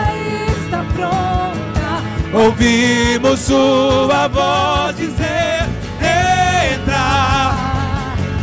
está 0.56 0.84
pronta. 0.94 2.02
Ouvimos 2.32 3.40
sua 3.40 4.28
voz 4.28 4.96
dizer: 4.96 5.66
Entra, 6.00 7.54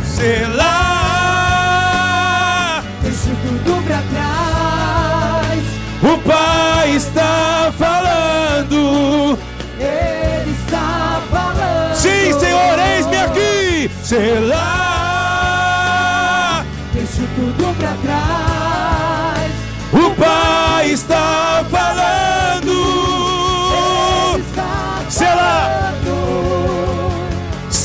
selar. 0.04 0.90
Deixa 3.02 3.30
tudo 3.42 3.82
pra 3.84 4.02
trás. 4.12 5.64
O 6.02 6.18
Pai 6.18 6.96
está 6.96 7.72
falando. 7.78 9.38
Ele 9.78 10.50
está 10.62 11.20
falando. 11.30 11.94
Sim, 11.94 12.38
Senhor, 12.38 12.78
eis-me 12.78 13.16
aqui. 13.16 13.90
Selar. 14.02 14.89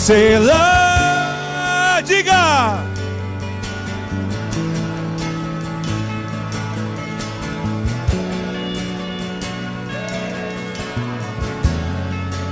Selah. 0.05 1.99
Diga. 2.05 2.77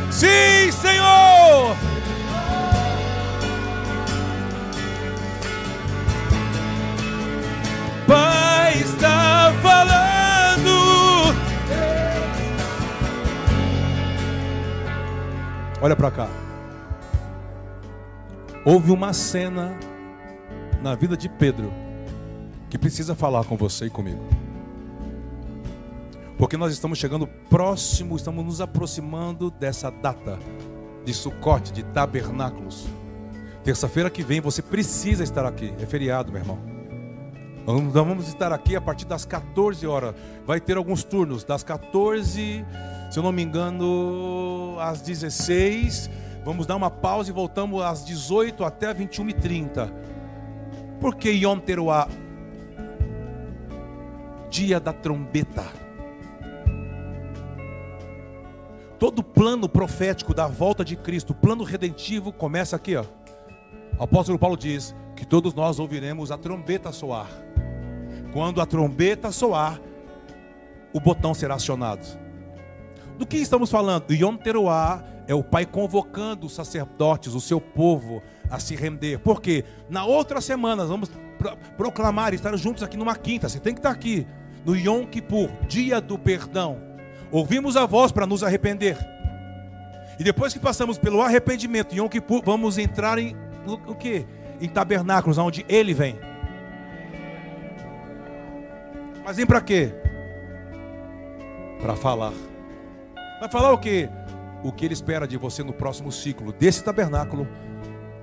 Sim, 0.09 0.71
Senhor. 0.71 1.77
Pai 8.07 8.81
está 8.81 9.53
falando. 9.61 11.35
Olha 15.79 15.95
para 15.95 16.09
cá. 16.09 16.42
Houve 18.65 18.91
uma 18.91 19.11
cena 19.11 19.77
na 20.81 20.95
vida 20.95 21.17
de 21.17 21.27
Pedro 21.27 21.73
que 22.69 22.77
precisa 22.77 23.13
falar 23.13 23.43
com 23.43 23.57
você 23.57 23.87
e 23.87 23.89
comigo. 23.89 24.23
Porque 26.37 26.55
nós 26.55 26.71
estamos 26.71 26.97
chegando 26.97 27.27
próximo, 27.27 28.15
estamos 28.15 28.45
nos 28.45 28.61
aproximando 28.61 29.51
dessa 29.51 29.91
data 29.91 30.39
de 31.03 31.13
Sucote, 31.13 31.73
de 31.73 31.83
tabernáculos. 31.83 32.87
Terça-feira 33.65 34.09
que 34.09 34.23
vem 34.23 34.39
você 34.39 34.61
precisa 34.61 35.25
estar 35.25 35.45
aqui. 35.45 35.73
É 35.81 35.85
feriado, 35.85 36.31
meu 36.31 36.39
irmão. 36.39 36.57
Nós 37.65 37.81
vamos 37.93 38.29
estar 38.29 38.53
aqui 38.53 38.77
a 38.77 38.81
partir 38.81 39.05
das 39.05 39.25
14 39.25 39.85
horas. 39.85 40.15
Vai 40.45 40.61
ter 40.61 40.77
alguns 40.77 41.03
turnos, 41.03 41.43
das 41.43 41.63
14, 41.63 42.65
se 43.11 43.19
eu 43.19 43.23
não 43.23 43.31
me 43.33 43.41
engano, 43.41 44.77
às 44.79 45.01
16. 45.01 46.09
Vamos 46.43 46.65
dar 46.65 46.75
uma 46.75 46.91
pausa 46.91 47.29
e 47.29 47.33
voltamos 47.33 47.81
às 47.81 48.03
18 48.03 48.65
até 48.65 48.93
21h30. 48.93 49.89
Por 50.99 51.15
que 51.15 51.29
Yom 51.31 51.57
Teruah? 51.59 52.07
Dia 54.49 54.79
da 54.79 54.91
trombeta. 54.91 55.63
Todo 58.99 59.23
plano 59.23 59.67
profético 59.69 60.33
da 60.33 60.47
volta 60.47 60.83
de 60.83 60.95
Cristo, 60.95 61.33
plano 61.33 61.63
redentivo, 61.63 62.31
começa 62.31 62.75
aqui, 62.75 62.95
ó. 62.95 63.05
O 63.97 64.03
apóstolo 64.03 64.37
Paulo 64.37 64.57
diz 64.57 64.93
que 65.15 65.25
todos 65.25 65.53
nós 65.53 65.79
ouviremos 65.79 66.31
a 66.31 66.37
trombeta 66.37 66.91
soar. 66.91 67.27
Quando 68.33 68.59
a 68.61 68.65
trombeta 68.65 69.31
soar, 69.31 69.79
o 70.93 70.99
botão 70.99 71.33
será 71.33 71.55
acionado. 71.55 72.05
Do 73.17 73.25
que 73.25 73.37
estamos 73.37 73.69
falando? 73.69 74.11
Yom 74.11 74.35
Teruah 74.35 75.12
é 75.27 75.33
o 75.33 75.43
Pai 75.43 75.65
convocando 75.65 76.45
os 76.45 76.53
sacerdotes, 76.53 77.33
o 77.33 77.41
seu 77.41 77.59
povo, 77.61 78.21
a 78.49 78.59
se 78.59 78.75
render. 78.75 79.19
Porque 79.19 79.63
na 79.89 80.05
outra 80.05 80.41
semana 80.41 80.85
vamos 80.85 81.09
pro- 81.37 81.55
proclamar, 81.77 82.33
estar 82.33 82.55
juntos 82.57 82.83
aqui 82.83 82.97
numa 82.97 83.15
quinta. 83.15 83.47
Você 83.49 83.59
tem 83.59 83.73
que 83.73 83.79
estar 83.79 83.91
aqui 83.91 84.27
no 84.65 84.75
Yom 84.75 85.05
Kippur, 85.05 85.49
dia 85.67 85.99
do 86.01 86.17
perdão. 86.17 86.77
Ouvimos 87.31 87.75
a 87.77 87.85
voz 87.85 88.11
para 88.11 88.25
nos 88.27 88.43
arrepender. 88.43 88.97
E 90.19 90.23
depois 90.23 90.53
que 90.53 90.59
passamos 90.59 90.97
pelo 90.97 91.21
arrependimento, 91.21 91.95
Yom 91.95 92.07
Kippur, 92.07 92.41
vamos 92.45 92.77
entrar 92.77 93.17
em 93.17 93.35
o 93.65 93.95
quê? 93.95 94.25
Em 94.61 94.69
tabernáculos, 94.69 95.37
onde 95.37 95.65
Ele 95.67 95.93
vem. 95.93 96.19
Mas 99.25 99.37
vem 99.37 99.45
para 99.45 99.61
quê? 99.61 99.93
Para 101.81 101.95
falar. 101.95 102.33
Vai 103.39 103.49
falar 103.49 103.71
o 103.71 103.77
quê? 103.77 104.09
O 104.63 104.71
que 104.71 104.85
Ele 104.85 104.93
espera 104.93 105.27
de 105.27 105.37
você 105.37 105.61
no 105.63 105.73
próximo 105.73 106.11
ciclo, 106.11 106.53
desse 106.53 106.83
tabernáculo 106.83 107.47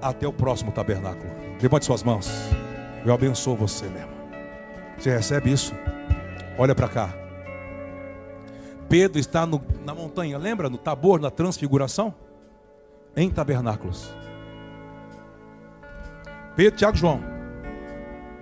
até 0.01 0.27
o 0.27 0.33
próximo 0.33 0.73
tabernáculo. 0.73 1.29
Levante 1.61 1.85
suas 1.85 2.03
mãos. 2.03 2.31
Eu 3.05 3.13
abençoo 3.13 3.55
você 3.57 3.87
mesmo. 3.87 4.11
Você 4.99 5.11
recebe 5.11 5.53
isso? 5.53 5.75
Olha 6.59 6.75
para 6.75 6.89
cá. 6.89 7.15
Pedro 8.89 9.19
está 9.21 9.47
no- 9.47 9.63
na 9.85 9.95
montanha, 9.95 10.37
lembra? 10.39 10.69
No 10.69 10.77
Tabor, 10.79 11.21
na 11.21 11.31
transfiguração? 11.31 12.15
Em 13.17 13.31
tabernáculos. 13.31 14.13
Pedro, 16.57 16.77
Tiago, 16.79 16.97
João 16.97 17.21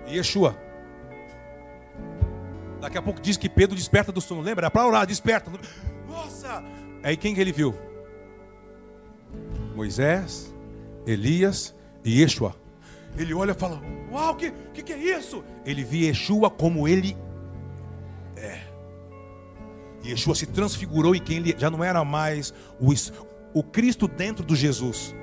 e 0.07 0.15
Yeshua. 0.17 0.55
Daqui 2.81 2.97
a 2.97 3.01
pouco 3.01 3.19
diz 3.21 3.35
que 3.37 3.49
Pedro 3.49 3.75
desperta 3.75 4.11
do 4.11 4.21
sono. 4.21 4.41
Lembra? 4.41 4.65
Era 4.65 4.71
para 4.71 4.87
orar, 4.87 5.05
desperta. 5.05 5.51
Nossa! 6.07 6.63
Aí 7.03 7.15
quem 7.15 7.33
que 7.35 7.41
ele 7.41 7.51
viu? 7.51 7.75
Moisés, 9.83 10.53
Elias 11.07 11.73
e 12.03 12.19
Yeshua. 12.21 12.53
Ele 13.17 13.33
olha 13.33 13.51
e 13.51 13.53
fala: 13.53 13.81
Uau, 14.11 14.35
que, 14.35 14.51
que 14.73 14.83
que 14.83 14.91
é 14.91 15.17
isso? 15.17 15.41
Ele 15.65 15.85
via 15.85 16.07
Yeshua 16.07 16.49
como 16.49 16.85
ele 16.85 17.15
é. 18.35 18.59
E 20.03 20.09
Yeshua 20.09 20.35
se 20.35 20.45
transfigurou 20.45 21.15
em 21.15 21.21
quem 21.21 21.37
ele 21.37 21.55
já 21.57 21.69
não 21.69 21.81
era 21.81 22.03
mais 22.03 22.53
o, 22.77 22.91
o 23.53 23.63
Cristo 23.63 24.05
dentro 24.05 24.45
do 24.45 24.53
Jesus. 24.53 25.15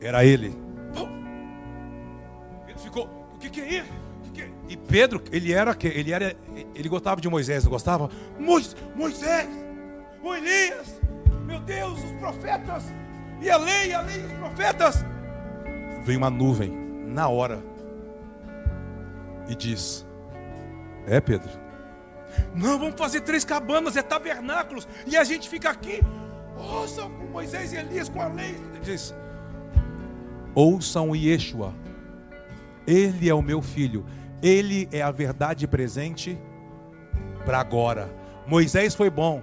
Era 0.00 0.24
ele. 0.24 0.52
Pedro 2.66 2.82
ficou, 2.82 3.08
o 3.34 3.38
que, 3.38 3.50
que 3.50 3.60
é 3.60 3.78
isso? 3.78 3.92
O 4.34 4.40
é?" 4.40 4.50
E 4.68 4.76
Pedro, 4.76 5.22
ele 5.30 5.52
era 5.52 5.74
que 5.76 5.86
ele 5.86 6.12
era 6.12 6.36
ele 6.74 6.88
gostava 6.88 7.20
de 7.20 7.28
Moisés, 7.28 7.62
não 7.62 7.70
gostava? 7.70 8.10
Mois- 8.38 8.74
Moisés, 8.96 9.48
o 10.24 10.34
Elias, 10.34 10.99
Deus, 11.60 12.02
os 12.02 12.12
profetas, 12.12 12.84
e 13.40 13.50
a 13.50 13.56
lei, 13.56 13.92
a 13.92 14.00
lei, 14.02 14.24
os 14.24 14.32
profetas. 14.32 15.04
Vem 16.04 16.16
uma 16.16 16.30
nuvem 16.30 16.70
na 17.06 17.28
hora 17.28 17.62
e 19.48 19.54
diz: 19.54 20.06
É, 21.06 21.20
Pedro. 21.20 21.50
Não, 22.54 22.78
vamos 22.78 22.94
fazer 22.96 23.22
três 23.22 23.44
cabanas, 23.44 23.96
é 23.96 24.02
tabernáculos, 24.02 24.86
e 25.06 25.16
a 25.16 25.24
gente 25.24 25.48
fica 25.48 25.70
aqui. 25.70 26.00
Ouçam 26.56 27.08
Moisés 27.32 27.72
e 27.72 27.76
Elias 27.76 28.08
com 28.08 28.20
a 28.20 28.28
lei. 28.28 28.50
Ele 28.50 28.80
diz: 28.82 29.14
Ouçam 30.54 31.14
Yeshua. 31.14 31.74
Ele 32.86 33.28
é 33.28 33.34
o 33.34 33.42
meu 33.42 33.62
filho. 33.62 34.04
Ele 34.42 34.88
é 34.90 35.02
a 35.02 35.10
verdade 35.10 35.66
presente 35.66 36.38
para 37.44 37.60
agora. 37.60 38.10
Moisés 38.46 38.94
foi 38.94 39.10
bom. 39.10 39.42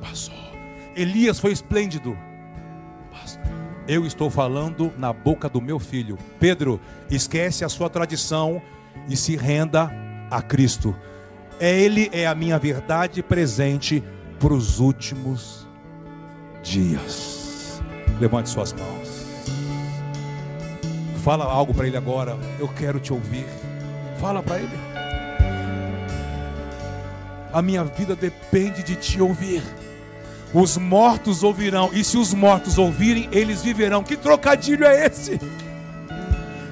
Passou. 0.00 0.49
Elias 0.96 1.38
foi 1.38 1.52
esplêndido. 1.52 2.16
Eu 3.86 4.06
estou 4.06 4.30
falando 4.30 4.92
na 4.96 5.12
boca 5.12 5.48
do 5.48 5.60
meu 5.60 5.78
filho. 5.78 6.16
Pedro, 6.38 6.80
esquece 7.10 7.64
a 7.64 7.68
sua 7.68 7.90
tradição 7.90 8.62
e 9.08 9.16
se 9.16 9.36
renda 9.36 9.90
a 10.30 10.40
Cristo. 10.40 10.94
Ele 11.58 12.08
é 12.12 12.26
a 12.26 12.34
minha 12.34 12.58
verdade 12.58 13.22
presente 13.22 14.02
para 14.38 14.54
os 14.54 14.78
últimos 14.78 15.66
dias. 16.62 17.82
Levante 18.20 18.48
suas 18.48 18.72
mãos. 18.72 19.26
Fala 21.22 21.44
algo 21.44 21.74
para 21.74 21.86
ele 21.86 21.96
agora. 21.96 22.38
Eu 22.58 22.68
quero 22.68 22.98
te 23.00 23.12
ouvir. 23.12 23.46
Fala 24.18 24.42
para 24.42 24.58
ele. 24.58 24.78
A 27.52 27.60
minha 27.60 27.82
vida 27.84 28.14
depende 28.14 28.82
de 28.82 28.94
te 28.94 29.20
ouvir. 29.20 29.62
Os 30.52 30.76
mortos 30.76 31.44
ouvirão, 31.44 31.90
e 31.92 32.02
se 32.02 32.18
os 32.18 32.34
mortos 32.34 32.76
ouvirem, 32.76 33.28
eles 33.30 33.62
viverão. 33.62 34.02
Que 34.02 34.16
trocadilho 34.16 34.84
é 34.84 35.06
esse? 35.06 35.40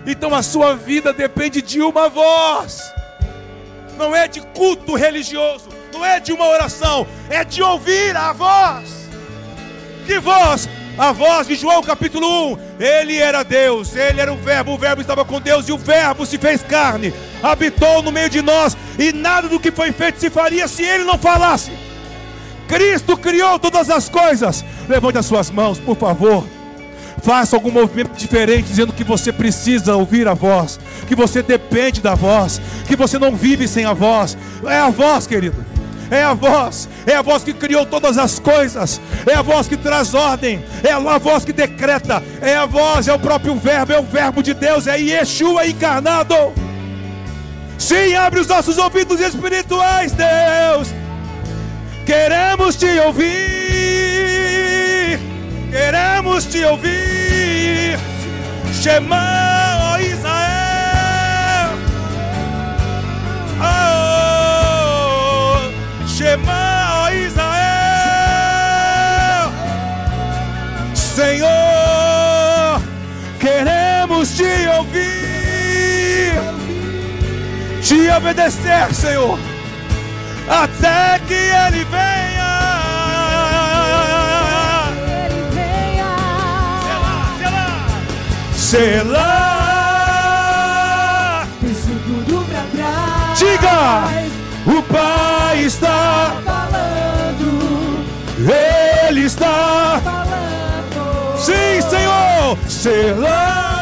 Então 0.05 0.35
a 0.35 0.43
sua 0.43 0.75
vida 0.75 1.13
depende 1.13 1.63
de 1.63 1.81
uma 1.81 2.09
voz. 2.09 2.93
Não 3.97 4.15
é 4.15 4.27
de 4.27 4.41
culto 4.41 4.95
religioso, 4.95 5.69
não 5.93 6.05
é 6.05 6.19
de 6.19 6.33
uma 6.33 6.47
oração, 6.47 7.07
é 7.29 7.45
de 7.45 7.63
ouvir 7.63 8.17
a 8.17 8.33
voz. 8.33 9.09
Que 10.07 10.19
voz? 10.19 10.69
A 10.97 11.13
voz 11.13 11.47
de 11.47 11.55
João 11.55 11.81
capítulo 11.83 12.55
1. 12.55 12.59
Ele 12.81 13.19
era 13.19 13.45
Deus, 13.45 13.95
ele 13.95 14.21
era 14.21 14.33
o 14.33 14.37
Verbo, 14.37 14.73
o 14.73 14.79
Verbo 14.79 15.01
estava 15.01 15.25
com 15.25 15.41
Deus 15.41 15.69
e 15.69 15.73
o 15.73 15.79
Verbo 15.79 16.27
se 16.27 16.39
fez 16.39 16.63
carne, 16.63 17.13
habitou 17.41 18.03
no 18.03 18.11
meio 18.11 18.31
de 18.31 18.43
nós, 18.43 18.77
e 18.99 19.13
nada 19.13 19.49
do 19.49 19.61
que 19.61 19.71
foi 19.71 19.93
feito 19.93 20.19
se 20.19 20.31
faria 20.31 20.67
se 20.67 20.83
ele 20.83 21.05
não 21.05 21.19
falasse. 21.19 21.71
Cristo 22.69 23.17
criou 23.17 23.59
todas 23.59 23.91
as 23.91 24.09
coisas. 24.09 24.65
Levante 24.89 25.19
as 25.19 25.27
suas 25.27 25.51
mãos, 25.51 25.79
por 25.79 25.97
favor. 25.97 26.45
Faça 27.23 27.57
algum 27.57 27.71
movimento 27.71 28.17
diferente, 28.17 28.69
dizendo 28.69 28.93
que 28.93 29.03
você 29.03 29.33
precisa 29.33 29.97
ouvir 29.97 30.29
a 30.29 30.35
voz, 30.35 30.79
que 31.09 31.17
você 31.17 31.43
depende 31.43 32.01
da 32.01 32.15
voz, 32.15 32.61
que 32.87 32.95
você 32.95 33.19
não 33.19 33.35
vive 33.35 33.67
sem 33.67 33.85
a 33.85 33.93
voz. 33.93 34.37
É 34.65 34.79
a 34.79 34.91
voz, 34.91 35.27
querido. 35.27 35.67
É 36.11 36.23
a 36.23 36.33
voz, 36.33 36.89
é 37.07 37.17
a 37.17 37.23
voz 37.23 37.45
que 37.45 37.53
criou 37.53 37.85
todas 37.85 38.17
as 38.17 38.39
coisas, 38.39 38.99
é 39.27 39.35
a 39.35 39.43
voz 39.43 39.69
que 39.69 39.77
traz 39.77 40.15
ordem, 40.15 40.65
é 40.83 40.91
a 40.91 41.19
voz 41.19 41.45
que 41.45 41.53
decreta, 41.53 42.23
é 42.41 42.57
a 42.57 42.65
voz, 42.65 43.09
é 43.09 43.13
o 43.13 43.19
próprio 43.19 43.55
Verbo, 43.57 43.93
é 43.93 43.99
o 44.01 44.05
Verbo 44.05 44.43
de 44.43 44.55
Deus, 44.55 44.87
é 44.87 44.99
Yeshua 44.99 45.67
encarnado. 45.67 46.35
Sim, 47.77 48.15
abre 48.15 48.41
os 48.41 48.47
nossos 48.47 48.79
ouvidos 48.79 49.21
espirituais, 49.21 50.13
Deus. 50.13 50.89
Queremos 52.09 52.75
te 52.79 52.99
ouvir, 53.01 53.29
queremos 55.71 56.47
te 56.47 56.65
ouvir. 56.65 57.99
Shema, 58.73 59.77
ó 59.93 60.01
Israel. 60.01 61.69
Oh, 63.61 65.59
ó 66.95 67.11
Israel. 67.13 67.51
Senhor, 70.95 72.81
queremos 73.39 74.31
te 74.31 74.67
ouvir, 74.79 76.33
te 77.87 78.11
obedecer, 78.11 78.95
Senhor 78.95 79.48
até 80.49 81.19
que 81.27 81.35
ele 81.35 81.85
venha. 81.85 82.49
Ele 85.07 85.43
venha. 85.53 86.09
Selah, 89.79 91.47
Deixa 91.61 91.93
tudo 92.07 92.45
pra 92.49 92.63
trás. 92.75 93.39
diga, 93.39 94.09
o 94.67 94.83
Pai 94.83 95.59
está, 95.65 96.33
Falando, 96.45 98.05
Ele 99.09 99.21
está, 99.25 100.01
falando. 100.05 101.37
sim, 101.39 101.81
Senhor. 101.89 102.59
Selah, 102.69 103.78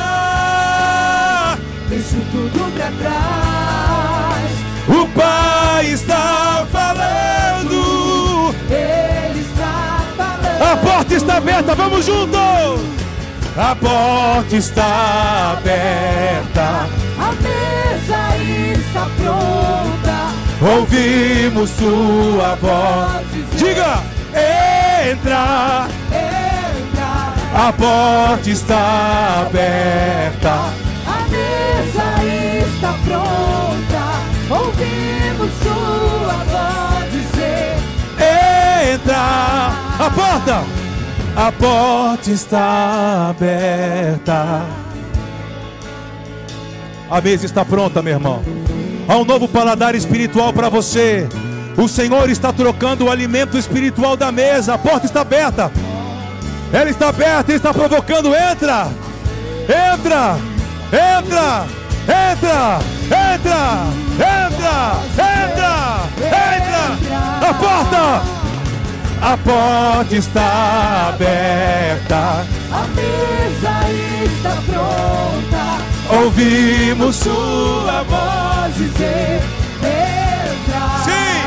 Pai 5.17 5.93
está 5.93 6.67
falando. 6.71 8.55
Ele 8.69 9.41
está 9.41 10.05
falando. 10.17 10.63
A 10.63 10.77
porta 10.77 11.15
está 11.15 11.37
aberta, 11.37 11.75
vamos 11.75 12.05
juntos. 12.05 12.81
A 13.57 13.75
porta 13.75 14.57
está 14.57 15.57
aberta. 15.59 16.87
A 17.19 17.33
mesa 17.33 18.37
está 18.79 19.07
pronta. 19.17 20.35
Ouvimos 20.61 21.71
sua 21.71 22.55
voz. 22.57 23.27
Diga, 23.57 24.03
entra. 25.11 25.89
entra. 26.13 27.69
A 27.69 27.73
porta 27.73 28.51
está 28.51 29.47
aberta. 29.47 30.76
Ouvimos 34.49 35.51
sua 35.61 36.45
voz 36.45 37.13
dizer. 37.13 37.77
Entra, 38.95 39.73
a 39.99 40.11
porta, 40.15 40.65
a 41.37 41.53
porta 41.53 42.31
está 42.31 43.31
aberta. 43.31 44.63
A 47.11 47.21
mesa 47.21 47.47
está 47.47 47.65
pronta, 47.65 48.03
meu 48.03 48.15
irmão. 48.15 48.43
Há 49.09 49.17
um 49.17 49.25
novo 49.25 49.49
paladar 49.49 49.95
espiritual 49.95 50.53
para 50.53 50.69
você. 50.69 51.29
O 51.77 51.89
Senhor 51.89 52.31
está 52.31 52.53
trocando 52.53 53.05
o 53.05 53.11
alimento 53.11 53.59
espiritual 53.59 54.17
da 54.17 54.31
mesa. 54.31 54.75
A 54.75 54.79
porta 54.79 55.07
está 55.07 55.23
aberta. 55.23 55.71
Ela 56.73 56.91
está 56.91 57.09
aberta, 57.09 57.53
está 57.53 57.73
provocando. 57.73 58.35
Entra, 58.35 58.89
entra, 59.69 60.39
entra, 60.93 61.67
entra, 62.09 62.79
entra, 63.05 63.87
entra, 64.15 64.77
entra, 65.19 65.75
entra. 66.23 66.85
A 67.49 67.55
porta. 67.55 68.23
A 69.23 69.37
porta 69.39 70.15
está 70.15 71.09
aberta, 71.09 72.45
A 72.71 72.83
mesa 72.95 73.75
está 74.25 74.51
pronta. 74.67 75.65
ouvimos 76.23 77.17
sua 77.17 78.03
voz. 78.05 78.75
Dizer. 78.77 79.41
Entra. 79.83 80.83
Sim. 81.05 81.41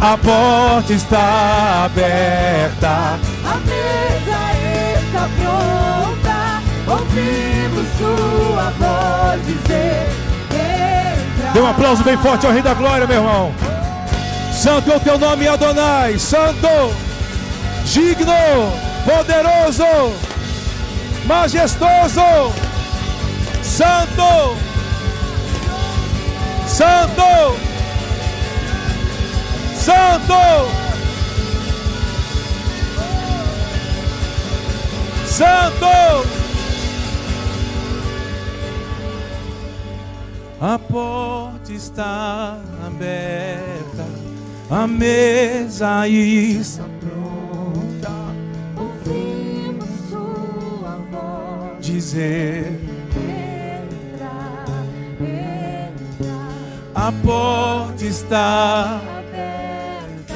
A 0.00 0.16
porta 0.16 0.92
está 0.92 1.84
aberta, 1.84 3.18
A 3.44 3.54
mesa 3.66 4.40
está 4.96 5.28
pronta. 5.38 6.62
Ouvimos 6.86 7.51
sua 7.98 8.70
voz 8.78 9.46
dizer. 9.46 10.22
Dê 11.52 11.60
um 11.60 11.66
aplauso 11.66 12.02
bem 12.02 12.16
forte 12.16 12.46
ao 12.46 12.52
Rei 12.52 12.62
da 12.62 12.72
Glória, 12.72 13.06
meu 13.06 13.16
irmão. 13.18 13.52
Santo 14.52 14.90
é 14.90 14.96
o 14.96 15.00
teu 15.00 15.18
nome, 15.18 15.46
Adonai. 15.48 16.18
Santo, 16.18 16.94
digno, 17.84 18.32
poderoso, 19.04 20.14
majestoso. 21.26 22.52
Santo, 23.62 24.56
Santo, 26.66 27.56
Santo, 29.74 30.70
Santo. 35.26 36.41
A 40.64 40.78
porta 40.78 41.72
está 41.72 42.56
aberta, 42.86 44.06
a 44.70 44.86
mesa 44.86 46.06
está 46.06 46.84
pronta. 47.00 48.12
Ouvimos 48.76 49.88
sua 50.08 51.00
voz. 51.10 51.84
Dizer, 51.84 52.78
Entra, 53.16 54.30
entra, 55.20 56.38
a 56.94 57.10
porta 57.10 58.04
está, 58.04 59.00
aberta. 59.18 60.34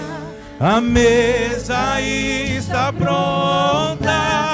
a 0.58 0.80
mesa 0.80 2.00
está 2.02 2.92
pronta. 2.92 4.45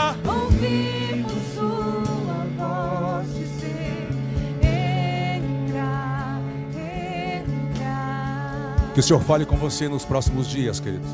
Que 8.95 9.01
o 9.01 9.03
Senhor 9.03 9.21
fale 9.21 9.47
com 9.47 9.57
você 9.57 9.89
nos 9.89 10.05
próximos 10.05 10.49
dias, 10.49 10.79
queridos. 10.79 11.09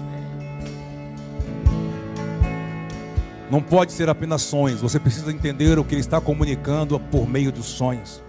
Não 3.50 3.62
pode 3.62 3.92
ser 3.92 4.08
apenas 4.08 4.42
sonhos, 4.42 4.80
você 4.80 4.98
precisa 4.98 5.32
entender 5.32 5.78
o 5.78 5.84
que 5.84 5.94
Ele 5.94 6.00
está 6.00 6.20
comunicando 6.20 7.00
por 7.00 7.26
meio 7.26 7.50
dos 7.50 7.66
sonhos. 7.66 8.22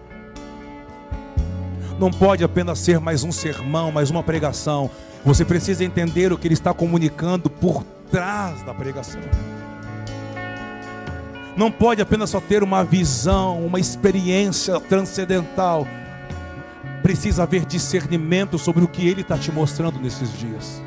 Não 1.99 2.09
pode 2.09 2.43
apenas 2.43 2.79
ser 2.79 2.99
mais 2.99 3.23
um 3.23 3.31
sermão, 3.31 3.91
mais 3.91 4.09
uma 4.09 4.23
pregação. 4.23 4.89
Você 5.25 5.43
precisa 5.43 5.83
entender 5.83 6.31
o 6.31 6.37
que 6.37 6.47
Ele 6.47 6.53
está 6.53 6.73
comunicando 6.73 7.49
por 7.49 7.83
trás 8.09 8.63
da 8.63 8.73
pregação. 8.73 9.21
Não 11.57 11.69
pode 11.69 12.01
apenas 12.01 12.29
só 12.29 12.39
ter 12.39 12.63
uma 12.63 12.85
visão, 12.85 13.65
uma 13.65 13.81
experiência 13.81 14.79
transcendental. 14.79 15.85
Precisa 17.09 17.41
haver 17.41 17.65
discernimento 17.65 18.59
sobre 18.59 18.83
o 18.83 18.87
que 18.87 19.07
Ele 19.07 19.21
está 19.21 19.35
te 19.35 19.51
mostrando 19.51 19.99
nesses 19.99 20.31
dias. 20.37 20.79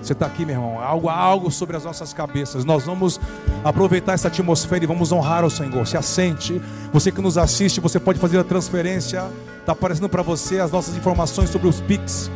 Você 0.00 0.12
está 0.12 0.26
aqui, 0.26 0.46
meu 0.46 0.54
irmão. 0.54 0.80
Algo, 0.80 1.08
algo 1.08 1.50
sobre 1.50 1.76
as 1.76 1.82
nossas 1.82 2.12
cabeças. 2.12 2.64
Nós 2.64 2.84
vamos 2.84 3.20
aproveitar 3.64 4.12
essa 4.12 4.28
atmosfera 4.28 4.84
e 4.84 4.86
vamos 4.86 5.10
honrar 5.10 5.44
o 5.44 5.50
Senhor. 5.50 5.84
Se 5.88 5.96
assente. 5.96 6.62
Você 6.92 7.10
que 7.10 7.20
nos 7.20 7.36
assiste, 7.36 7.80
você 7.80 7.98
pode 7.98 8.20
fazer 8.20 8.38
a 8.38 8.44
transferência. 8.44 9.28
Está 9.58 9.72
aparecendo 9.72 10.08
para 10.08 10.22
você 10.22 10.60
as 10.60 10.70
nossas 10.70 10.96
informações 10.96 11.50
sobre 11.50 11.66
os 11.66 11.80
Pix. 11.80 12.30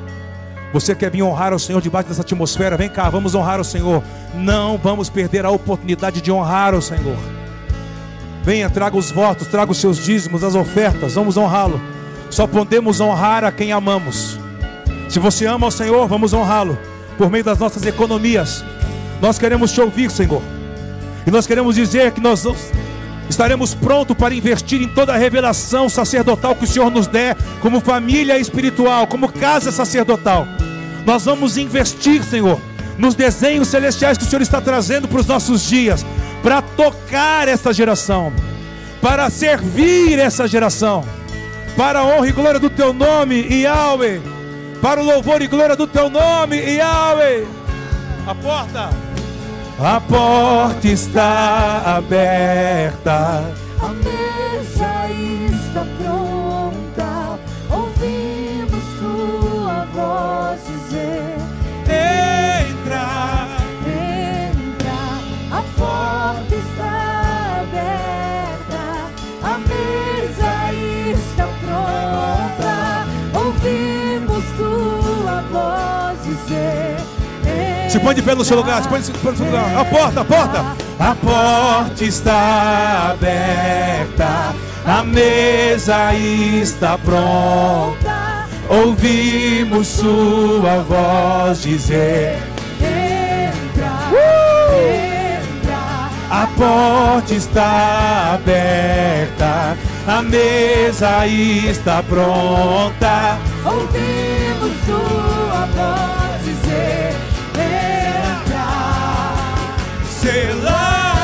Você 0.73 0.93
quer 0.93 1.13
vir 1.13 1.23
honrar 1.23 1.55
o 1.55 1.61
Senhor 1.61 1.81
debaixo 1.81 2.09
dessa 2.09 2.23
atmosfera? 2.23 2.77
Vem 2.77 2.89
cá, 2.89 3.09
vamos 3.09 3.33
honrar 3.37 3.61
o 3.61 3.65
Senhor. 3.65 4.03
Não 4.35 4.77
vamos 4.77 5.09
perder 5.09 5.47
a 5.47 5.51
oportunidade 5.51 6.21
de 6.21 6.33
honrar 6.33 6.75
o 6.75 6.83
Senhor. 6.83 7.17
Venha, 8.43 8.69
traga 8.69 8.97
os 8.97 9.13
votos, 9.13 9.47
traga 9.47 9.71
os 9.71 9.79
seus 9.79 9.99
dízimos, 9.99 10.43
as 10.43 10.57
ofertas. 10.57 11.15
Vamos 11.15 11.37
honrá-lo. 11.37 11.81
Só 12.33 12.47
podemos 12.47 12.99
honrar 12.99 13.45
a 13.45 13.53
quem 13.53 13.73
amamos. 13.73 14.41
Se 15.07 15.19
você 15.19 15.45
ama 15.45 15.67
o 15.67 15.71
Senhor, 15.71 16.09
vamos 16.09 16.33
honrá-lo 16.33 16.79
por 17.19 17.31
meio 17.31 17.45
das 17.45 17.59
nossas 17.59 17.85
economias. 17.85 18.65
Nós 19.21 19.39
queremos 19.39 19.71
te 19.71 19.83
ouvir, 19.83 20.11
Senhor. 20.11 20.43
E 21.27 21.31
nós 21.31 21.47
queremos 21.47 21.75
dizer 21.75 22.11
que 22.13 22.23
nós 22.23 22.47
estaremos 23.29 23.75
prontos 23.75 24.17
para 24.17 24.35
investir 24.35 24.81
em 24.81 24.89
toda 24.89 25.13
a 25.13 25.19
revelação 25.19 25.91
sacerdotal 25.91 26.55
que 26.55 26.65
o 26.65 26.67
Senhor 26.67 26.91
nos 26.91 27.07
der, 27.07 27.37
como 27.61 27.83
família 27.83 28.39
espiritual, 28.39 29.07
como 29.07 29.31
casa 29.31 29.71
sacerdotal. 29.71 30.47
Nós 31.05 31.27
vamos 31.27 31.59
investir, 31.59 32.25
Senhor, 32.25 32.59
nos 32.97 33.15
desenhos 33.15 33.69
celestiais 33.69 34.17
que 34.17 34.25
o 34.25 34.27
Senhor 34.27 34.41
está 34.41 34.59
trazendo 34.59 35.07
para 35.07 35.21
os 35.21 35.27
nossos 35.27 35.69
dias, 35.69 36.03
para 36.43 36.63
tocar 36.63 37.47
essa 37.47 37.75
geração, 37.75 38.33
para 39.03 39.29
servir 39.29 40.19
essa 40.19 40.49
geração, 40.49 41.05
para 41.83 41.99
a 41.99 42.05
honra 42.05 42.29
e 42.29 42.33
glória 42.33 42.61
do 42.61 42.71
teu 42.71 42.93
nome, 42.93 43.43
Yahweh, 43.43 44.21
para 44.81 45.01
o 45.01 45.05
louvor 45.05 45.43
e 45.43 45.49
glória 45.49 45.75
do 45.75 45.85
teu 45.85 46.09
nome, 46.09 46.57
Yahweh. 46.57 47.45
A 48.25 48.33
porta, 48.37 48.91
a 49.81 50.01
porta 50.01 50.87
está 50.87 51.97
aberta. 51.97 53.53
A 53.81 53.89
mesa 53.89 54.63
está 54.63 55.42
põe 78.03 78.15
de 78.15 78.23
pé 78.23 78.35
no 78.35 78.45
seu 78.45 78.57
lugar, 78.57 78.83
se 78.83 78.89
põe 78.89 78.99
no 78.99 79.37
seu 79.37 79.47
lugar. 79.47 79.77
A 79.77 79.85
porta, 79.85 80.21
a 80.21 80.25
porta. 80.25 80.65
A 80.99 81.15
porta 81.15 82.05
está 82.05 83.11
aberta, 83.11 84.55
a 84.85 85.03
mesa 85.03 86.15
está 86.15 86.99
pronta. 86.99 88.47
Ouvimos 88.69 89.87
sua 89.89 90.79
voz 90.89 91.63
dizer: 91.63 92.39
Entra, 92.81 93.93
entra. 95.61 96.11
A 96.31 96.47
porta 96.57 97.35
está 97.35 98.35
aberta, 98.35 99.77
a 100.07 100.23
mesa 100.23 101.27
está 101.27 102.03
pronta. 102.03 103.39
Ouvimos 103.65 104.73
tua 104.87 105.67
voz 105.75 106.22
lá. 110.63 111.17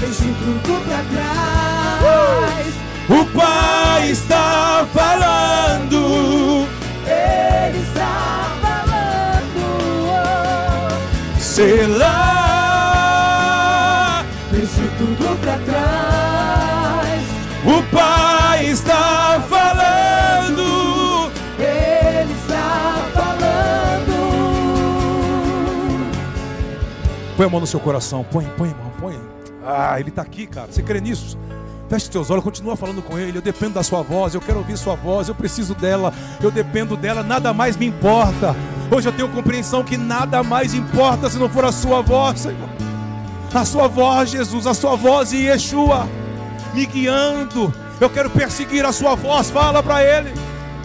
Deixe 0.00 0.24
tudo 0.24 0.80
pra 0.84 1.02
trás. 1.12 2.66
O 3.08 3.24
Pai 3.36 4.10
está 4.10 4.86
falando. 4.92 6.66
Ele 7.06 7.78
está 7.78 8.50
falando. 8.60 9.62
Lá. 11.97 11.97
Põe 27.38 27.46
a 27.46 27.48
mão 27.48 27.60
no 27.60 27.68
seu 27.68 27.78
coração. 27.78 28.24
Põe, 28.24 28.44
põe, 28.56 28.70
irmão, 28.70 28.90
põe. 28.98 29.16
Ah, 29.64 30.00
ele 30.00 30.08
está 30.08 30.22
aqui, 30.22 30.44
cara. 30.44 30.72
Você 30.72 30.82
crê 30.82 31.00
nisso? 31.00 31.38
Feche 31.88 32.10
seus 32.10 32.30
olhos, 32.30 32.42
continua 32.42 32.76
falando 32.76 33.00
com 33.00 33.16
ele. 33.16 33.38
Eu 33.38 33.42
dependo 33.42 33.74
da 33.74 33.82
sua 33.84 34.02
voz, 34.02 34.34
eu 34.34 34.40
quero 34.40 34.58
ouvir 34.58 34.76
sua 34.76 34.96
voz, 34.96 35.28
eu 35.28 35.36
preciso 35.36 35.72
dela, 35.76 36.12
eu 36.42 36.50
dependo 36.50 36.96
dela, 36.96 37.22
nada 37.22 37.52
mais 37.52 37.76
me 37.76 37.86
importa. 37.86 38.56
Hoje 38.90 39.08
eu 39.08 39.12
tenho 39.12 39.28
compreensão 39.28 39.84
que 39.84 39.96
nada 39.96 40.42
mais 40.42 40.74
importa 40.74 41.30
se 41.30 41.38
não 41.38 41.48
for 41.48 41.64
a 41.64 41.70
sua 41.70 42.02
voz, 42.02 42.40
Senhor. 42.40 42.68
A 43.54 43.64
sua 43.64 43.86
voz, 43.86 44.30
Jesus, 44.30 44.66
a 44.66 44.74
sua 44.74 44.96
voz 44.96 45.32
e 45.32 45.44
Yeshua 45.46 46.08
me 46.74 46.84
guiando. 46.86 47.72
Eu 48.00 48.10
quero 48.10 48.30
perseguir 48.30 48.84
a 48.84 48.90
sua 48.90 49.14
voz, 49.14 49.48
fala 49.48 49.80
para 49.80 50.02
ele. 50.02 50.34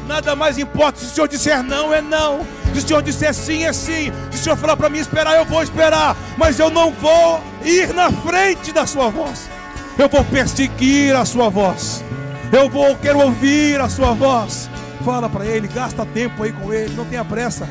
Nada 0.08 0.36
mais 0.36 0.60
importa 0.60 1.00
se 1.00 1.06
o 1.08 1.10
Senhor 1.10 1.28
disser 1.28 1.64
não, 1.64 1.92
é 1.92 2.00
não. 2.00 2.46
Se 2.74 2.80
o 2.80 2.88
Senhor 2.88 3.02
disser 3.04 3.34
sim, 3.34 3.66
é 3.66 3.74
sim. 3.74 4.12
Se 4.32 4.40
o 4.40 4.44
Senhor 4.44 4.58
falar 4.58 4.76
para 4.76 4.90
mim 4.90 4.98
esperar, 5.00 5.36
eu 5.36 5.46
vou 5.46 5.62
esperar. 5.62 6.18
Mas 6.38 6.60
eu 6.60 6.70
não 6.70 6.92
vou 6.92 7.42
ir 7.64 7.94
na 7.94 8.12
frente 8.12 8.72
da 8.72 8.86
sua 8.86 9.10
voz. 9.10 9.50
Eu 9.98 10.10
vou 10.10 10.24
perseguir 10.26 11.16
a 11.16 11.24
sua 11.24 11.50
voz. 11.50 12.04
Eu 12.52 12.70
vou 12.70 12.96
quero 12.96 13.20
ouvir 13.20 13.80
a 13.80 13.90
sua 13.90 14.14
voz. 14.14 14.70
Fala 15.06 15.30
para 15.30 15.46
ele, 15.46 15.68
gasta 15.68 16.06
tempo 16.06 16.44
aí 16.44 16.52
com 16.52 16.74
ele, 16.74 16.94
não 16.96 17.06
tenha 17.06 17.24
pressa. 17.24 17.68